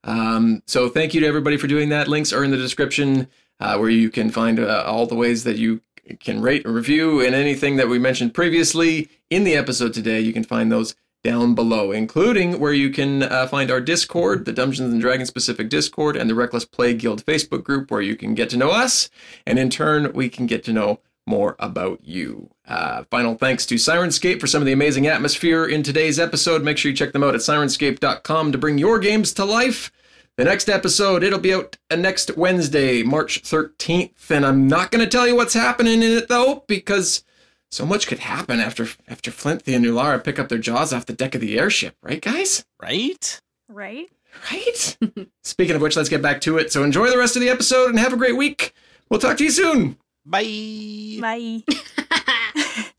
Um, 0.05 0.63
so 0.67 0.89
thank 0.89 1.15
you 1.15 1.21
to 1.21 1.27
everybody 1.27 1.57
for 1.57 1.67
doing 1.67 1.91
that. 1.91 2.09
Links 2.09 2.33
are 2.33 2.45
in 2.45 2.51
the 2.51 2.57
description 2.57 3.29
uh, 3.61 3.77
where 3.77 3.91
you 3.91 4.11
can 4.11 4.31
find 4.31 4.59
uh, 4.59 4.85
all 4.87 5.07
the 5.07 5.15
ways 5.15 5.45
that 5.45 5.57
you 5.57 5.81
can 6.19 6.41
rate 6.41 6.65
and 6.65 6.75
review 6.75 7.21
and 7.25 7.35
anything 7.35 7.77
that 7.77 7.89
we 7.89 7.99
mentioned 7.99 8.35
previously 8.35 9.09
in 9.29 9.45
the 9.45 9.55
episode 9.55 9.93
today. 9.93 10.21
You 10.21 10.33
can 10.33 10.45
find 10.45 10.73
those 10.73 10.95
down 11.23 11.55
below 11.55 11.93
including 11.93 12.59
where 12.59 12.73
you 12.73 12.89
can 12.89 13.23
uh, 13.23 13.47
find 13.47 13.71
our 13.71 13.81
discord 13.81 14.47
the 14.47 14.53
dungeons 14.53 14.91
and 14.91 15.03
dragons 15.03 15.29
specific 15.29 15.69
discord 15.69 16.17
and 16.17 16.31
the 16.31 16.35
reckless 16.35 16.65
play 16.65 16.95
guild 16.95 17.25
facebook 17.27 17.63
group 17.63 17.91
where 17.91 18.01
you 18.01 18.17
can 18.17 18.35
get 18.35 18.49
to 18.49 18.57
know 18.57 18.71
us. 18.71 19.11
And 19.47 19.59
in 19.59 19.69
turn 19.69 20.13
we 20.15 20.29
can 20.31 20.47
get 20.47 20.65
to 20.65 20.73
know 20.73 21.01
more 21.27 21.57
about 21.59 22.05
you. 22.05 22.51
Uh, 22.67 23.05
final 23.11 23.35
thanks 23.35 23.67
to 23.67 23.77
Sirenscape 23.77 24.41
for 24.41 24.47
some 24.47 24.63
of 24.63 24.67
the 24.67 24.73
amazing 24.73 25.07
atmosphere 25.07 25.67
in 25.67 25.83
today's 25.83 26.19
episode. 26.19 26.63
Make 26.63 26.79
sure 26.79 26.91
you 26.91 26.97
check 26.97 27.13
them 27.13 27.23
out 27.23 27.35
at 27.35 27.41
sirenscape.com 27.41 28.53
to 28.53 28.59
bring 28.59 28.79
your 28.79 28.99
games 28.99 29.33
to 29.35 29.45
life. 29.45 29.93
The 30.37 30.45
next 30.45 30.69
episode, 30.69 31.23
it'll 31.23 31.39
be 31.39 31.53
out 31.53 31.77
next 31.95 32.37
Wednesday, 32.37 33.03
March 33.03 33.43
13th, 33.43 34.31
and 34.31 34.47
I'm 34.47 34.67
not 34.67 34.91
going 34.91 35.05
to 35.05 35.11
tell 35.11 35.27
you 35.27 35.37
what's 35.37 35.55
happening 35.55 36.03
in 36.03 36.13
it 36.13 36.29
though, 36.29 36.65
because 36.67 37.25
so 37.71 37.85
much 37.85 38.07
could 38.07 38.21
happen 38.21 38.59
after 38.59 38.89
after 39.07 39.31
Flint, 39.31 39.63
Thea, 39.63 39.77
and 39.77 39.85
Nulara 39.85 40.23
pick 40.23 40.39
up 40.39 40.49
their 40.49 40.59
jaws 40.59 40.93
off 40.93 41.07
the 41.07 41.13
deck 41.13 41.35
of 41.35 41.41
the 41.41 41.59
airship, 41.59 41.95
right, 42.03 42.23
guys? 42.23 42.65
Right? 42.81 43.41
Right? 43.69 44.09
Right? 44.51 44.97
Speaking 45.45 45.77
of 45.77 45.83
which, 45.83 45.97
let's 45.97 46.09
get 46.09 46.23
back 46.23 46.41
to 46.43 46.59
it. 46.59 46.73
So 46.73 46.85
enjoy 46.85 47.11
the 47.11 47.19
rest 47.19 47.37
of 47.37 47.43
the 47.43 47.51
episode 47.51 47.91
and 47.91 47.99
have 47.99 48.13
a 48.13 48.17
great 48.17 48.37
week. 48.37 48.75
We'll 49.11 49.21
talk 49.21 49.37
to 49.39 49.45
you 49.45 49.51
soon. 49.51 49.99
Bye. 50.25 51.19
Bye. 51.21 51.63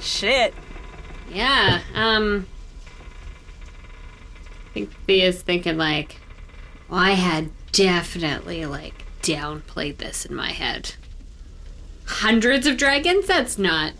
Shit. 0.00 0.54
Yeah. 1.30 1.80
Um. 1.94 2.46
I 4.70 4.74
think 4.74 4.92
Thea's 5.06 5.42
thinking 5.42 5.76
like, 5.76 6.16
well, 6.88 6.98
I 6.98 7.12
had 7.12 7.50
definitely 7.72 8.66
like 8.66 9.04
downplayed 9.22 9.98
this 9.98 10.24
in 10.24 10.34
my 10.34 10.50
head. 10.50 10.94
Hundreds 12.06 12.66
of 12.66 12.76
dragons? 12.76 13.26
That's 13.26 13.56
not. 13.56 13.92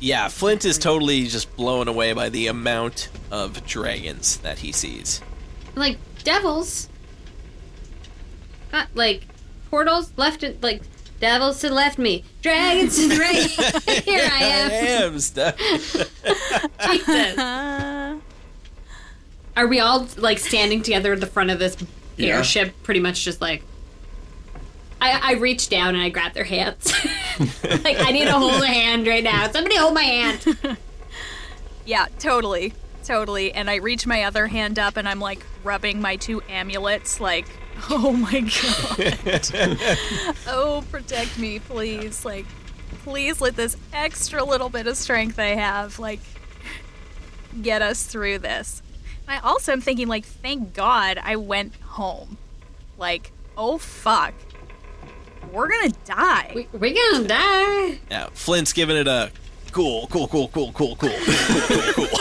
Yeah, 0.00 0.28
Flint 0.28 0.64
is 0.64 0.76
totally 0.78 1.24
just 1.26 1.54
blown 1.56 1.88
away 1.88 2.12
by 2.12 2.28
the 2.28 2.46
amount 2.48 3.08
of 3.30 3.64
dragons 3.66 4.36
that 4.38 4.58
he 4.58 4.72
sees. 4.72 5.20
like 5.74 5.98
devils. 6.24 6.88
Got 8.72 8.88
like 8.94 9.22
portals 9.70 10.12
left 10.16 10.42
it 10.42 10.62
like 10.62 10.82
devils 11.20 11.60
to 11.60 11.68
the 11.68 11.74
left 11.74 11.96
me, 11.98 12.24
dragons 12.42 12.96
to 12.96 13.08
the 13.08 13.16
right. 13.16 14.02
Here 14.04 14.28
I 14.30 14.42
am. 14.44 14.70
am 15.14 15.18
stuck. 15.20 15.56
Jesus. 16.90 17.38
Are 19.56 19.66
we 19.68 19.78
all 19.80 20.08
like 20.16 20.38
standing 20.38 20.82
together 20.82 21.12
at 21.12 21.20
the 21.20 21.26
front 21.26 21.50
of 21.50 21.58
this 21.58 21.76
Yeah. 22.16 22.36
airship? 22.36 22.74
Pretty 22.82 23.00
much 23.00 23.24
just 23.24 23.40
like. 23.40 23.62
I, 25.04 25.32
I 25.32 25.32
reach 25.34 25.68
down 25.68 25.94
and 25.94 26.02
I 26.02 26.08
grab 26.08 26.32
their 26.32 26.44
hands. 26.44 26.92
like 27.38 27.98
I 28.00 28.10
need 28.10 28.24
to 28.24 28.32
hold 28.32 28.62
a 28.62 28.66
hand 28.66 29.06
right 29.06 29.22
now. 29.22 29.50
Somebody 29.50 29.76
hold 29.76 29.94
my 29.94 30.02
hand. 30.02 30.46
Yeah, 31.86 32.06
totally. 32.18 32.72
Totally. 33.04 33.52
And 33.52 33.68
I 33.68 33.76
reach 33.76 34.06
my 34.06 34.24
other 34.24 34.46
hand 34.46 34.78
up 34.78 34.96
and 34.96 35.06
I'm 35.06 35.20
like 35.20 35.44
rubbing 35.62 36.00
my 36.00 36.16
two 36.16 36.40
amulets, 36.48 37.20
like, 37.20 37.46
oh 37.90 38.12
my 38.12 38.40
god. 38.40 39.50
oh, 40.46 40.84
protect 40.90 41.38
me, 41.38 41.58
please. 41.58 42.24
Like, 42.24 42.46
please 43.02 43.40
let 43.40 43.56
this 43.56 43.76
extra 43.92 44.42
little 44.42 44.70
bit 44.70 44.86
of 44.86 44.96
strength 44.96 45.38
I 45.38 45.48
have, 45.48 45.98
like, 45.98 46.20
get 47.60 47.82
us 47.82 48.04
through 48.06 48.38
this. 48.38 48.80
I 49.28 49.38
also 49.38 49.72
am 49.72 49.80
thinking, 49.80 50.08
like, 50.08 50.24
thank 50.24 50.72
God 50.72 51.18
I 51.22 51.36
went 51.36 51.74
home. 51.82 52.38
Like, 52.96 53.32
oh 53.56 53.78
fuck. 53.78 54.34
We're 55.52 55.68
gonna 55.68 55.92
die. 56.04 56.52
We, 56.54 56.68
we're 56.72 56.94
gonna 56.94 57.28
die. 57.28 57.98
Yeah, 58.10 58.28
Flint's 58.32 58.72
giving 58.72 58.96
it 58.96 59.06
a 59.06 59.30
cool, 59.72 60.06
cool, 60.08 60.28
cool, 60.28 60.48
cool, 60.48 60.72
cool, 60.72 60.96
cool, 60.96 61.10
cool, 61.18 61.36
cool, 61.66 61.92
cool. 62.06 62.08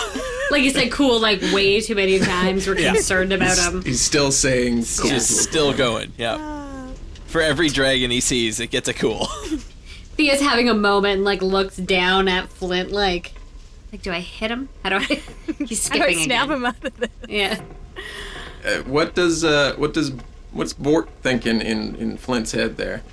Like 0.51 0.61
you 0.61 0.69
said, 0.69 0.91
cool. 0.91 1.19
Like 1.19 1.41
way 1.51 1.81
too 1.81 1.95
many 1.95 2.19
times. 2.19 2.67
We're 2.67 2.75
concerned 2.75 3.33
about 3.33 3.57
him. 3.57 3.81
He's 3.83 4.01
still 4.01 4.31
saying 4.31 4.85
cool. 4.99 5.09
Just 5.09 5.37
still 5.37 5.73
going. 5.73 6.13
Yeah. 6.15 6.91
For 7.25 7.41
every 7.41 7.69
dragon 7.69 8.11
he 8.11 8.21
sees, 8.21 8.59
it 8.59 8.67
gets 8.69 8.87
a 8.87 8.93
cool. 8.93 9.25
Thea's 10.15 10.41
having 10.41 10.69
a 10.69 10.75
moment 10.75 11.15
and 11.15 11.23
like 11.23 11.41
looks 11.41 11.77
down 11.77 12.27
at 12.27 12.49
Flint 12.49 12.91
like 12.91 13.33
like 13.91 14.03
do 14.03 14.11
I 14.11 14.19
hit 14.19 14.51
him? 14.51 14.69
How 14.83 14.89
do 14.91 14.95
I 14.97 15.21
He's 15.65 15.87
How 15.87 15.95
do 15.95 16.03
I 16.03 16.07
skipping 16.13 16.23
snap 16.25 16.45
again. 16.45 16.57
him 16.57 16.65
out 16.65 16.85
of 16.85 16.97
this? 16.99 17.09
Yeah. 17.27 17.61
Uh, 18.63 18.83
what 18.83 19.15
does 19.15 19.43
uh 19.43 19.73
what 19.77 19.93
does 19.95 20.11
what's 20.53 20.73
Bort 20.73 21.09
thinking 21.21 21.61
in 21.61 21.95
in 21.95 22.17
Flint's 22.17 22.51
head 22.51 22.77
there? 22.77 23.03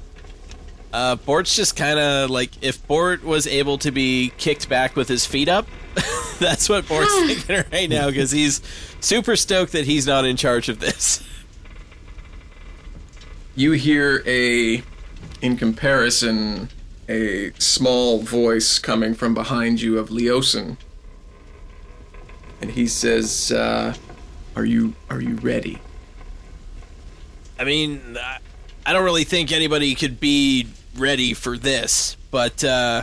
Uh, 0.93 1.17
Bort's 1.17 1.55
just 1.55 1.77
kind 1.77 1.99
of 1.99 2.31
like 2.31 2.51
if 2.63 2.87
Bort 2.87 3.23
was 3.25 3.47
able 3.47 3.79
to 3.79 3.91
be 3.91 4.33
kicked 4.39 4.69
back 4.69 4.97
with 4.97 5.09
his 5.09 5.25
feet 5.27 5.49
up. 5.49 5.67
that's 6.39 6.69
what 6.69 6.87
Bort's 6.89 7.15
thinking 7.27 7.65
right 7.73 7.89
now 7.89 8.09
because 8.09 8.31
he's 8.31 8.61
super 9.01 9.37
stoked 9.37 9.73
that 9.73 9.85
he's 9.85 10.07
not 10.07 10.25
in 10.25 10.37
charge 10.37 10.69
of 10.69 10.81
this. 10.81 11.23
You 13.55 13.73
hear 13.73 14.23
a 14.27 14.83
in 15.43 15.57
comparison 15.57 16.69
a 17.09 17.53
small 17.59 18.21
voice 18.21 18.79
coming 18.79 19.15
from 19.15 19.35
behind 19.35 19.81
you 19.81 19.99
of 19.99 20.11
Leosin. 20.11 20.77
And 22.61 22.71
he 22.71 22.87
says, 22.87 23.51
uh, 23.51 23.95
"Are 24.55 24.65
you 24.65 24.95
are 25.09 25.21
you 25.21 25.35
ready?" 25.37 25.81
I 27.61 27.65
mean, 27.65 28.17
I- 28.17 28.93
don't 28.93 29.05
really 29.05 29.25
think 29.25 29.53
anybody 29.53 29.95
could 29.95 30.19
be 30.19 30.67
ready 30.97 31.35
for 31.35 31.57
this, 31.57 32.17
but 32.33 32.65
uh, 32.65 33.03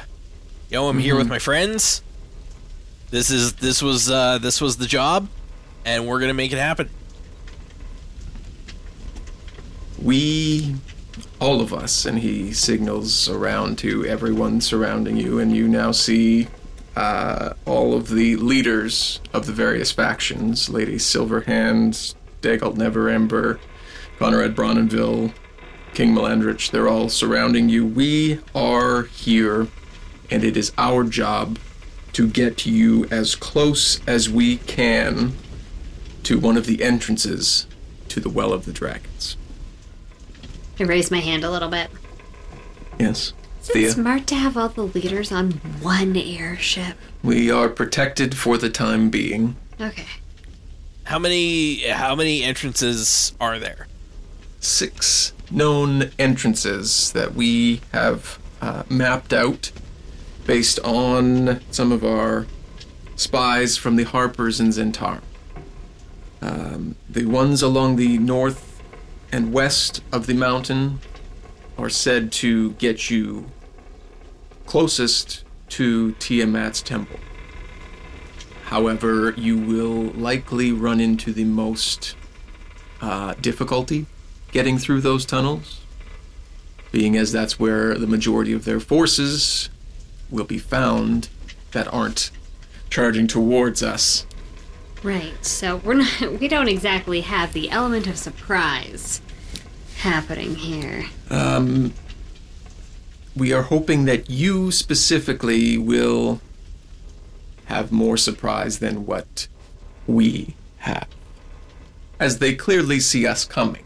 you 0.69 0.75
know, 0.77 0.89
I'm 0.89 0.97
here 0.99 1.15
with 1.15 1.29
my 1.29 1.39
friends. 1.39 2.01
This 3.11 3.29
is 3.29 3.53
this 3.53 3.81
was 3.81 4.09
uh, 4.09 4.39
this 4.39 4.59
was 4.59 4.75
the 4.77 4.87
job, 4.87 5.29
and 5.85 6.05
we're 6.07 6.19
gonna 6.19 6.33
make 6.33 6.51
it 6.51 6.57
happen. 6.57 6.89
we 10.01 10.75
all 11.39 11.59
of 11.61 11.73
us 11.73 12.05
and 12.05 12.19
he 12.19 12.53
signals 12.53 13.27
around 13.29 13.77
to 13.79 14.05
everyone 14.05 14.61
surrounding 14.61 15.17
you 15.17 15.39
and 15.39 15.55
you 15.55 15.67
now 15.67 15.91
see 15.91 16.47
uh, 16.95 17.53
all 17.65 17.95
of 17.95 18.09
the 18.09 18.35
leaders 18.35 19.19
of 19.33 19.47
the 19.47 19.51
various 19.51 19.91
factions 19.91 20.69
lady 20.69 20.95
silverhand 20.97 22.13
dagult 22.41 22.75
neverember 22.75 23.59
Connerad 24.19 24.55
Brawnanvil, 24.55 25.31
king 25.93 26.13
melandrach 26.13 26.69
they're 26.71 26.87
all 26.87 27.09
surrounding 27.09 27.69
you 27.69 27.85
we 27.85 28.39
are 28.53 29.03
here 29.03 29.67
and 30.29 30.43
it 30.43 30.55
is 30.55 30.71
our 30.77 31.03
job 31.03 31.57
to 32.13 32.27
get 32.27 32.65
you 32.65 33.05
as 33.05 33.35
close 33.35 33.99
as 34.07 34.29
we 34.29 34.57
can 34.57 35.33
to 36.23 36.37
one 36.39 36.57
of 36.57 36.65
the 36.65 36.83
entrances 36.83 37.65
to 38.09 38.19
the 38.19 38.29
well 38.29 38.53
of 38.53 38.65
the 38.65 38.73
dragons 38.73 39.37
I 40.79 40.83
raise 40.83 41.09
my 41.09 41.19
hand 41.19 41.43
a 41.43 41.49
little 41.49 41.69
bit. 41.69 41.89
Yes. 42.99 43.33
Is 43.63 43.69
it 43.69 43.73
Thea, 43.73 43.91
smart 43.91 44.27
to 44.27 44.35
have 44.35 44.55
all 44.55 44.69
the 44.69 44.83
leaders 44.83 45.31
on 45.31 45.53
one 45.81 46.15
airship? 46.15 46.97
we 47.23 47.49
are 47.49 47.67
protected 47.67 48.37
for 48.37 48.57
the 48.57 48.69
time 48.69 49.09
being. 49.09 49.55
Okay. 49.81 50.05
How 51.05 51.17
many 51.17 51.87
how 51.87 52.15
many 52.15 52.43
entrances 52.43 53.33
are 53.39 53.57
there? 53.57 53.87
Six 54.59 55.33
known 55.51 56.11
entrances 56.17 57.11
that 57.13 57.33
we 57.33 57.81
have 57.91 58.39
uh, 58.61 58.83
mapped 58.89 59.33
out 59.33 59.71
based 60.45 60.79
on 60.79 61.61
some 61.71 61.91
of 61.91 62.03
our 62.03 62.47
spies 63.15 63.77
from 63.77 63.95
the 63.95 64.03
Harpers 64.03 64.59
in 64.59 64.69
Zentar. 64.69 65.21
Um, 66.41 66.95
the 67.09 67.25
ones 67.25 67.61
along 67.61 67.95
the 67.95 68.17
north 68.17 68.81
and 69.31 69.51
west 69.51 70.01
of 70.11 70.27
the 70.27 70.33
mountain 70.33 70.99
are 71.77 71.89
said 71.89 72.31
to 72.31 72.71
get 72.73 73.09
you 73.09 73.49
closest 74.65 75.43
to 75.69 76.13
Tiamat's 76.13 76.81
temple. 76.81 77.19
However, 78.65 79.33
you 79.37 79.57
will 79.57 80.11
likely 80.11 80.71
run 80.71 80.99
into 80.99 81.31
the 81.31 81.45
most 81.45 82.15
uh, 83.01 83.33
difficulty 83.35 84.05
getting 84.57 84.79
through 84.79 84.99
those 84.99 85.23
tunnels, 85.23 85.81
being 86.91 87.15
as 87.15 87.31
that's 87.31 87.59
where 87.59 87.93
the 87.93 88.07
majority 88.07 88.51
of 88.53 88.65
their 88.65 88.79
forces 88.79 89.69
will 90.31 90.45
be 90.45 90.57
found 90.57 91.29
that 91.73 91.87
aren't 91.93 92.31
charging 92.89 93.27
towards 93.27 93.83
us. 93.83 94.25
Right. 95.03 95.45
So 95.45 95.75
we're 95.75 95.93
not 95.93 96.21
we 96.39 96.47
don't 96.47 96.69
exactly 96.69 97.21
have 97.21 97.53
the 97.53 97.69
element 97.69 98.07
of 98.07 98.17
surprise 98.17 99.21
happening 99.97 100.55
here. 100.55 101.05
Um, 101.29 101.93
we 103.35 103.53
are 103.53 103.61
hoping 103.61 104.05
that 104.05 104.27
you 104.27 104.71
specifically 104.71 105.77
will 105.77 106.41
have 107.65 107.91
more 107.91 108.17
surprise 108.17 108.79
than 108.79 109.05
what 109.05 109.47
we 110.07 110.55
have, 110.77 111.07
as 112.19 112.39
they 112.39 112.55
clearly 112.55 112.99
see 112.99 113.27
us 113.27 113.45
coming. 113.45 113.83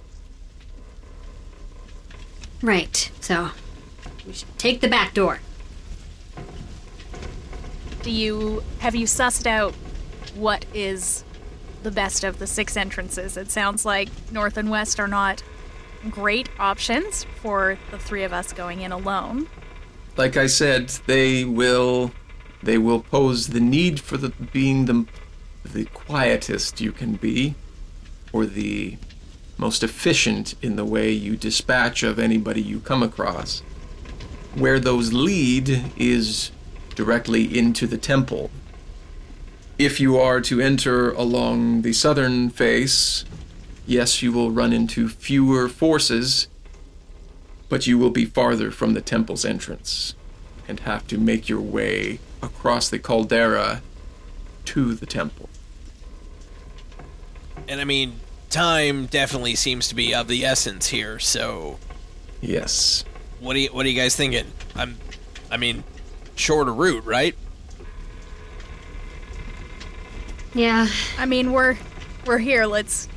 Right. 2.62 3.12
So 3.20 3.49
we 4.26 4.34
should 4.34 4.57
take 4.57 4.82
the 4.82 4.88
back 4.88 5.14
door. 5.14 5.39
Do 8.03 8.12
you 8.12 8.64
have 8.80 8.95
you 8.95 9.05
sussed 9.05 9.45
out 9.45 9.74
what 10.36 10.66
is 10.74 11.24
the 11.84 11.91
best 11.91 12.24
of 12.24 12.39
the 12.39 12.47
six 12.47 12.78
entrances. 12.78 13.38
It 13.38 13.51
sounds 13.51 13.86
like 13.86 14.09
north 14.32 14.57
and 14.57 14.70
west 14.70 14.99
are 14.99 15.07
not 15.07 15.43
great 16.09 16.49
options 16.59 17.26
for 17.41 17.78
the 17.91 17.99
three 17.99 18.24
of 18.24 18.34
us 18.34 18.53
going 18.53 18.82
in 18.82 18.91
alone. 18.91 19.47
Like 20.18 20.38
I 20.38 20.47
said, 20.47 20.89
they 21.07 21.43
will 21.43 22.12
they 22.64 22.78
will 22.78 23.01
pose 23.01 23.47
the 23.47 23.59
need 23.59 23.99
for 23.99 24.18
the 24.18 24.30
being 24.30 24.86
the 24.86 25.05
the 25.64 25.86
quietest 25.86 26.82
you 26.82 26.91
can 26.91 27.14
be 27.14 27.55
or 28.34 28.45
the 28.45 28.97
most 29.62 29.84
efficient 29.84 30.55
in 30.64 30.76
the 30.76 30.84
way 30.84 31.12
you 31.12 31.38
dispatch 31.38 32.01
of 32.01 32.18
anybody 32.18 32.62
you 32.62 32.80
come 32.80 33.03
across. 33.03 33.59
Where 34.55 34.80
those 34.80 35.14
lead 35.14 35.93
is 35.95 36.51
directly 36.95 37.57
into 37.57 37.86
the 37.86 37.97
temple. 37.97 38.49
If 39.78 39.99
you 39.99 40.18
are 40.18 40.41
to 40.41 40.59
enter 40.59 41.12
along 41.12 41.84
the 41.84 41.93
southern 41.93 42.49
face, 42.49 43.24
yes, 43.86 44.24
you 44.24 44.32
will 44.32 44.49
run 44.49 44.74
into 44.74 45.07
fewer 45.07 45.70
forces, 45.70 46.47
but 47.70 47.86
you 47.86 47.99
will 47.99 48.09
be 48.09 48.26
farther 48.26 48.72
from 48.72 48.93
the 48.93 49.01
temple's 49.01 49.45
entrance 49.45 50.16
and 50.68 50.82
have 50.82 51.05
to 51.07 51.20
make 51.20 51.47
your 51.47 51.62
way 51.62 52.20
across 52.41 52.89
the 52.89 52.99
caldera 52.99 53.84
to 54.66 54.95
the 54.95 55.05
temple. 55.05 55.49
And 57.68 57.80
I 57.80 57.84
mean, 57.84 58.20
time 58.52 59.06
definitely 59.08 59.56
seems 59.56 59.88
to 59.88 59.95
be 59.95 60.14
of 60.14 60.28
the 60.28 60.45
essence 60.45 60.88
here. 60.88 61.18
So, 61.20 61.80
Yes. 62.41 63.04
what 63.39 63.54
do 63.54 63.60
you 63.60 63.70
what 63.70 63.86
are 63.86 63.89
you 63.89 63.99
guys 63.99 64.16
thinking? 64.16 64.45
I'm, 64.76 64.97
I 65.49 65.58
mean, 65.58 65.84
shorter 66.36 66.74
route, 66.74 67.06
right? 67.06 67.36
Yeah. 70.54 70.88
I 71.18 71.26
mean, 71.26 71.52
we're 71.54 71.78
we're 72.26 72.38
here. 72.38 72.66
Let's 72.66 73.08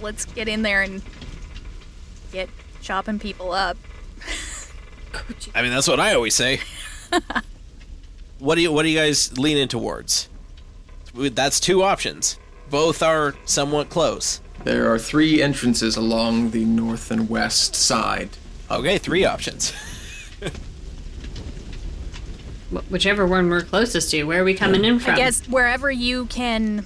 let's 0.00 0.24
get 0.24 0.48
in 0.48 0.62
there 0.62 0.82
and 0.82 1.02
get 2.32 2.48
chopping 2.82 3.18
people 3.18 3.52
up. 3.52 3.76
I 5.54 5.62
mean, 5.62 5.70
that's 5.70 5.86
what 5.88 6.00
I 6.00 6.14
always 6.14 6.34
say. 6.34 6.60
what 8.38 8.56
do 8.56 8.62
you 8.62 8.72
what 8.72 8.84
are 8.84 8.88
you 8.88 8.98
guys 8.98 9.36
leaning 9.38 9.68
towards? 9.68 10.28
That's 11.14 11.60
two 11.60 11.82
options. 11.82 12.38
Both 12.70 13.02
are 13.02 13.34
somewhat 13.44 13.88
close. 13.90 14.40
There 14.64 14.92
are 14.92 14.98
three 14.98 15.42
entrances 15.42 15.96
along 15.96 16.50
the 16.50 16.64
north 16.64 17.10
and 17.10 17.28
west 17.28 17.74
side. 17.74 18.30
Okay, 18.70 18.98
three 18.98 19.24
options. 19.24 19.72
Wh- 22.72 22.90
Whichever 22.90 23.26
one 23.26 23.48
we're 23.50 23.62
closest 23.62 24.10
to. 24.12 24.24
Where 24.24 24.40
are 24.42 24.44
we 24.44 24.54
coming 24.54 24.84
in 24.84 24.98
from? 24.98 25.14
I 25.14 25.16
guess 25.16 25.46
wherever 25.48 25.90
you 25.90 26.26
can. 26.26 26.84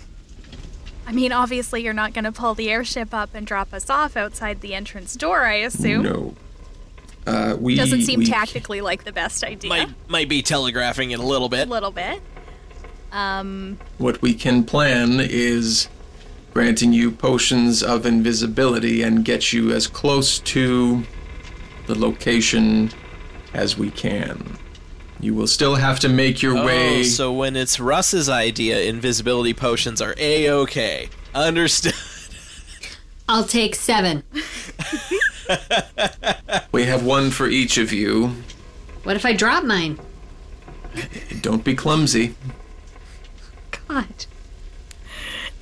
I 1.07 1.13
mean, 1.13 1.33
obviously, 1.33 1.83
you're 1.83 1.95
not 1.95 2.13
going 2.13 2.25
to 2.25 2.33
pull 2.33 2.55
the 2.55 2.69
airship 2.71 3.15
up 3.15 3.31
and 3.35 3.47
drop 3.47 3.73
us 3.73 3.89
off 3.89 4.17
outside 4.17 4.61
the 4.61 4.75
entrance 4.75 5.15
door. 5.15 5.45
I 5.45 5.55
assume. 5.55 6.03
No. 6.03 6.35
Uh, 7.27 7.57
we 7.59 7.77
Doesn't 7.77 8.03
seem 8.03 8.21
we- 8.21 8.27
tactically 8.27 8.81
like 8.81 9.05
the 9.05 9.13
best 9.13 9.45
idea. 9.45 9.69
might 9.69 9.89
might 10.09 10.29
be 10.29 10.43
telegraphing 10.43 11.13
it 11.13 11.19
a 11.21 11.23
little 11.23 11.49
bit. 11.49 11.69
A 11.69 11.71
little 11.71 11.91
bit. 11.91 12.21
Um, 13.13 13.79
What 13.99 14.21
we 14.21 14.35
can 14.35 14.65
plan 14.65 15.21
is 15.21 15.89
granting 16.53 16.93
you 16.93 17.11
potions 17.11 17.83
of 17.83 18.05
invisibility 18.05 19.03
and 19.03 19.25
get 19.25 19.53
you 19.53 19.73
as 19.73 19.87
close 19.87 20.39
to 20.41 21.05
the 21.87 21.99
location 21.99 22.91
as 23.55 23.79
we 23.79 23.91
can. 23.91 24.59
You 25.21 25.35
will 25.35 25.47
still 25.47 25.77
have 25.77 25.99
to 26.01 26.09
make 26.09 26.43
your 26.43 26.55
way. 26.65 27.01
Oh, 27.01 27.03
so 27.03 27.33
when 27.33 27.57
it's 27.57 27.81
Russ's 27.81 28.29
idea, 28.29 28.81
invisibility 28.83 29.55
potions 29.55 30.01
are 30.01 30.15
a 30.19 30.49
okay. 30.51 31.09
Understood. 31.35 31.95
I'll 33.29 33.45
take 33.45 33.75
seven. 33.75 34.23
We 36.73 36.85
have 36.85 37.05
one 37.05 37.31
for 37.31 37.49
each 37.49 37.79
of 37.79 37.93
you. 37.93 38.35
What 39.03 39.17
if 39.17 39.25
I 39.25 39.33
drop 39.33 39.65
mine? 39.65 39.99
Don't 41.41 41.65
be 41.65 41.75
clumsy. 41.75 42.35
God. 43.89 44.27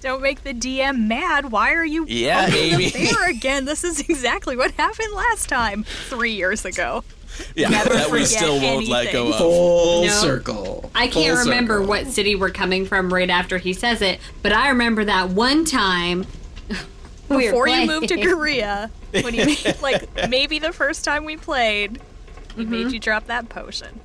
don't 0.00 0.22
make 0.22 0.42
the 0.44 0.52
DM 0.54 1.06
mad. 1.06 1.50
Why 1.50 1.72
are 1.74 1.84
you 1.84 2.04
Yeah, 2.08 2.44
opening 2.48 2.72
Amy. 2.74 2.90
the 2.90 3.12
bear 3.14 3.30
again? 3.30 3.64
This 3.64 3.84
is 3.84 4.00
exactly 4.00 4.56
what 4.56 4.70
happened 4.72 5.12
last 5.14 5.48
time, 5.48 5.84
three 5.84 6.32
years 6.32 6.64
ago. 6.64 7.04
Yeah, 7.54 7.68
Never 7.68 7.90
that 7.94 8.10
we 8.10 8.20
forget 8.24 8.28
still 8.28 8.60
won't 8.60 8.88
let 8.88 9.12
go 9.12 9.28
of. 9.28 9.36
Full 9.36 10.02
No. 10.04 10.08
circle. 10.08 10.90
I 10.94 11.06
can't 11.08 11.36
Full 11.36 11.44
remember 11.44 11.74
circle. 11.74 11.86
what 11.88 12.06
city 12.06 12.34
we're 12.34 12.50
coming 12.50 12.86
from 12.86 13.12
right 13.12 13.28
after 13.28 13.58
he 13.58 13.72
says 13.74 14.00
it, 14.00 14.20
but 14.42 14.52
I 14.52 14.68
remember 14.70 15.04
that 15.04 15.28
one 15.30 15.64
time 15.66 16.24
we 17.28 17.46
Before 17.46 17.68
you 17.68 17.86
moved 17.86 18.08
to. 18.08 18.22
Korea, 18.22 18.90
when 19.10 19.34
do 19.34 19.50
you? 19.52 19.72
Like 19.82 20.28
maybe 20.30 20.58
the 20.58 20.72
first 20.72 21.04
time 21.04 21.24
we 21.24 21.36
played, 21.36 22.00
he 22.54 22.62
Mm-hmm. 22.62 22.70
made 22.70 22.92
you 22.92 22.98
drop 22.98 23.26
that 23.26 23.50
potion. 23.50 24.00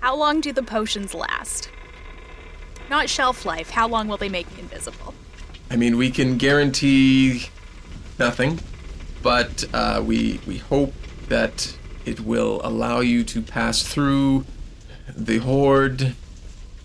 How 0.00 0.16
long 0.16 0.40
do 0.40 0.52
the 0.52 0.62
potions 0.62 1.14
last? 1.14 1.70
Not 2.88 3.08
shelf 3.08 3.44
life. 3.44 3.70
How 3.70 3.88
long 3.88 4.08
will 4.08 4.16
they 4.16 4.28
make 4.28 4.50
me 4.54 4.60
invisible? 4.60 5.14
I 5.70 5.76
mean, 5.76 5.96
we 5.96 6.10
can 6.10 6.38
guarantee 6.38 7.48
nothing, 8.18 8.60
but 9.22 9.64
uh, 9.74 10.02
we 10.04 10.40
we 10.46 10.58
hope 10.58 10.94
that 11.28 11.76
it 12.06 12.20
will 12.20 12.60
allow 12.64 13.00
you 13.00 13.22
to 13.24 13.42
pass 13.42 13.82
through 13.82 14.46
the 15.14 15.38
horde 15.38 16.14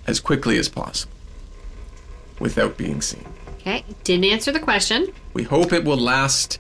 as 0.05 0.20
quickly 0.20 0.57
as 0.57 0.68
possible 0.68 1.14
without 2.39 2.78
being 2.78 3.01
seen. 3.01 3.26
Okay, 3.59 3.86
didn't 4.03 4.26
answer 4.26 4.51
the 4.51 4.59
question. 4.59 5.14
We 5.34 5.43
hope 5.43 5.72
it 5.72 5.86
will 5.86 5.97
last 5.97 6.59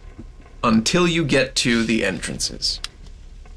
until 0.63 1.07
you 1.07 1.25
get 1.25 1.55
to 1.55 1.83
the 1.83 2.05
entrances. 2.05 2.79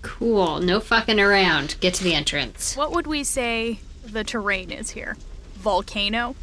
Cool, 0.07 0.61
no 0.61 0.81
fucking 0.81 1.19
around. 1.21 1.77
Get 1.81 1.95
to 1.95 2.05
the 2.05 2.15
entrance. 2.15 2.77
What 2.77 2.93
would 2.93 3.07
we 3.07 3.25
say 3.25 3.81
the 4.05 4.25
terrain 4.25 4.71
is 4.71 4.91
here? 4.91 5.17
Volcano? 5.55 6.37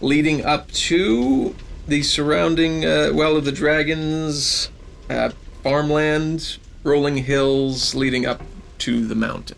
Leading 0.00 0.44
up 0.44 0.70
to 0.72 1.54
the 1.86 2.02
surrounding 2.02 2.84
uh, 2.84 3.10
Well 3.14 3.36
of 3.36 3.44
the 3.44 3.52
Dragons, 3.52 4.70
uh, 5.08 5.30
farmland, 5.62 6.58
rolling 6.82 7.18
hills 7.18 7.94
leading 7.94 8.26
up 8.26 8.42
to 8.78 9.06
the 9.06 9.14
mountain. 9.14 9.56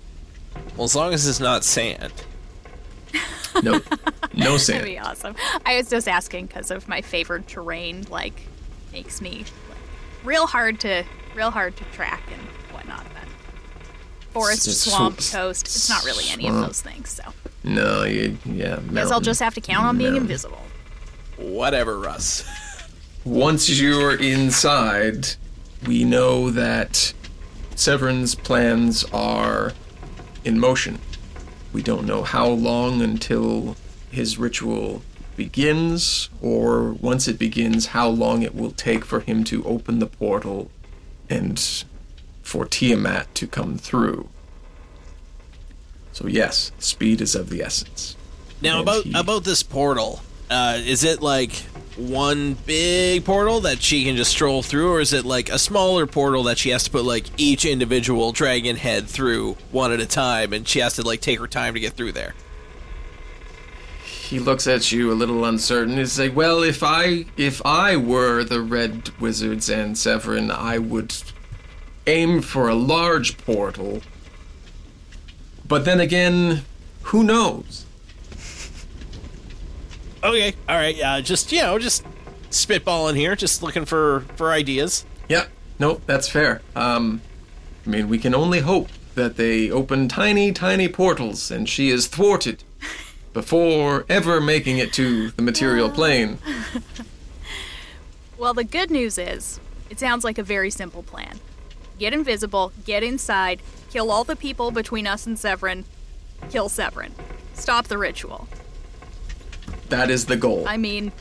Well, 0.76 0.84
as 0.84 0.94
long 0.94 1.14
as 1.14 1.26
it's 1.26 1.40
not 1.40 1.64
sand. 1.64 2.12
No, 3.62 3.72
no 4.34 4.52
That'd 4.52 4.60
sand. 4.60 4.84
be 4.84 4.98
awesome. 4.98 5.34
I 5.64 5.76
was 5.78 5.88
just 5.88 6.06
asking 6.06 6.46
because 6.46 6.70
of 6.70 6.86
my 6.86 7.00
favorite 7.00 7.48
terrain. 7.48 8.04
Like, 8.10 8.42
makes 8.92 9.20
me 9.22 9.44
like, 9.68 9.78
real 10.24 10.46
hard 10.46 10.80
to 10.80 11.04
real 11.34 11.50
hard 11.50 11.76
to 11.76 11.84
track 11.84 12.22
and 12.30 12.40
whatnot. 12.86 13.06
But 13.14 14.32
forest, 14.32 14.66
It's 14.68 14.78
swamp, 14.80 15.20
sw- 15.20 15.32
coast. 15.32 15.66
It's 15.66 15.88
not 15.88 16.04
really 16.04 16.24
any 16.30 16.48
of 16.48 16.54
those 16.54 16.80
things. 16.80 17.10
So 17.10 17.22
No, 17.64 18.04
you, 18.04 18.38
yeah. 18.44 18.80
guess 18.92 19.10
I'll 19.10 19.20
just 19.20 19.40
have 19.40 19.54
to 19.54 19.60
count 19.60 19.84
on 19.86 19.98
being 19.98 20.10
Mountain. 20.12 20.22
invisible. 20.24 20.62
Whatever, 21.36 21.98
Russ. 21.98 22.44
Once 23.24 23.68
you're 23.68 24.16
inside, 24.16 25.26
we 25.86 26.04
know 26.04 26.50
that 26.50 27.12
Severin's 27.74 28.34
plans 28.34 29.04
are 29.12 29.72
in 30.44 30.58
motion. 30.60 30.98
We 31.72 31.82
don't 31.82 32.06
know 32.06 32.22
how 32.22 32.46
long 32.48 33.02
until 33.02 33.76
his 34.10 34.38
ritual 34.38 35.02
begins, 35.36 36.30
or 36.40 36.92
once 36.92 37.28
it 37.28 37.38
begins, 37.38 37.86
how 37.86 38.08
long 38.08 38.42
it 38.42 38.54
will 38.54 38.70
take 38.70 39.04
for 39.04 39.20
him 39.20 39.44
to 39.44 39.62
open 39.64 39.98
the 39.98 40.06
portal 40.06 40.70
and 41.28 41.84
for 42.46 42.64
Tiamat 42.64 43.34
to 43.34 43.44
come 43.48 43.76
through. 43.76 44.28
So, 46.12 46.28
yes, 46.28 46.70
speed 46.78 47.20
is 47.20 47.34
of 47.34 47.50
the 47.50 47.60
essence. 47.60 48.14
Now 48.62 48.78
And 48.78 48.88
about 48.88 49.02
he- 49.02 49.12
about 49.18 49.42
this 49.42 49.64
portal, 49.64 50.22
uh, 50.48 50.78
is 50.82 51.02
it 51.02 51.20
like 51.20 51.52
one 51.96 52.54
big 52.64 53.24
portal 53.24 53.60
that 53.62 53.82
she 53.82 54.04
can 54.04 54.16
just 54.16 54.30
stroll 54.30 54.62
through, 54.62 54.92
or 54.92 55.00
is 55.00 55.12
it 55.12 55.24
like 55.24 55.50
a 55.50 55.58
smaller 55.58 56.06
portal 56.06 56.44
that 56.44 56.56
she 56.56 56.70
has 56.70 56.84
to 56.84 56.90
put 56.90 57.04
like 57.04 57.24
each 57.36 57.64
individual 57.64 58.30
dragon 58.30 58.76
head 58.76 59.08
through 59.08 59.56
one 59.72 59.90
at 59.92 59.98
a 60.00 60.06
time, 60.06 60.52
and 60.52 60.68
she 60.68 60.78
has 60.78 60.94
to 60.94 61.02
like 61.02 61.20
take 61.20 61.40
her 61.40 61.48
time 61.48 61.74
to 61.74 61.80
get 61.80 61.94
through 61.94 62.12
there? 62.12 62.34
He 64.04 64.38
looks 64.38 64.66
at 64.68 64.90
you 64.92 65.10
a 65.12 65.14
little 65.14 65.44
uncertain. 65.44 65.96
He's 65.98 66.18
like, 66.18 66.34
"Well, 66.34 66.62
if 66.62 66.82
I 66.84 67.26
if 67.36 67.60
I 67.66 67.96
were 67.96 68.44
the 68.44 68.60
Red 68.60 69.10
Wizards 69.20 69.68
and 69.68 69.98
Severin, 69.98 70.50
I 70.50 70.78
would 70.78 71.12
aim 72.06 72.40
for 72.42 72.68
a 72.68 72.74
large 72.74 73.38
portal. 73.38 74.02
But 75.66 75.84
then 75.84 76.00
again, 76.00 76.62
who 77.02 77.24
knows? 77.24 77.84
Okay, 80.22 80.54
all 80.68 80.76
right, 80.76 81.00
uh, 81.00 81.20
just 81.20 81.52
you 81.52 81.60
know, 81.60 81.78
just 81.78 82.04
spitballing 82.50 83.16
here, 83.16 83.36
just 83.36 83.62
looking 83.62 83.84
for 83.84 84.20
for 84.36 84.50
ideas. 84.50 85.04
Yeah, 85.28 85.46
no, 85.78 86.00
that's 86.06 86.28
fair. 86.28 86.62
Um, 86.74 87.20
I 87.84 87.90
mean, 87.90 88.08
we 88.08 88.18
can 88.18 88.34
only 88.34 88.60
hope 88.60 88.88
that 89.14 89.36
they 89.36 89.70
open 89.70 90.08
tiny, 90.08 90.52
tiny 90.52 90.88
portals, 90.88 91.50
and 91.50 91.68
she 91.68 91.90
is 91.90 92.06
thwarted 92.06 92.64
before 93.32 94.04
ever 94.08 94.40
making 94.40 94.78
it 94.78 94.92
to 94.94 95.30
the 95.30 95.42
material 95.42 95.90
plane. 95.98 96.38
Well, 98.38 98.54
the 98.54 98.64
good 98.64 98.90
news 98.90 99.18
is, 99.18 99.60
it 99.90 99.98
sounds 99.98 100.24
like 100.24 100.38
a 100.38 100.42
very 100.42 100.70
simple 100.70 101.02
plan. 101.02 101.38
Get 101.98 102.12
invisible, 102.12 102.72
get 102.84 103.02
inside, 103.02 103.60
kill 103.90 104.10
all 104.10 104.24
the 104.24 104.36
people 104.36 104.70
between 104.70 105.06
us 105.06 105.26
and 105.26 105.38
Severin, 105.38 105.84
kill 106.50 106.68
Severin. 106.68 107.12
Stop 107.54 107.86
the 107.88 107.96
ritual. 107.98 108.48
That 109.88 110.10
is 110.10 110.26
the 110.26 110.36
goal. 110.36 110.64
I 110.66 110.76
mean, 110.76 111.12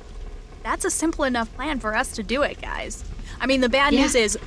that's 0.63 0.83
a 0.85 0.89
simple 0.91 1.23
enough 1.23 1.53
plan 1.55 1.79
for 1.79 1.95
us 1.95 2.11
to 2.13 2.23
do 2.23 2.41
it, 2.41 2.61
guys. 2.61 3.03
I 3.39 3.45
mean, 3.45 3.61
the 3.61 3.69
bad 3.69 3.93
Yeah. 3.93 4.01
news 4.01 4.15
is 4.15 4.37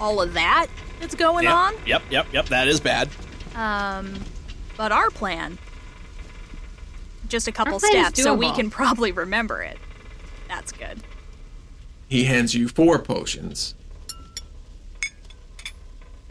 all 0.00 0.20
of 0.20 0.34
that 0.34 0.66
that's 0.98 1.14
going 1.14 1.44
Yep, 1.44 1.54
on, 1.54 1.74
yep, 1.86 2.02
yep, 2.10 2.26
yep. 2.32 2.46
That 2.46 2.68
is 2.68 2.80
bad. 2.80 3.08
um, 3.54 4.14
but 4.76 4.92
our 4.92 5.10
plan, 5.10 5.58
just 7.28 7.46
a 7.48 7.52
couple 7.52 7.74
Our 7.74 7.80
plan 7.80 7.92
is 7.96 8.00
steps, 8.08 8.22
so 8.22 8.34
we 8.34 8.50
can 8.52 8.70
probably 8.70 9.12
remember 9.12 9.62
it. 9.62 9.78
That's 10.48 10.72
good. 10.72 11.00
He 12.08 12.24
hands 12.24 12.54
you 12.54 12.68
four 12.68 12.98
potions. 12.98 13.74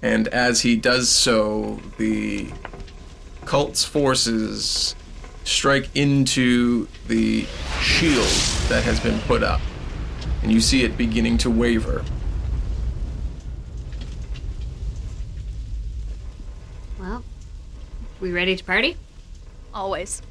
And 0.01 0.27
as 0.29 0.61
he 0.61 0.75
does 0.75 1.09
so, 1.09 1.79
the 1.97 2.51
cult's 3.45 3.83
forces 3.83 4.95
strike 5.43 5.89
into 5.95 6.87
the 7.07 7.45
shield 7.81 8.27
that 8.69 8.83
has 8.83 8.99
been 8.99 9.19
put 9.21 9.43
up. 9.43 9.59
And 10.41 10.51
you 10.51 10.61
see 10.61 10.83
it 10.83 10.97
beginning 10.97 11.37
to 11.39 11.49
waver. 11.49 12.05
Well, 16.99 17.23
we 18.21 18.31
ready 18.31 18.55
to 18.55 18.63
party? 18.63 18.95
Always. 19.73 20.21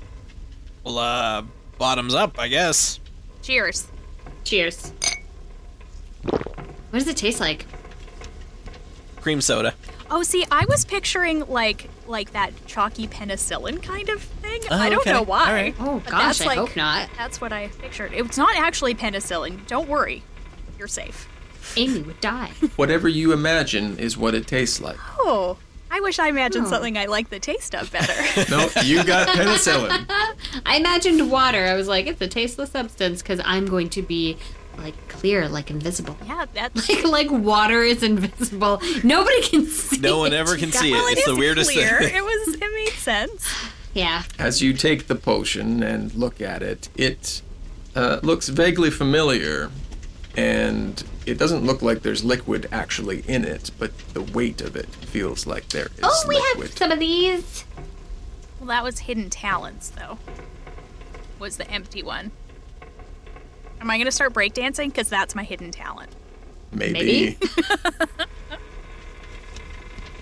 Well, 0.85 0.99
uh, 0.99 1.43
bottoms 1.77 2.14
up, 2.14 2.39
I 2.39 2.49
guess. 2.49 3.01
Cheers. 3.43 3.89
Cheers. 4.45 4.93
What 6.23 7.01
does 7.01 7.09
it 7.09 7.16
taste 7.16 7.41
like? 7.41 7.66
Cream 9.21 9.41
soda. 9.41 9.75
Oh, 10.11 10.23
see, 10.23 10.45
I 10.51 10.64
was 10.69 10.85
picturing 10.85 11.47
like 11.49 11.89
like 12.07 12.33
that 12.33 12.53
chalky 12.66 13.07
penicillin 13.07 13.83
kind 13.83 14.09
of 14.09 14.23
thing. 14.23 14.62
Oh, 14.71 14.77
I 14.77 14.89
don't 14.89 15.01
okay. 15.01 15.12
know 15.12 15.23
why. 15.23 15.47
All 15.49 15.53
right. 15.53 15.75
Oh, 15.81 16.01
But 16.05 16.11
gosh, 16.12 16.39
that's 16.39 16.41
I 16.43 16.47
like, 16.47 16.59
hope 16.59 16.77
not. 16.77 17.11
That's 17.16 17.41
what 17.41 17.53
I 17.53 17.69
pictured. 17.69 18.12
It's 18.14 18.39
not 18.39 18.57
actually 18.57 18.95
penicillin. 18.95 19.66
Don't 19.66 19.89
worry, 19.89 20.23
you're 20.79 20.89
safe. 20.89 21.29
Amy 21.77 22.01
would 22.01 22.21
die. 22.21 22.51
Whatever 22.77 23.09
you 23.09 23.33
imagine 23.33 23.99
is 23.99 24.16
what 24.16 24.35
it 24.35 24.47
tastes 24.47 24.81
like. 24.81 24.97
Oh, 25.19 25.59
I 25.91 26.01
wish 26.01 26.19
I 26.19 26.29
imagined 26.29 26.66
Oh. 26.66 26.71
something 26.71 26.97
I 26.97 27.05
like 27.07 27.29
the 27.29 27.39
taste 27.41 27.75
of 27.75 27.91
better. 27.93 28.12
No, 28.51 28.69
you 28.85 29.05
got 29.05 29.29
penicillin. 29.37 30.07
I 30.64 30.77
imagined 30.77 31.31
water. 31.31 31.64
I 31.66 31.75
was 31.75 31.87
like, 31.89 32.07
it's 32.07 32.21
a 32.23 32.29
tasteless 32.29 32.71
substance 32.71 33.21
because 33.21 33.41
I'm 33.45 33.66
going 33.66 33.91
to 33.91 34.03
be 34.03 34.39
like 34.79 35.09
clear, 35.09 35.49
like 35.49 35.70
invisible. 35.70 36.16
yeah, 36.26 36.47
that's 36.55 36.89
Like, 37.05 37.05
like 37.05 37.31
water 37.31 37.83
is 37.83 38.03
invisible. 38.03 38.81
Nobody 39.05 39.43
can 39.43 39.66
see. 39.66 39.99
No 39.99 40.18
one 40.18 40.33
ever 40.33 40.57
can 40.57 40.72
see 40.72 40.93
well, 40.93 41.07
it. 41.07 41.12
it 41.12 41.18
It's 41.18 41.26
the 41.26 41.37
weirdest 41.37 41.72
clear. 41.72 41.99
thing. 42.01 42.14
It 42.16 42.22
was. 42.24 42.55
It 42.55 42.61
made 42.74 42.93
sense. 42.99 43.49
Yeah. 43.95 44.22
As 44.39 44.62
you 44.62 44.72
take 44.74 45.07
the 45.09 45.14
potion 45.16 45.83
and 45.83 46.14
look 46.14 46.41
at 46.41 46.62
it, 46.62 46.89
it 46.97 47.43
uh, 47.97 48.20
looks 48.22 48.49
vaguely 48.49 48.91
familiar, 48.91 49.70
and 50.37 51.03
it 51.26 51.39
doesn't 51.39 51.64
look 51.64 51.83
like 51.83 52.03
there's 52.03 52.22
liquid 52.24 52.68
actually 52.70 53.24
in 53.26 53.45
it, 53.45 53.70
but 53.79 53.97
the 54.14 54.22
weight 54.22 54.61
of 54.61 54.76
it 54.76 54.87
feels 54.87 55.47
like 55.47 55.68
there 55.70 55.87
is 55.87 56.01
Oh, 56.03 56.24
we 56.29 56.37
liquid. 56.37 56.68
have 56.68 56.79
some 56.79 56.93
of 56.93 56.99
these. 57.01 57.64
Well, 58.61 58.68
that 58.68 58.85
was 58.85 59.01
hidden 59.01 59.31
talents, 59.31 59.91
though. 59.91 60.18
Was 61.39 61.57
the 61.57 61.68
empty 61.70 62.03
one. 62.03 62.31
Am 63.81 63.91
I 63.91 63.99
gonna 63.99 64.11
start 64.11 64.33
breakdancing? 64.33 64.89
Because 64.89 65.09
that's 65.09 65.35
my 65.35 65.45
hidden 65.45 65.70
talent. 65.70 66.14
Maybe. 66.72 67.39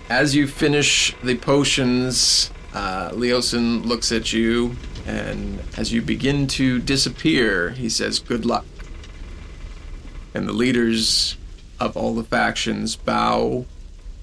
As 0.09 0.35
you 0.35 0.47
finish 0.47 1.13
the 1.21 1.35
potions, 1.35 2.49
uh, 2.73 3.09
Leosin 3.11 3.85
looks 3.85 4.11
at 4.11 4.31
you, 4.31 4.75
and 5.05 5.61
as 5.75 5.91
you 5.91 6.01
begin 6.01 6.47
to 6.47 6.79
disappear, 6.79 7.71
he 7.71 7.89
says, 7.89 8.19
Good 8.19 8.45
luck. 8.45 8.65
And 10.33 10.47
the 10.47 10.53
leaders 10.53 11.35
of 11.79 11.97
all 11.97 12.15
the 12.15 12.23
factions 12.23 12.95
bow 12.95 13.65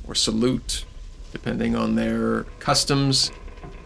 or 0.06 0.14
salute, 0.14 0.84
depending 1.32 1.76
on 1.76 1.96
their 1.96 2.44
customs, 2.60 3.30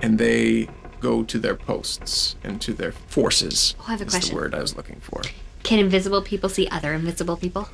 and 0.00 0.18
they 0.18 0.68
go 1.00 1.22
to 1.24 1.38
their 1.38 1.54
posts 1.54 2.36
and 2.42 2.60
to 2.62 2.72
their 2.72 2.92
forces. 2.92 3.74
Oh, 3.80 3.84
I 3.88 3.90
have 3.92 4.00
a 4.00 4.04
is 4.04 4.10
question. 4.14 4.34
the 4.34 4.40
word 4.40 4.54
I 4.54 4.60
was 4.60 4.76
looking 4.76 5.00
for. 5.00 5.22
Can 5.62 5.78
invisible 5.78 6.22
people 6.22 6.48
see 6.48 6.68
other 6.68 6.94
invisible 6.94 7.36
people? 7.36 7.68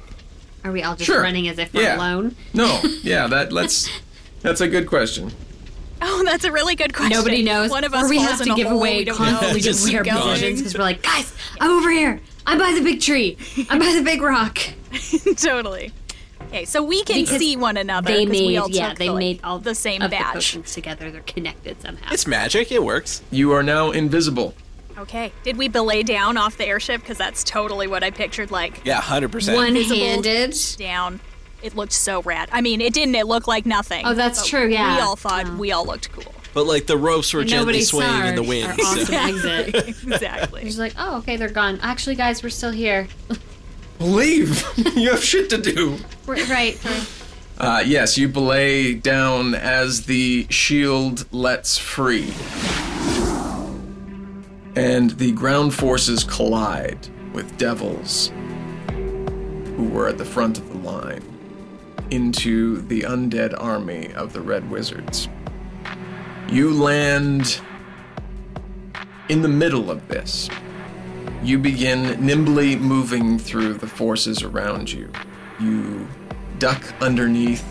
Are 0.64 0.72
we 0.72 0.83
all 0.83 0.95
just 0.97 1.07
Sure. 1.07 1.20
running 1.22 1.47
as 1.49 1.59
if 1.59 1.72
we're 1.75 1.83
Yeah. 1.83 1.97
alone? 1.97 2.37
No, 2.55 2.81
yeah, 3.03 3.27
that 3.27 3.53
let's. 3.53 3.89
That's 4.43 4.61
a 4.61 4.68
good 4.68 4.87
question. 4.87 5.33
Oh, 6.03 6.22
that's 6.25 6.45
a 6.45 6.53
really 6.53 6.75
good 6.75 6.93
question. 6.93 7.16
Nobody 7.16 7.43
knows. 7.43 7.70
One 7.70 7.85
of 7.85 7.95
us 7.95 8.05
or 8.05 8.09
we 8.11 8.16
falls 8.16 8.31
have 8.31 8.43
to 8.47 8.55
give 8.55 8.68
hole, 8.68 8.79
away 8.79 8.99
we 8.99 9.05
don't 9.05 9.16
constantly. 9.16 9.61
Just 9.61 9.81
just 9.81 9.93
weird 9.93 10.07
positions 10.07 10.61
because 10.61 10.75
we're 10.75 10.83
like, 10.85 11.03
guys, 11.03 11.33
I'm 11.61 11.70
over 11.70 11.91
here. 11.91 12.20
I'm 12.47 12.59
by 12.59 12.72
the 12.72 12.83
big 12.83 13.01
tree. 13.01 13.39
I'm 13.70 13.79
by 13.79 13.95
the 13.95 14.03
big 14.03 14.20
rock. 14.20 14.59
totally. 15.37 15.93
Okay, 16.55 16.65
so 16.67 16.85
we 16.85 17.03
can 17.03 17.23
Because 17.25 17.39
see 17.39 17.57
one 17.57 17.77
another. 17.77 18.13
They 18.13 18.25
'cause 18.27 18.31
we 18.33 18.47
made, 18.49 18.59
all 18.59 18.71
yeah, 18.71 18.91
took 18.91 18.99
they 18.99 19.07
the, 19.09 19.13
like, 19.13 19.19
made 19.19 19.41
all 19.43 19.59
the 19.59 19.75
same 19.75 20.03
of 20.03 20.11
the 20.13 20.17
batch. 20.17 20.35
potions 20.35 20.73
together. 20.73 21.11
They're 21.11 21.21
connected 21.23 21.83
somehow. 21.83 22.13
It's 22.13 22.29
magic. 22.29 22.71
It 22.71 22.85
works. 22.85 23.23
You 23.33 23.51
are 23.53 23.63
now 23.65 23.91
invisible. 23.91 24.55
Okay, 24.97 25.33
did 25.43 25.57
we 25.57 25.67
belay 25.67 26.05
down 26.05 26.37
off 26.37 26.57
the 26.57 26.65
airship? 26.65 27.01
Because 27.01 27.19
that's 27.19 27.43
totally 27.43 27.89
what 27.89 28.05
I 28.05 28.11
pictured. 28.11 28.53
Like 28.53 28.83
Yeah, 28.85 29.01
hundred 29.01 29.33
percent. 29.33 29.57
One-handed. 29.57 30.55
down. 30.79 31.19
It 31.61 31.75
looked 31.75 31.93
so 31.93 32.23
rad. 32.23 32.49
I 32.53 32.61
mean, 32.61 32.81
it 32.81 32.93
didn't. 32.95 33.17
It 33.17 33.27
looked 33.27 33.49
like 33.49 33.67
nothing. 33.67 34.07
Oh, 34.07 34.15
that's 34.15 34.41
but 34.43 34.49
true, 34.49 34.69
yeah. 34.69 34.95
we 34.97 35.01
all 35.03 35.17
thought 35.17 35.47
Oh. 35.49 35.57
we 35.57 35.73
all 35.73 35.85
looked 35.85 36.13
cool. 36.13 36.33
But 36.53 36.67
like 36.67 36.87
the 36.87 36.97
ropes 36.97 37.35
were 37.35 37.41
And 37.41 37.49
gently 37.49 37.81
swaying 37.83 38.13
saw 38.13 38.27
in 38.29 38.37
the 38.37 38.43
wind. 38.45 38.69
Our 38.69 38.77
so- 38.77 39.13
exit. 39.13 39.75
exactly. 40.05 40.63
She's 40.63 40.79
like, 40.79 40.93
oh, 40.97 41.17
okay, 41.19 41.37
they're 41.37 41.49
gone. 41.49 41.81
Actually, 41.83 42.15
guys, 42.15 42.45
we're 42.45 42.51
still 42.51 42.71
here. 42.71 43.09
Leave. 44.01 44.64
you 44.97 45.11
have 45.11 45.22
shit 45.22 45.51
to 45.51 45.59
do. 45.59 45.99
Right, 46.26 46.49
right. 46.49 47.09
Uh, 47.57 47.82
yes, 47.86 48.18
you 48.18 48.28
belay 48.28 48.95
down 48.95 49.55
as 49.55 50.07
the 50.07 50.47
shield 50.51 51.32
lets 51.32 51.78
free. 51.78 52.34
And 54.76 55.11
the 55.11 55.30
ground 55.32 55.72
forces 55.72 56.24
collide 56.24 57.09
with 57.32 57.57
devils 57.57 58.32
who 58.88 59.88
were 59.88 60.09
at 60.09 60.18
the 60.18 60.24
front 60.24 60.59
of 60.59 60.68
the 60.68 60.78
line 60.78 61.22
into 62.11 62.80
the 62.82 63.03
undead 63.03 63.55
army 63.61 64.12
of 64.14 64.32
the 64.32 64.40
Red 64.40 64.68
Wizards. 64.70 65.28
You 66.49 66.72
land 66.72 67.61
in 69.28 69.42
the 69.42 69.49
middle 69.49 69.90
of 69.90 70.07
this. 70.09 70.49
You 71.45 71.59
begin 71.59 72.24
nimbly 72.24 72.74
moving 72.74 73.38
through 73.38 73.74
the 73.74 73.86
forces 73.86 74.42
around 74.42 74.90
you. 74.90 75.11
You 75.61 76.09
duck 76.59 76.82
underneath 77.03 77.62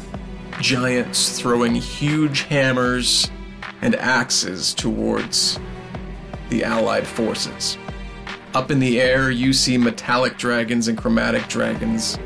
giants 0.62 1.40
throwing 1.40 1.74
huge 1.74 2.42
hammers 2.42 3.32
and 3.82 3.96
axes 3.96 4.76
towards 4.76 5.60
the 6.52 6.64
allied 6.64 7.08
forces. 7.08 7.80
Up 8.54 8.70
in 8.70 8.78
the 8.78 9.02
air, 9.02 9.32
you 9.32 9.54
see 9.54 9.80
metallic 9.80 10.38
dragons 10.38 10.88
and 10.88 10.96
chromatic 10.96 11.48
dragons 11.48 12.20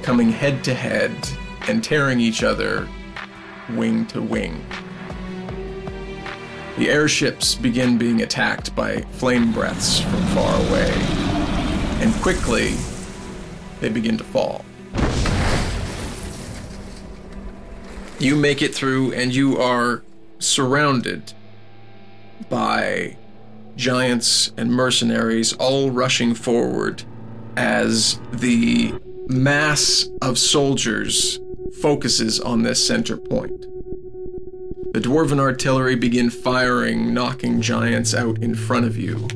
coming 0.00 0.32
head 0.32 0.64
to 0.64 0.72
head 0.72 1.12
and 1.68 1.84
tearing 1.84 2.18
each 2.18 2.42
other 2.42 2.88
wing 3.76 4.06
to 4.06 4.22
wing. 4.22 4.64
The 6.78 6.90
airships 6.90 7.56
begin 7.56 7.98
being 7.98 8.22
attacked 8.22 8.72
by 8.76 9.00
flame 9.14 9.50
breaths 9.52 9.98
from 9.98 10.22
far 10.26 10.54
away, 10.68 10.92
and 12.00 12.14
quickly 12.22 12.76
they 13.80 13.88
begin 13.88 14.16
to 14.16 14.22
fall. 14.22 14.64
You 18.20 18.36
make 18.36 18.62
it 18.62 18.72
through, 18.76 19.12
and 19.14 19.34
you 19.34 19.58
are 19.58 20.04
surrounded 20.38 21.32
by 22.48 23.16
giants 23.74 24.52
and 24.56 24.70
mercenaries 24.70 25.54
all 25.54 25.90
rushing 25.90 26.32
forward 26.32 27.02
as 27.56 28.20
the 28.30 28.94
mass 29.26 30.08
of 30.22 30.38
soldiers 30.38 31.40
focuses 31.82 32.38
on 32.38 32.62
this 32.62 32.86
center 32.86 33.16
point. 33.16 33.66
The 34.92 35.00
dwarven 35.00 35.38
artillery 35.38 35.96
begin 35.96 36.30
firing, 36.30 37.12
knocking 37.12 37.60
giants 37.60 38.14
out 38.14 38.42
in 38.42 38.54
front 38.54 38.86
of 38.86 38.96
you. 38.96 39.28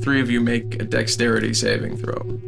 Three 0.00 0.20
of 0.20 0.30
you 0.30 0.40
make 0.40 0.80
a 0.80 0.84
dexterity 0.84 1.54
saving 1.54 1.96
throw. 1.96 2.40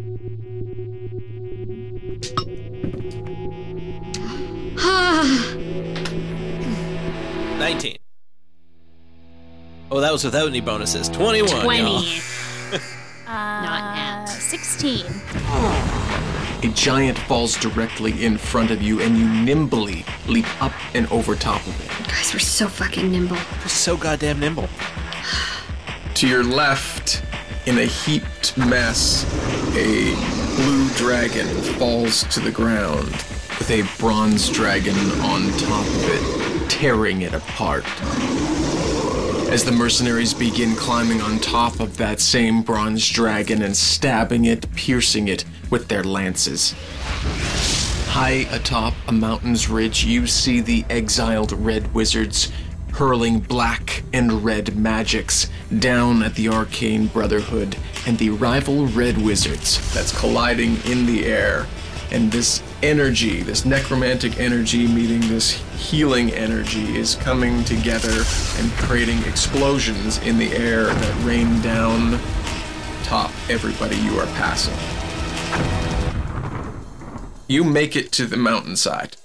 Nineteen. 7.59 7.97
Oh, 9.91 10.01
that 10.01 10.13
was 10.13 10.25
without 10.25 10.49
any 10.49 10.61
bonuses. 10.61 11.09
21. 11.09 11.63
20. 11.63 11.79
y'all. 11.83 12.01
Not 13.27 13.29
Uh, 13.29 13.99
at. 13.99 14.25
16. 14.27 15.05
A 16.67 16.69
giant 16.71 17.17
falls 17.17 17.57
directly 17.57 18.25
in 18.25 18.37
front 18.37 18.73
of 18.73 18.83
you, 18.83 19.01
and 19.01 19.17
you 19.17 19.29
nimbly 19.29 20.05
leap 20.27 20.47
up 20.61 20.73
and 20.95 21.07
over 21.13 21.37
top 21.37 21.65
of 21.65 21.81
it. 21.81 22.09
Guys, 22.09 22.33
we're 22.35 22.41
so 22.41 22.67
fucking 22.67 23.13
nimble. 23.13 23.37
They're 23.37 23.69
so 23.69 23.97
goddamn 23.97 24.41
nimble. 24.41 24.69
To 26.15 26.27
your 26.27 26.43
left, 26.43 27.23
in 27.67 27.79
a 27.79 27.85
heaped 27.85 28.59
mess, 28.59 29.25
a 29.77 30.13
blue 30.57 30.89
dragon 30.95 31.47
falls 31.79 32.25
to 32.35 32.41
the 32.41 32.51
ground 32.51 33.13
with 33.61 33.71
a 33.71 33.85
bronze 34.01 34.49
dragon 34.49 34.97
on 35.21 35.49
top 35.59 35.87
of 35.87 36.05
it, 36.09 36.69
tearing 36.69 37.23
it 37.23 37.33
apart. 37.33 37.85
As 39.49 39.65
the 39.65 39.73
mercenaries 39.73 40.35
begin 40.35 40.75
climbing 40.75 41.23
on 41.23 41.39
top 41.39 41.79
of 41.81 41.97
that 41.97 42.21
same 42.21 42.63
bronze 42.63 43.09
dragon 43.09 43.63
and 43.63 43.77
stabbing 43.77 44.45
it, 44.45 44.67
piercing 44.75 45.29
it 45.29 45.45
with 45.71 45.89
their 45.89 46.03
lances. 46.03 46.75
High 48.09 48.47
atop 48.51 48.95
a 49.07 49.13
mountain's 49.13 49.69
ridge, 49.69 50.05
you 50.05 50.27
see 50.27 50.61
the 50.61 50.85
exiled 50.91 51.53
red 51.53 51.95
wizards 51.95 52.51
hurling 52.93 53.39
black 53.39 54.03
and 54.13 54.45
red 54.45 54.77
magics 54.77 55.49
down 55.79 56.23
at 56.23 56.35
the 56.35 56.49
arcane 56.49 57.07
brotherhood 57.07 57.77
and 58.07 58.19
the 58.19 58.31
rival 58.31 58.87
red 58.87 59.17
wizards 59.17 59.95
that's 59.95 60.19
colliding 60.19 60.77
in 60.87 61.07
the 61.07 61.25
air. 61.25 61.67
And 62.17 62.33
this 62.33 62.63
energy, 62.83 63.43
this 63.43 63.67
necromantic 63.67 64.41
energy 64.41 64.89
meeting 64.89 65.21
this 65.29 65.51
healing 65.77 66.31
energy, 66.31 66.97
is 66.97 67.15
coming 67.17 67.63
together 67.65 68.25
and 68.57 68.71
creating 68.79 69.23
explosions 69.25 70.17
in 70.23 70.39
the 70.39 70.51
air 70.55 70.87
that 70.87 71.25
rain 71.27 71.61
down 71.61 72.19
top 73.03 73.31
everybody 73.51 73.97
you 73.97 74.19
are 74.19 74.25
passing. 74.29 74.75
You 77.49 77.65
make 77.65 77.95
it 77.97 78.13
to 78.13 78.25
the 78.25 78.39
mountainside. 78.39 79.19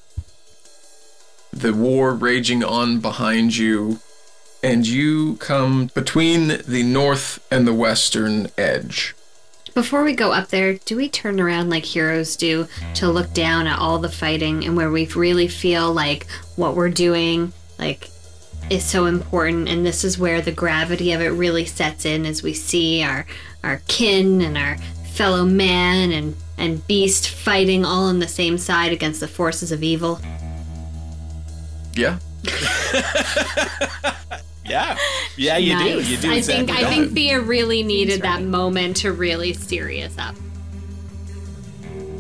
The 1.53 1.73
war 1.73 2.13
raging 2.13 2.61
on 2.61 2.99
behind 2.99 3.55
you, 3.55 4.01
and 4.61 4.85
you 4.85 5.37
come 5.37 5.91
between 5.93 6.61
the 6.67 6.83
north 6.83 7.39
and 7.49 7.65
the 7.65 7.73
western 7.73 8.49
edge. 8.57 9.15
Before 9.74 10.03
we 10.03 10.13
go 10.13 10.32
up 10.32 10.49
there, 10.49 10.74
do 10.74 10.97
we 10.97 11.07
turn 11.07 11.39
around 11.39 11.69
like 11.69 11.86
heroes 11.86 12.36
do 12.36 12.67
to 12.95 13.09
look 13.09 13.34
down 13.34 13.67
at 13.67 13.80
all 13.80 13.99
the 13.99 14.09
fighting 14.09 14.65
and 14.65 14.76
where 14.76 14.91
we 14.91 15.05
really 15.07 15.47
feel 15.47 15.93
like 15.93 16.28
what 16.55 16.76
we're 16.76 16.89
doing 16.89 17.53
like 17.80 18.09
is 18.69 18.86
so 18.86 19.05
important 19.05 19.67
and 19.67 19.86
this 19.86 20.03
is 20.03 20.17
where 20.17 20.41
the 20.41 20.51
gravity 20.51 21.13
of 21.13 21.22
it 21.22 21.30
really 21.30 21.65
sets 21.65 22.05
in 22.05 22.26
as 22.26 22.43
we 22.43 22.53
see 22.53 23.03
our 23.03 23.26
our 23.63 23.82
kin 23.88 24.41
and 24.41 24.57
our 24.57 24.78
fellow 25.13 25.45
man 25.45 26.11
and 26.11 26.36
and 26.57 26.86
beast 26.88 27.30
fighting 27.30 27.86
all 27.86 28.05
on 28.05 28.19
the 28.19 28.28
same 28.28 28.57
side 28.57 28.91
against 28.91 29.19
the 29.19 29.28
forces 29.28 29.72
of 29.72 29.82
evil. 29.82 30.19
Yeah? 31.95 32.19
Yeah. 34.72 34.97
Yeah, 35.38 35.57
you 35.57 35.78
do. 35.80 36.01
You 36.01 36.17
do 36.17 36.32
I 36.32 36.36
exactly 36.36 36.65
think 36.67 36.69
I 36.72 36.89
think 36.89 37.13
Thea 37.13 37.39
really 37.39 37.84
needed 37.84 38.22
that 38.24 38.43
moment 38.43 38.97
to 38.97 39.11
really 39.13 39.53
serious 39.53 40.15
up. 40.17 40.36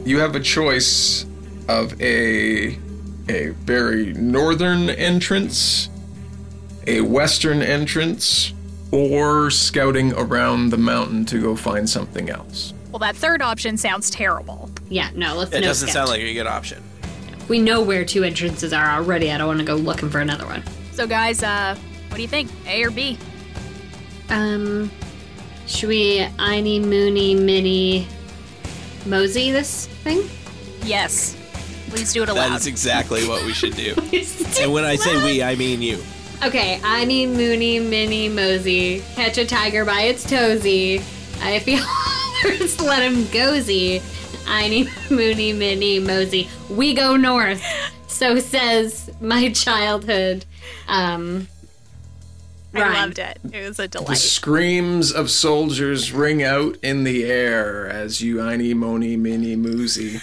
You 0.05 0.19
have 0.19 0.33
a 0.35 0.39
choice 0.39 1.25
of 1.67 1.99
a 2.01 2.77
a 3.29 3.49
very 3.49 4.13
northern 4.13 4.89
entrance, 4.89 5.89
a 6.87 7.01
western 7.01 7.61
entrance, 7.61 8.53
or 8.91 9.51
scouting 9.51 10.13
around 10.13 10.69
the 10.69 10.77
mountain 10.77 11.25
to 11.25 11.39
go 11.39 11.55
find 11.55 11.87
something 11.89 12.29
else. 12.29 12.73
Well, 12.91 12.99
that 12.99 13.15
third 13.15 13.41
option 13.41 13.77
sounds 13.77 14.09
terrible. 14.09 14.71
Yeah, 14.89 15.11
no, 15.13 15.35
let's 15.35 15.51
It 15.51 15.61
no 15.61 15.67
doesn't 15.67 15.89
scout. 15.89 16.07
sound 16.07 16.09
like 16.09 16.21
a 16.21 16.33
good 16.33 16.47
option. 16.47 16.81
We 17.49 17.59
know 17.59 17.81
where 17.81 18.03
two 18.05 18.23
entrances 18.23 18.73
are 18.73 18.89
already. 18.89 19.31
I 19.31 19.37
don't 19.37 19.47
want 19.47 19.59
to 19.59 19.65
go 19.65 19.75
looking 19.75 20.09
for 20.09 20.19
another 20.19 20.45
one. 20.45 20.63
So, 20.93 21.05
guys, 21.05 21.43
uh, 21.43 21.75
what 22.11 22.17
do 22.17 22.21
you 22.23 22.27
think? 22.27 22.51
A 22.67 22.83
or 22.83 22.91
B? 22.91 23.17
Um, 24.29 24.91
should 25.65 25.87
we 25.87 26.19
Einy, 26.19 26.81
Mooney, 26.83 27.35
Minnie, 27.35 28.05
Mosey 29.05 29.51
this 29.51 29.87
thing? 29.87 30.29
Yes. 30.83 31.37
Please 31.87 32.11
do 32.11 32.23
it 32.23 32.25
That 32.25 32.33
aloud. 32.35 32.57
is 32.57 32.67
exactly 32.67 33.25
what 33.27 33.45
we 33.45 33.53
should 33.53 33.75
do. 33.77 33.93
and 34.59 34.73
when 34.73 34.83
I 34.83 34.97
say 34.97 35.23
we, 35.23 35.41
I 35.41 35.55
mean 35.55 35.81
you. 35.81 36.03
Okay, 36.43 36.79
Einy, 36.81 37.27
Mooney, 37.27 37.79
Minnie, 37.79 38.27
Mosey, 38.27 39.01
catch 39.15 39.37
a 39.37 39.45
tiger 39.45 39.85
by 39.85 40.01
its 40.01 40.25
toesy. 40.25 40.99
I 41.41 41.59
feel 41.59 41.83
others 42.45 42.81
let 42.81 43.03
him 43.03 43.23
gozy. 43.25 43.99
Einy, 44.45 44.85
Mooney, 45.09 45.53
Minnie, 45.53 45.99
Mosey. 45.99 46.49
We 46.69 46.93
go 46.93 47.15
north. 47.15 47.63
So 48.07 48.37
says 48.39 49.09
my 49.21 49.51
childhood. 49.51 50.43
Um, 50.87 51.47
I 52.73 52.93
loved 53.05 53.19
it. 53.19 53.39
It 53.51 53.67
was 53.67 53.79
a 53.79 53.87
delight. 53.87 54.07
The 54.09 54.15
screams 54.15 55.11
of 55.11 55.29
soldiers 55.29 56.11
ring 56.11 56.41
out 56.43 56.77
in 56.81 57.03
the 57.03 57.25
air 57.25 57.87
as 57.89 58.21
you 58.21 58.37
Einy, 58.37 58.73
Moni, 58.75 59.17
Minnie, 59.17 59.55
Moosey. 59.57 60.21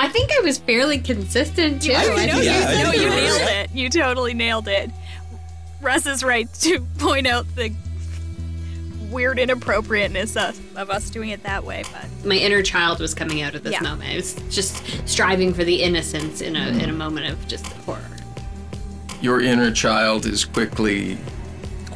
I 0.00 0.08
think 0.08 0.30
I 0.32 0.40
was 0.40 0.58
fairly 0.58 0.98
consistent 0.98 1.82
too. 1.82 1.92
I 1.92 1.96
I 2.02 2.04
think- 2.04 2.32
think 2.32 2.44
yeah, 2.44 2.66
I 2.68 2.82
no, 2.84 2.92
you 2.92 3.00
you're 3.00 3.10
nailed 3.10 3.40
it. 3.50 3.70
You 3.74 3.88
totally 3.90 4.34
nailed 4.34 4.68
it. 4.68 4.90
Russ 5.80 6.06
is 6.06 6.22
right 6.22 6.52
to 6.60 6.80
point 6.98 7.26
out 7.26 7.46
the 7.56 7.72
weird 9.10 9.38
inappropriateness 9.38 10.36
of, 10.36 10.76
of 10.76 10.90
us 10.90 11.08
doing 11.10 11.30
it 11.30 11.42
that 11.44 11.64
way, 11.64 11.82
but 11.92 12.26
my 12.26 12.34
inner 12.36 12.62
child 12.62 13.00
was 13.00 13.14
coming 13.14 13.40
out 13.42 13.54
at 13.54 13.64
this 13.64 13.72
Yeah. 13.72 13.80
moment. 13.80 14.10
I 14.12 14.16
was 14.16 14.34
just 14.50 14.82
striving 15.08 15.54
for 15.54 15.64
the 15.64 15.82
innocence 15.82 16.42
in 16.42 16.54
a 16.56 16.68
in 16.68 16.90
a 16.90 16.92
moment 16.92 17.26
of 17.32 17.48
just 17.48 17.66
horror. 17.68 18.04
Your 19.20 19.40
inner 19.40 19.72
child 19.72 20.26
is 20.26 20.44
quickly 20.44 21.18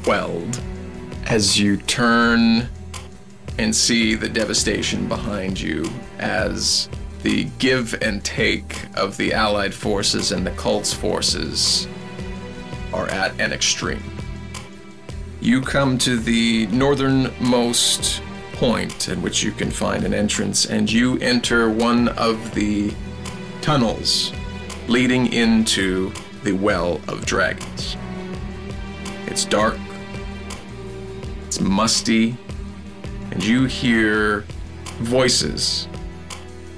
quelled 0.03 0.61
as 1.27 1.59
you 1.59 1.77
turn 1.77 2.69
and 3.59 3.75
see 3.75 4.17
the 4.17 4.29
devastation 4.29 5.07
behind 5.09 5.61
you 5.61 5.89
as 6.19 6.89
the 7.23 7.45
give 7.61 7.95
and 8.03 8.25
take 8.25 8.87
of 8.97 9.17
the 9.17 9.33
Allied 9.33 9.73
forces 9.73 10.33
and 10.33 10.45
the 10.45 10.51
cult's 10.53 10.93
forces 10.93 11.87
are 12.93 13.09
at 13.09 13.41
an 13.41 13.53
extreme. 13.53 14.03
You 15.41 15.61
come 15.61 15.99
to 15.99 16.17
the 16.17 16.67
northernmost 16.67 18.21
point 18.55 19.09
at 19.09 19.19
which 19.19 19.45
you 19.45 19.53
can 19.53 19.71
find 19.71 20.05
an 20.05 20.13
entrance, 20.13 20.67
and 20.67 20.91
you 20.91 21.19
enter 21.19 21.71
one 21.71 22.09
of 22.09 22.55
the 22.55 22.93
tunnels 23.61 24.33
leading 24.89 25.33
into 25.33 26.13
the 26.43 26.53
Well 26.53 27.01
of 27.09 27.25
Dragons. 27.25 27.97
It's 29.27 29.45
dark, 29.45 29.79
it's 31.47 31.61
musty, 31.61 32.37
and 33.31 33.43
you 33.45 33.65
hear 33.65 34.45
voices 34.99 35.89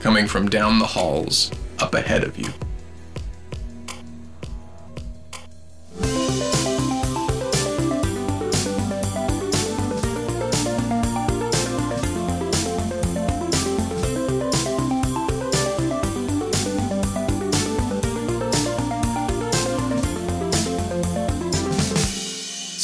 coming 0.01 0.27
from 0.27 0.49
down 0.49 0.79
the 0.79 0.87
halls 0.87 1.51
up 1.79 1.95
ahead 1.95 2.25
of 2.25 2.39
you. 2.39 2.53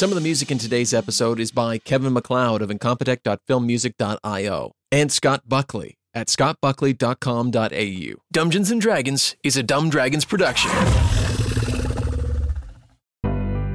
Some 0.01 0.09
of 0.09 0.15
the 0.15 0.21
music 0.21 0.49
in 0.49 0.57
today's 0.57 0.95
episode 0.95 1.39
is 1.39 1.51
by 1.51 1.77
Kevin 1.77 2.13
MacLeod 2.13 2.63
of 2.63 2.71
incompetech.filmmusic.io 2.71 4.71
and 4.91 5.11
Scott 5.11 5.43
Buckley 5.47 5.93
at 6.15 6.25
scottbuckley.com.au. 6.25 8.21
Dungeons 8.31 8.71
and 8.71 8.81
Dragons 8.81 9.35
is 9.43 9.57
a 9.57 9.61
Dumb 9.61 9.91
Dragons 9.91 10.25
production. 10.25 10.71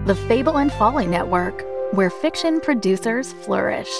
The 0.07 0.17
Fable 0.27 0.59
and 0.59 0.73
Folly 0.73 1.07
Network, 1.07 1.65
where 1.93 2.11
fiction 2.11 2.59
producers 2.59 3.33
flourish. 3.45 3.93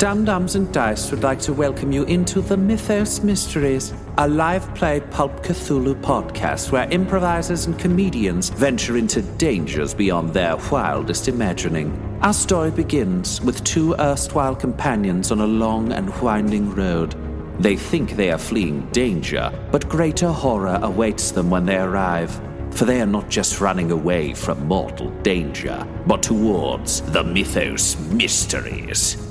Dum 0.00 0.24
Dums 0.24 0.54
and 0.54 0.72
Dice 0.72 1.10
would 1.10 1.22
like 1.22 1.40
to 1.40 1.52
welcome 1.52 1.92
you 1.92 2.04
into 2.04 2.40
the 2.40 2.56
Mythos 2.56 3.22
Mysteries, 3.22 3.92
a 4.16 4.26
live 4.26 4.74
play 4.74 5.00
pulp 5.00 5.42
Cthulhu 5.42 5.94
podcast 6.00 6.72
where 6.72 6.90
improvisers 6.90 7.66
and 7.66 7.78
comedians 7.78 8.48
venture 8.48 8.96
into 8.96 9.20
dangers 9.20 9.92
beyond 9.92 10.32
their 10.32 10.56
wildest 10.56 11.28
imagining. 11.28 11.92
Our 12.22 12.32
story 12.32 12.70
begins 12.70 13.42
with 13.42 13.62
two 13.62 13.94
erstwhile 13.98 14.56
companions 14.56 15.30
on 15.30 15.42
a 15.42 15.46
long 15.46 15.92
and 15.92 16.08
winding 16.22 16.74
road. 16.74 17.14
They 17.62 17.76
think 17.76 18.12
they 18.12 18.30
are 18.30 18.38
fleeing 18.38 18.88
danger, 18.92 19.52
but 19.70 19.90
greater 19.90 20.32
horror 20.32 20.78
awaits 20.80 21.30
them 21.30 21.50
when 21.50 21.66
they 21.66 21.76
arrive. 21.76 22.40
for 22.70 22.84
they 22.84 23.00
are 23.00 23.06
not 23.06 23.28
just 23.28 23.60
running 23.60 23.90
away 23.90 24.32
from 24.32 24.64
mortal 24.66 25.10
danger, 25.22 25.84
but 26.06 26.22
towards 26.22 27.00
the 27.00 27.24
Mythos 27.24 27.98
mysteries. 28.12 29.29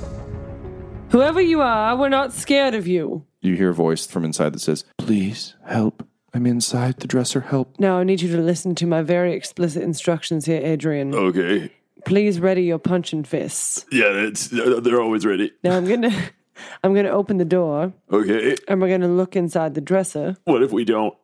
Whoever 1.10 1.40
you 1.40 1.60
are, 1.60 1.96
we're 1.96 2.08
not 2.08 2.32
scared 2.32 2.74
of 2.74 2.86
you. 2.86 3.24
You 3.40 3.56
hear 3.56 3.70
a 3.70 3.74
voice 3.74 4.06
from 4.06 4.24
inside 4.24 4.52
that 4.52 4.60
says, 4.60 4.84
Please 4.98 5.56
help. 5.66 6.06
I'm 6.32 6.46
inside 6.46 6.98
the 6.98 7.08
dresser. 7.08 7.40
Help. 7.40 7.80
Now 7.80 7.98
I 7.98 8.04
need 8.04 8.20
you 8.20 8.30
to 8.36 8.40
listen 8.42 8.76
to 8.76 8.86
my 8.86 9.02
very 9.02 9.32
explicit 9.34 9.82
instructions 9.82 10.44
here, 10.46 10.60
Adrian. 10.64 11.12
Okay. 11.14 11.72
Please 12.04 12.38
ready 12.38 12.62
your 12.62 12.78
punch 12.78 13.12
and 13.12 13.26
fists. 13.26 13.84
Yeah, 13.90 14.06
it's, 14.12 14.48
they're 14.48 15.00
always 15.00 15.26
ready. 15.26 15.52
Now 15.64 15.76
I'm 15.76 15.86
gonna 15.88 16.12
I'm 16.84 16.94
gonna 16.94 17.10
open 17.10 17.38
the 17.38 17.44
door 17.44 17.92
Okay. 18.12 18.54
and 18.68 18.80
we're 18.80 18.88
gonna 18.90 19.08
look 19.08 19.34
inside 19.34 19.74
the 19.74 19.80
dresser. 19.80 20.36
What 20.44 20.62
if 20.62 20.70
we 20.72 20.84
don't? 20.84 21.14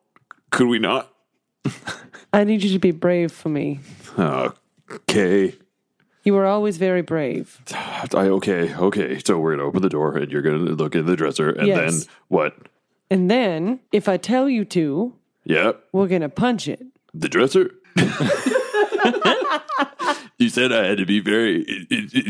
Could 0.51 0.67
we 0.67 0.79
not? 0.79 1.11
I 2.33 2.43
need 2.43 2.61
you 2.63 2.71
to 2.73 2.79
be 2.79 2.91
brave 2.91 3.31
for 3.31 3.47
me. 3.49 3.79
Okay. 4.19 5.55
You 6.27 6.33
were 6.33 6.45
always 6.45 6.75
very 6.75 7.01
brave. 7.03 7.61
I, 7.73 8.05
okay, 8.27 8.75
okay. 8.75 9.17
So 9.25 9.39
we're 9.39 9.55
gonna 9.55 9.65
open 9.65 9.81
the 9.81 9.87
door 9.87 10.17
and 10.17 10.29
you're 10.29 10.41
gonna 10.41 10.57
look 10.57 10.93
in 10.93 11.05
the 11.05 11.15
dresser 11.15 11.51
and 11.51 11.69
Yes. 11.69 12.03
then 12.03 12.13
what? 12.27 12.53
And 13.09 13.31
then, 13.31 13.79
if 13.93 14.09
I 14.09 14.17
tell 14.17 14.49
you 14.49 14.65
to, 14.65 15.13
Yep. 15.45 15.81
we're 15.93 16.09
gonna 16.09 16.27
punch 16.27 16.67
it. 16.67 16.83
The 17.13 17.29
dresser? 17.29 17.71
you 20.37 20.49
said 20.49 20.71
I 20.71 20.85
had 20.85 20.97
to 20.99 21.05
be 21.05 21.19
very 21.19 21.65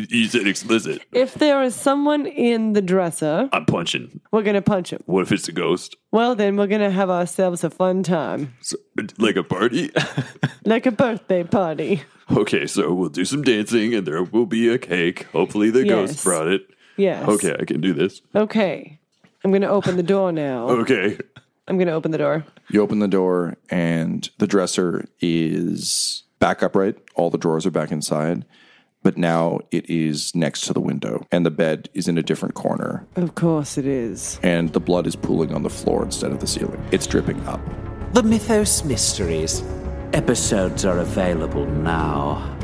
you 0.10 0.26
said 0.28 0.48
explicit. 0.48 1.02
If 1.12 1.34
there 1.36 1.62
is 1.64 1.76
someone 1.76 2.26
in 2.26 2.74
the 2.74 2.82
dresser, 2.82 3.50
I'm 3.52 3.66
punching. 3.66 4.22
we're 4.32 4.44
gonna 4.44 4.62
punch 4.62 4.92
him. 4.92 5.02
What 5.06 5.22
if 5.24 5.32
it's 5.32 5.48
a 5.48 5.52
ghost? 5.52 5.96
Well, 6.12 6.36
then 6.36 6.56
we're 6.58 6.68
gonna 6.68 6.92
have 6.92 7.10
ourselves 7.10 7.64
a 7.64 7.70
fun 7.70 8.04
time, 8.04 8.54
So, 8.62 8.78
like 9.18 9.36
a 9.36 9.44
party? 9.44 9.92
like 10.66 10.86
a 10.86 10.92
birthday 10.92 11.44
party. 11.44 12.04
okay, 12.36 12.66
so 12.68 12.94
we'll 12.94 13.10
do 13.10 13.26
some 13.26 13.42
dancing 13.42 13.94
and 13.94 14.06
there 14.08 14.24
will 14.24 14.46
be 14.46 14.68
a 14.70 14.78
cake. 14.78 15.24
Hopefully 15.34 15.70
the 15.70 15.86
Yes. 15.86 16.12
ghost 16.12 16.24
brought 16.24 16.48
it. 16.48 16.62
Yes. 16.98 17.28
Okay, 17.28 17.56
I 17.60 17.66
can 17.66 17.80
do 17.82 17.94
this. 17.94 18.22
Okay. 18.36 19.00
I'm 19.44 19.52
gonna 19.52 19.68
open 19.70 19.98
the 19.98 20.04
door 20.04 20.32
now. 20.32 20.70
Okay. 20.82 21.18
I'm 21.70 21.78
gonna 21.78 21.92
open 21.92 22.12
the 22.12 22.18
door. 22.18 22.46
You 22.70 22.82
open 22.82 23.00
the 23.00 23.10
door, 23.10 23.58
and 23.70 24.30
the 24.38 24.48
dresser 24.48 25.06
is 25.20 26.24
back 26.40 26.62
upright. 26.64 26.96
All 27.16 27.30
the 27.30 27.38
drawers 27.38 27.66
are 27.66 27.72
back 27.72 27.92
inside, 27.92 28.46
but 29.04 29.18
now 29.18 29.60
it 29.72 29.90
is 29.90 30.34
next 30.36 30.62
to 30.62 30.74
the 30.74 30.80
window, 30.80 31.26
and 31.32 31.46
the 31.46 31.52
bed 31.52 31.90
is 31.94 32.08
in 32.08 32.18
a 32.18 32.24
different 32.24 32.56
corner, 32.56 33.06
Of 33.16 33.36
course 33.36 33.78
it 33.78 33.86
is. 33.86 34.40
and 34.44 34.74
the 34.74 34.80
blood 34.80 35.08
is 35.08 35.16
pooling 35.16 35.54
on 35.54 35.64
the 35.64 35.70
floor 35.70 36.04
instead 36.04 36.32
of 36.32 36.40
the 36.40 36.48
ceiling. 36.48 36.84
It's 36.92 37.08
dripping 37.08 37.46
up. 37.48 37.62
The 38.14 38.24
Mythos 38.24 38.84
Mysteries. 38.84 39.64
Episodes 40.14 40.86
are 40.86 41.00
available 41.00 41.66
now. 41.66 42.57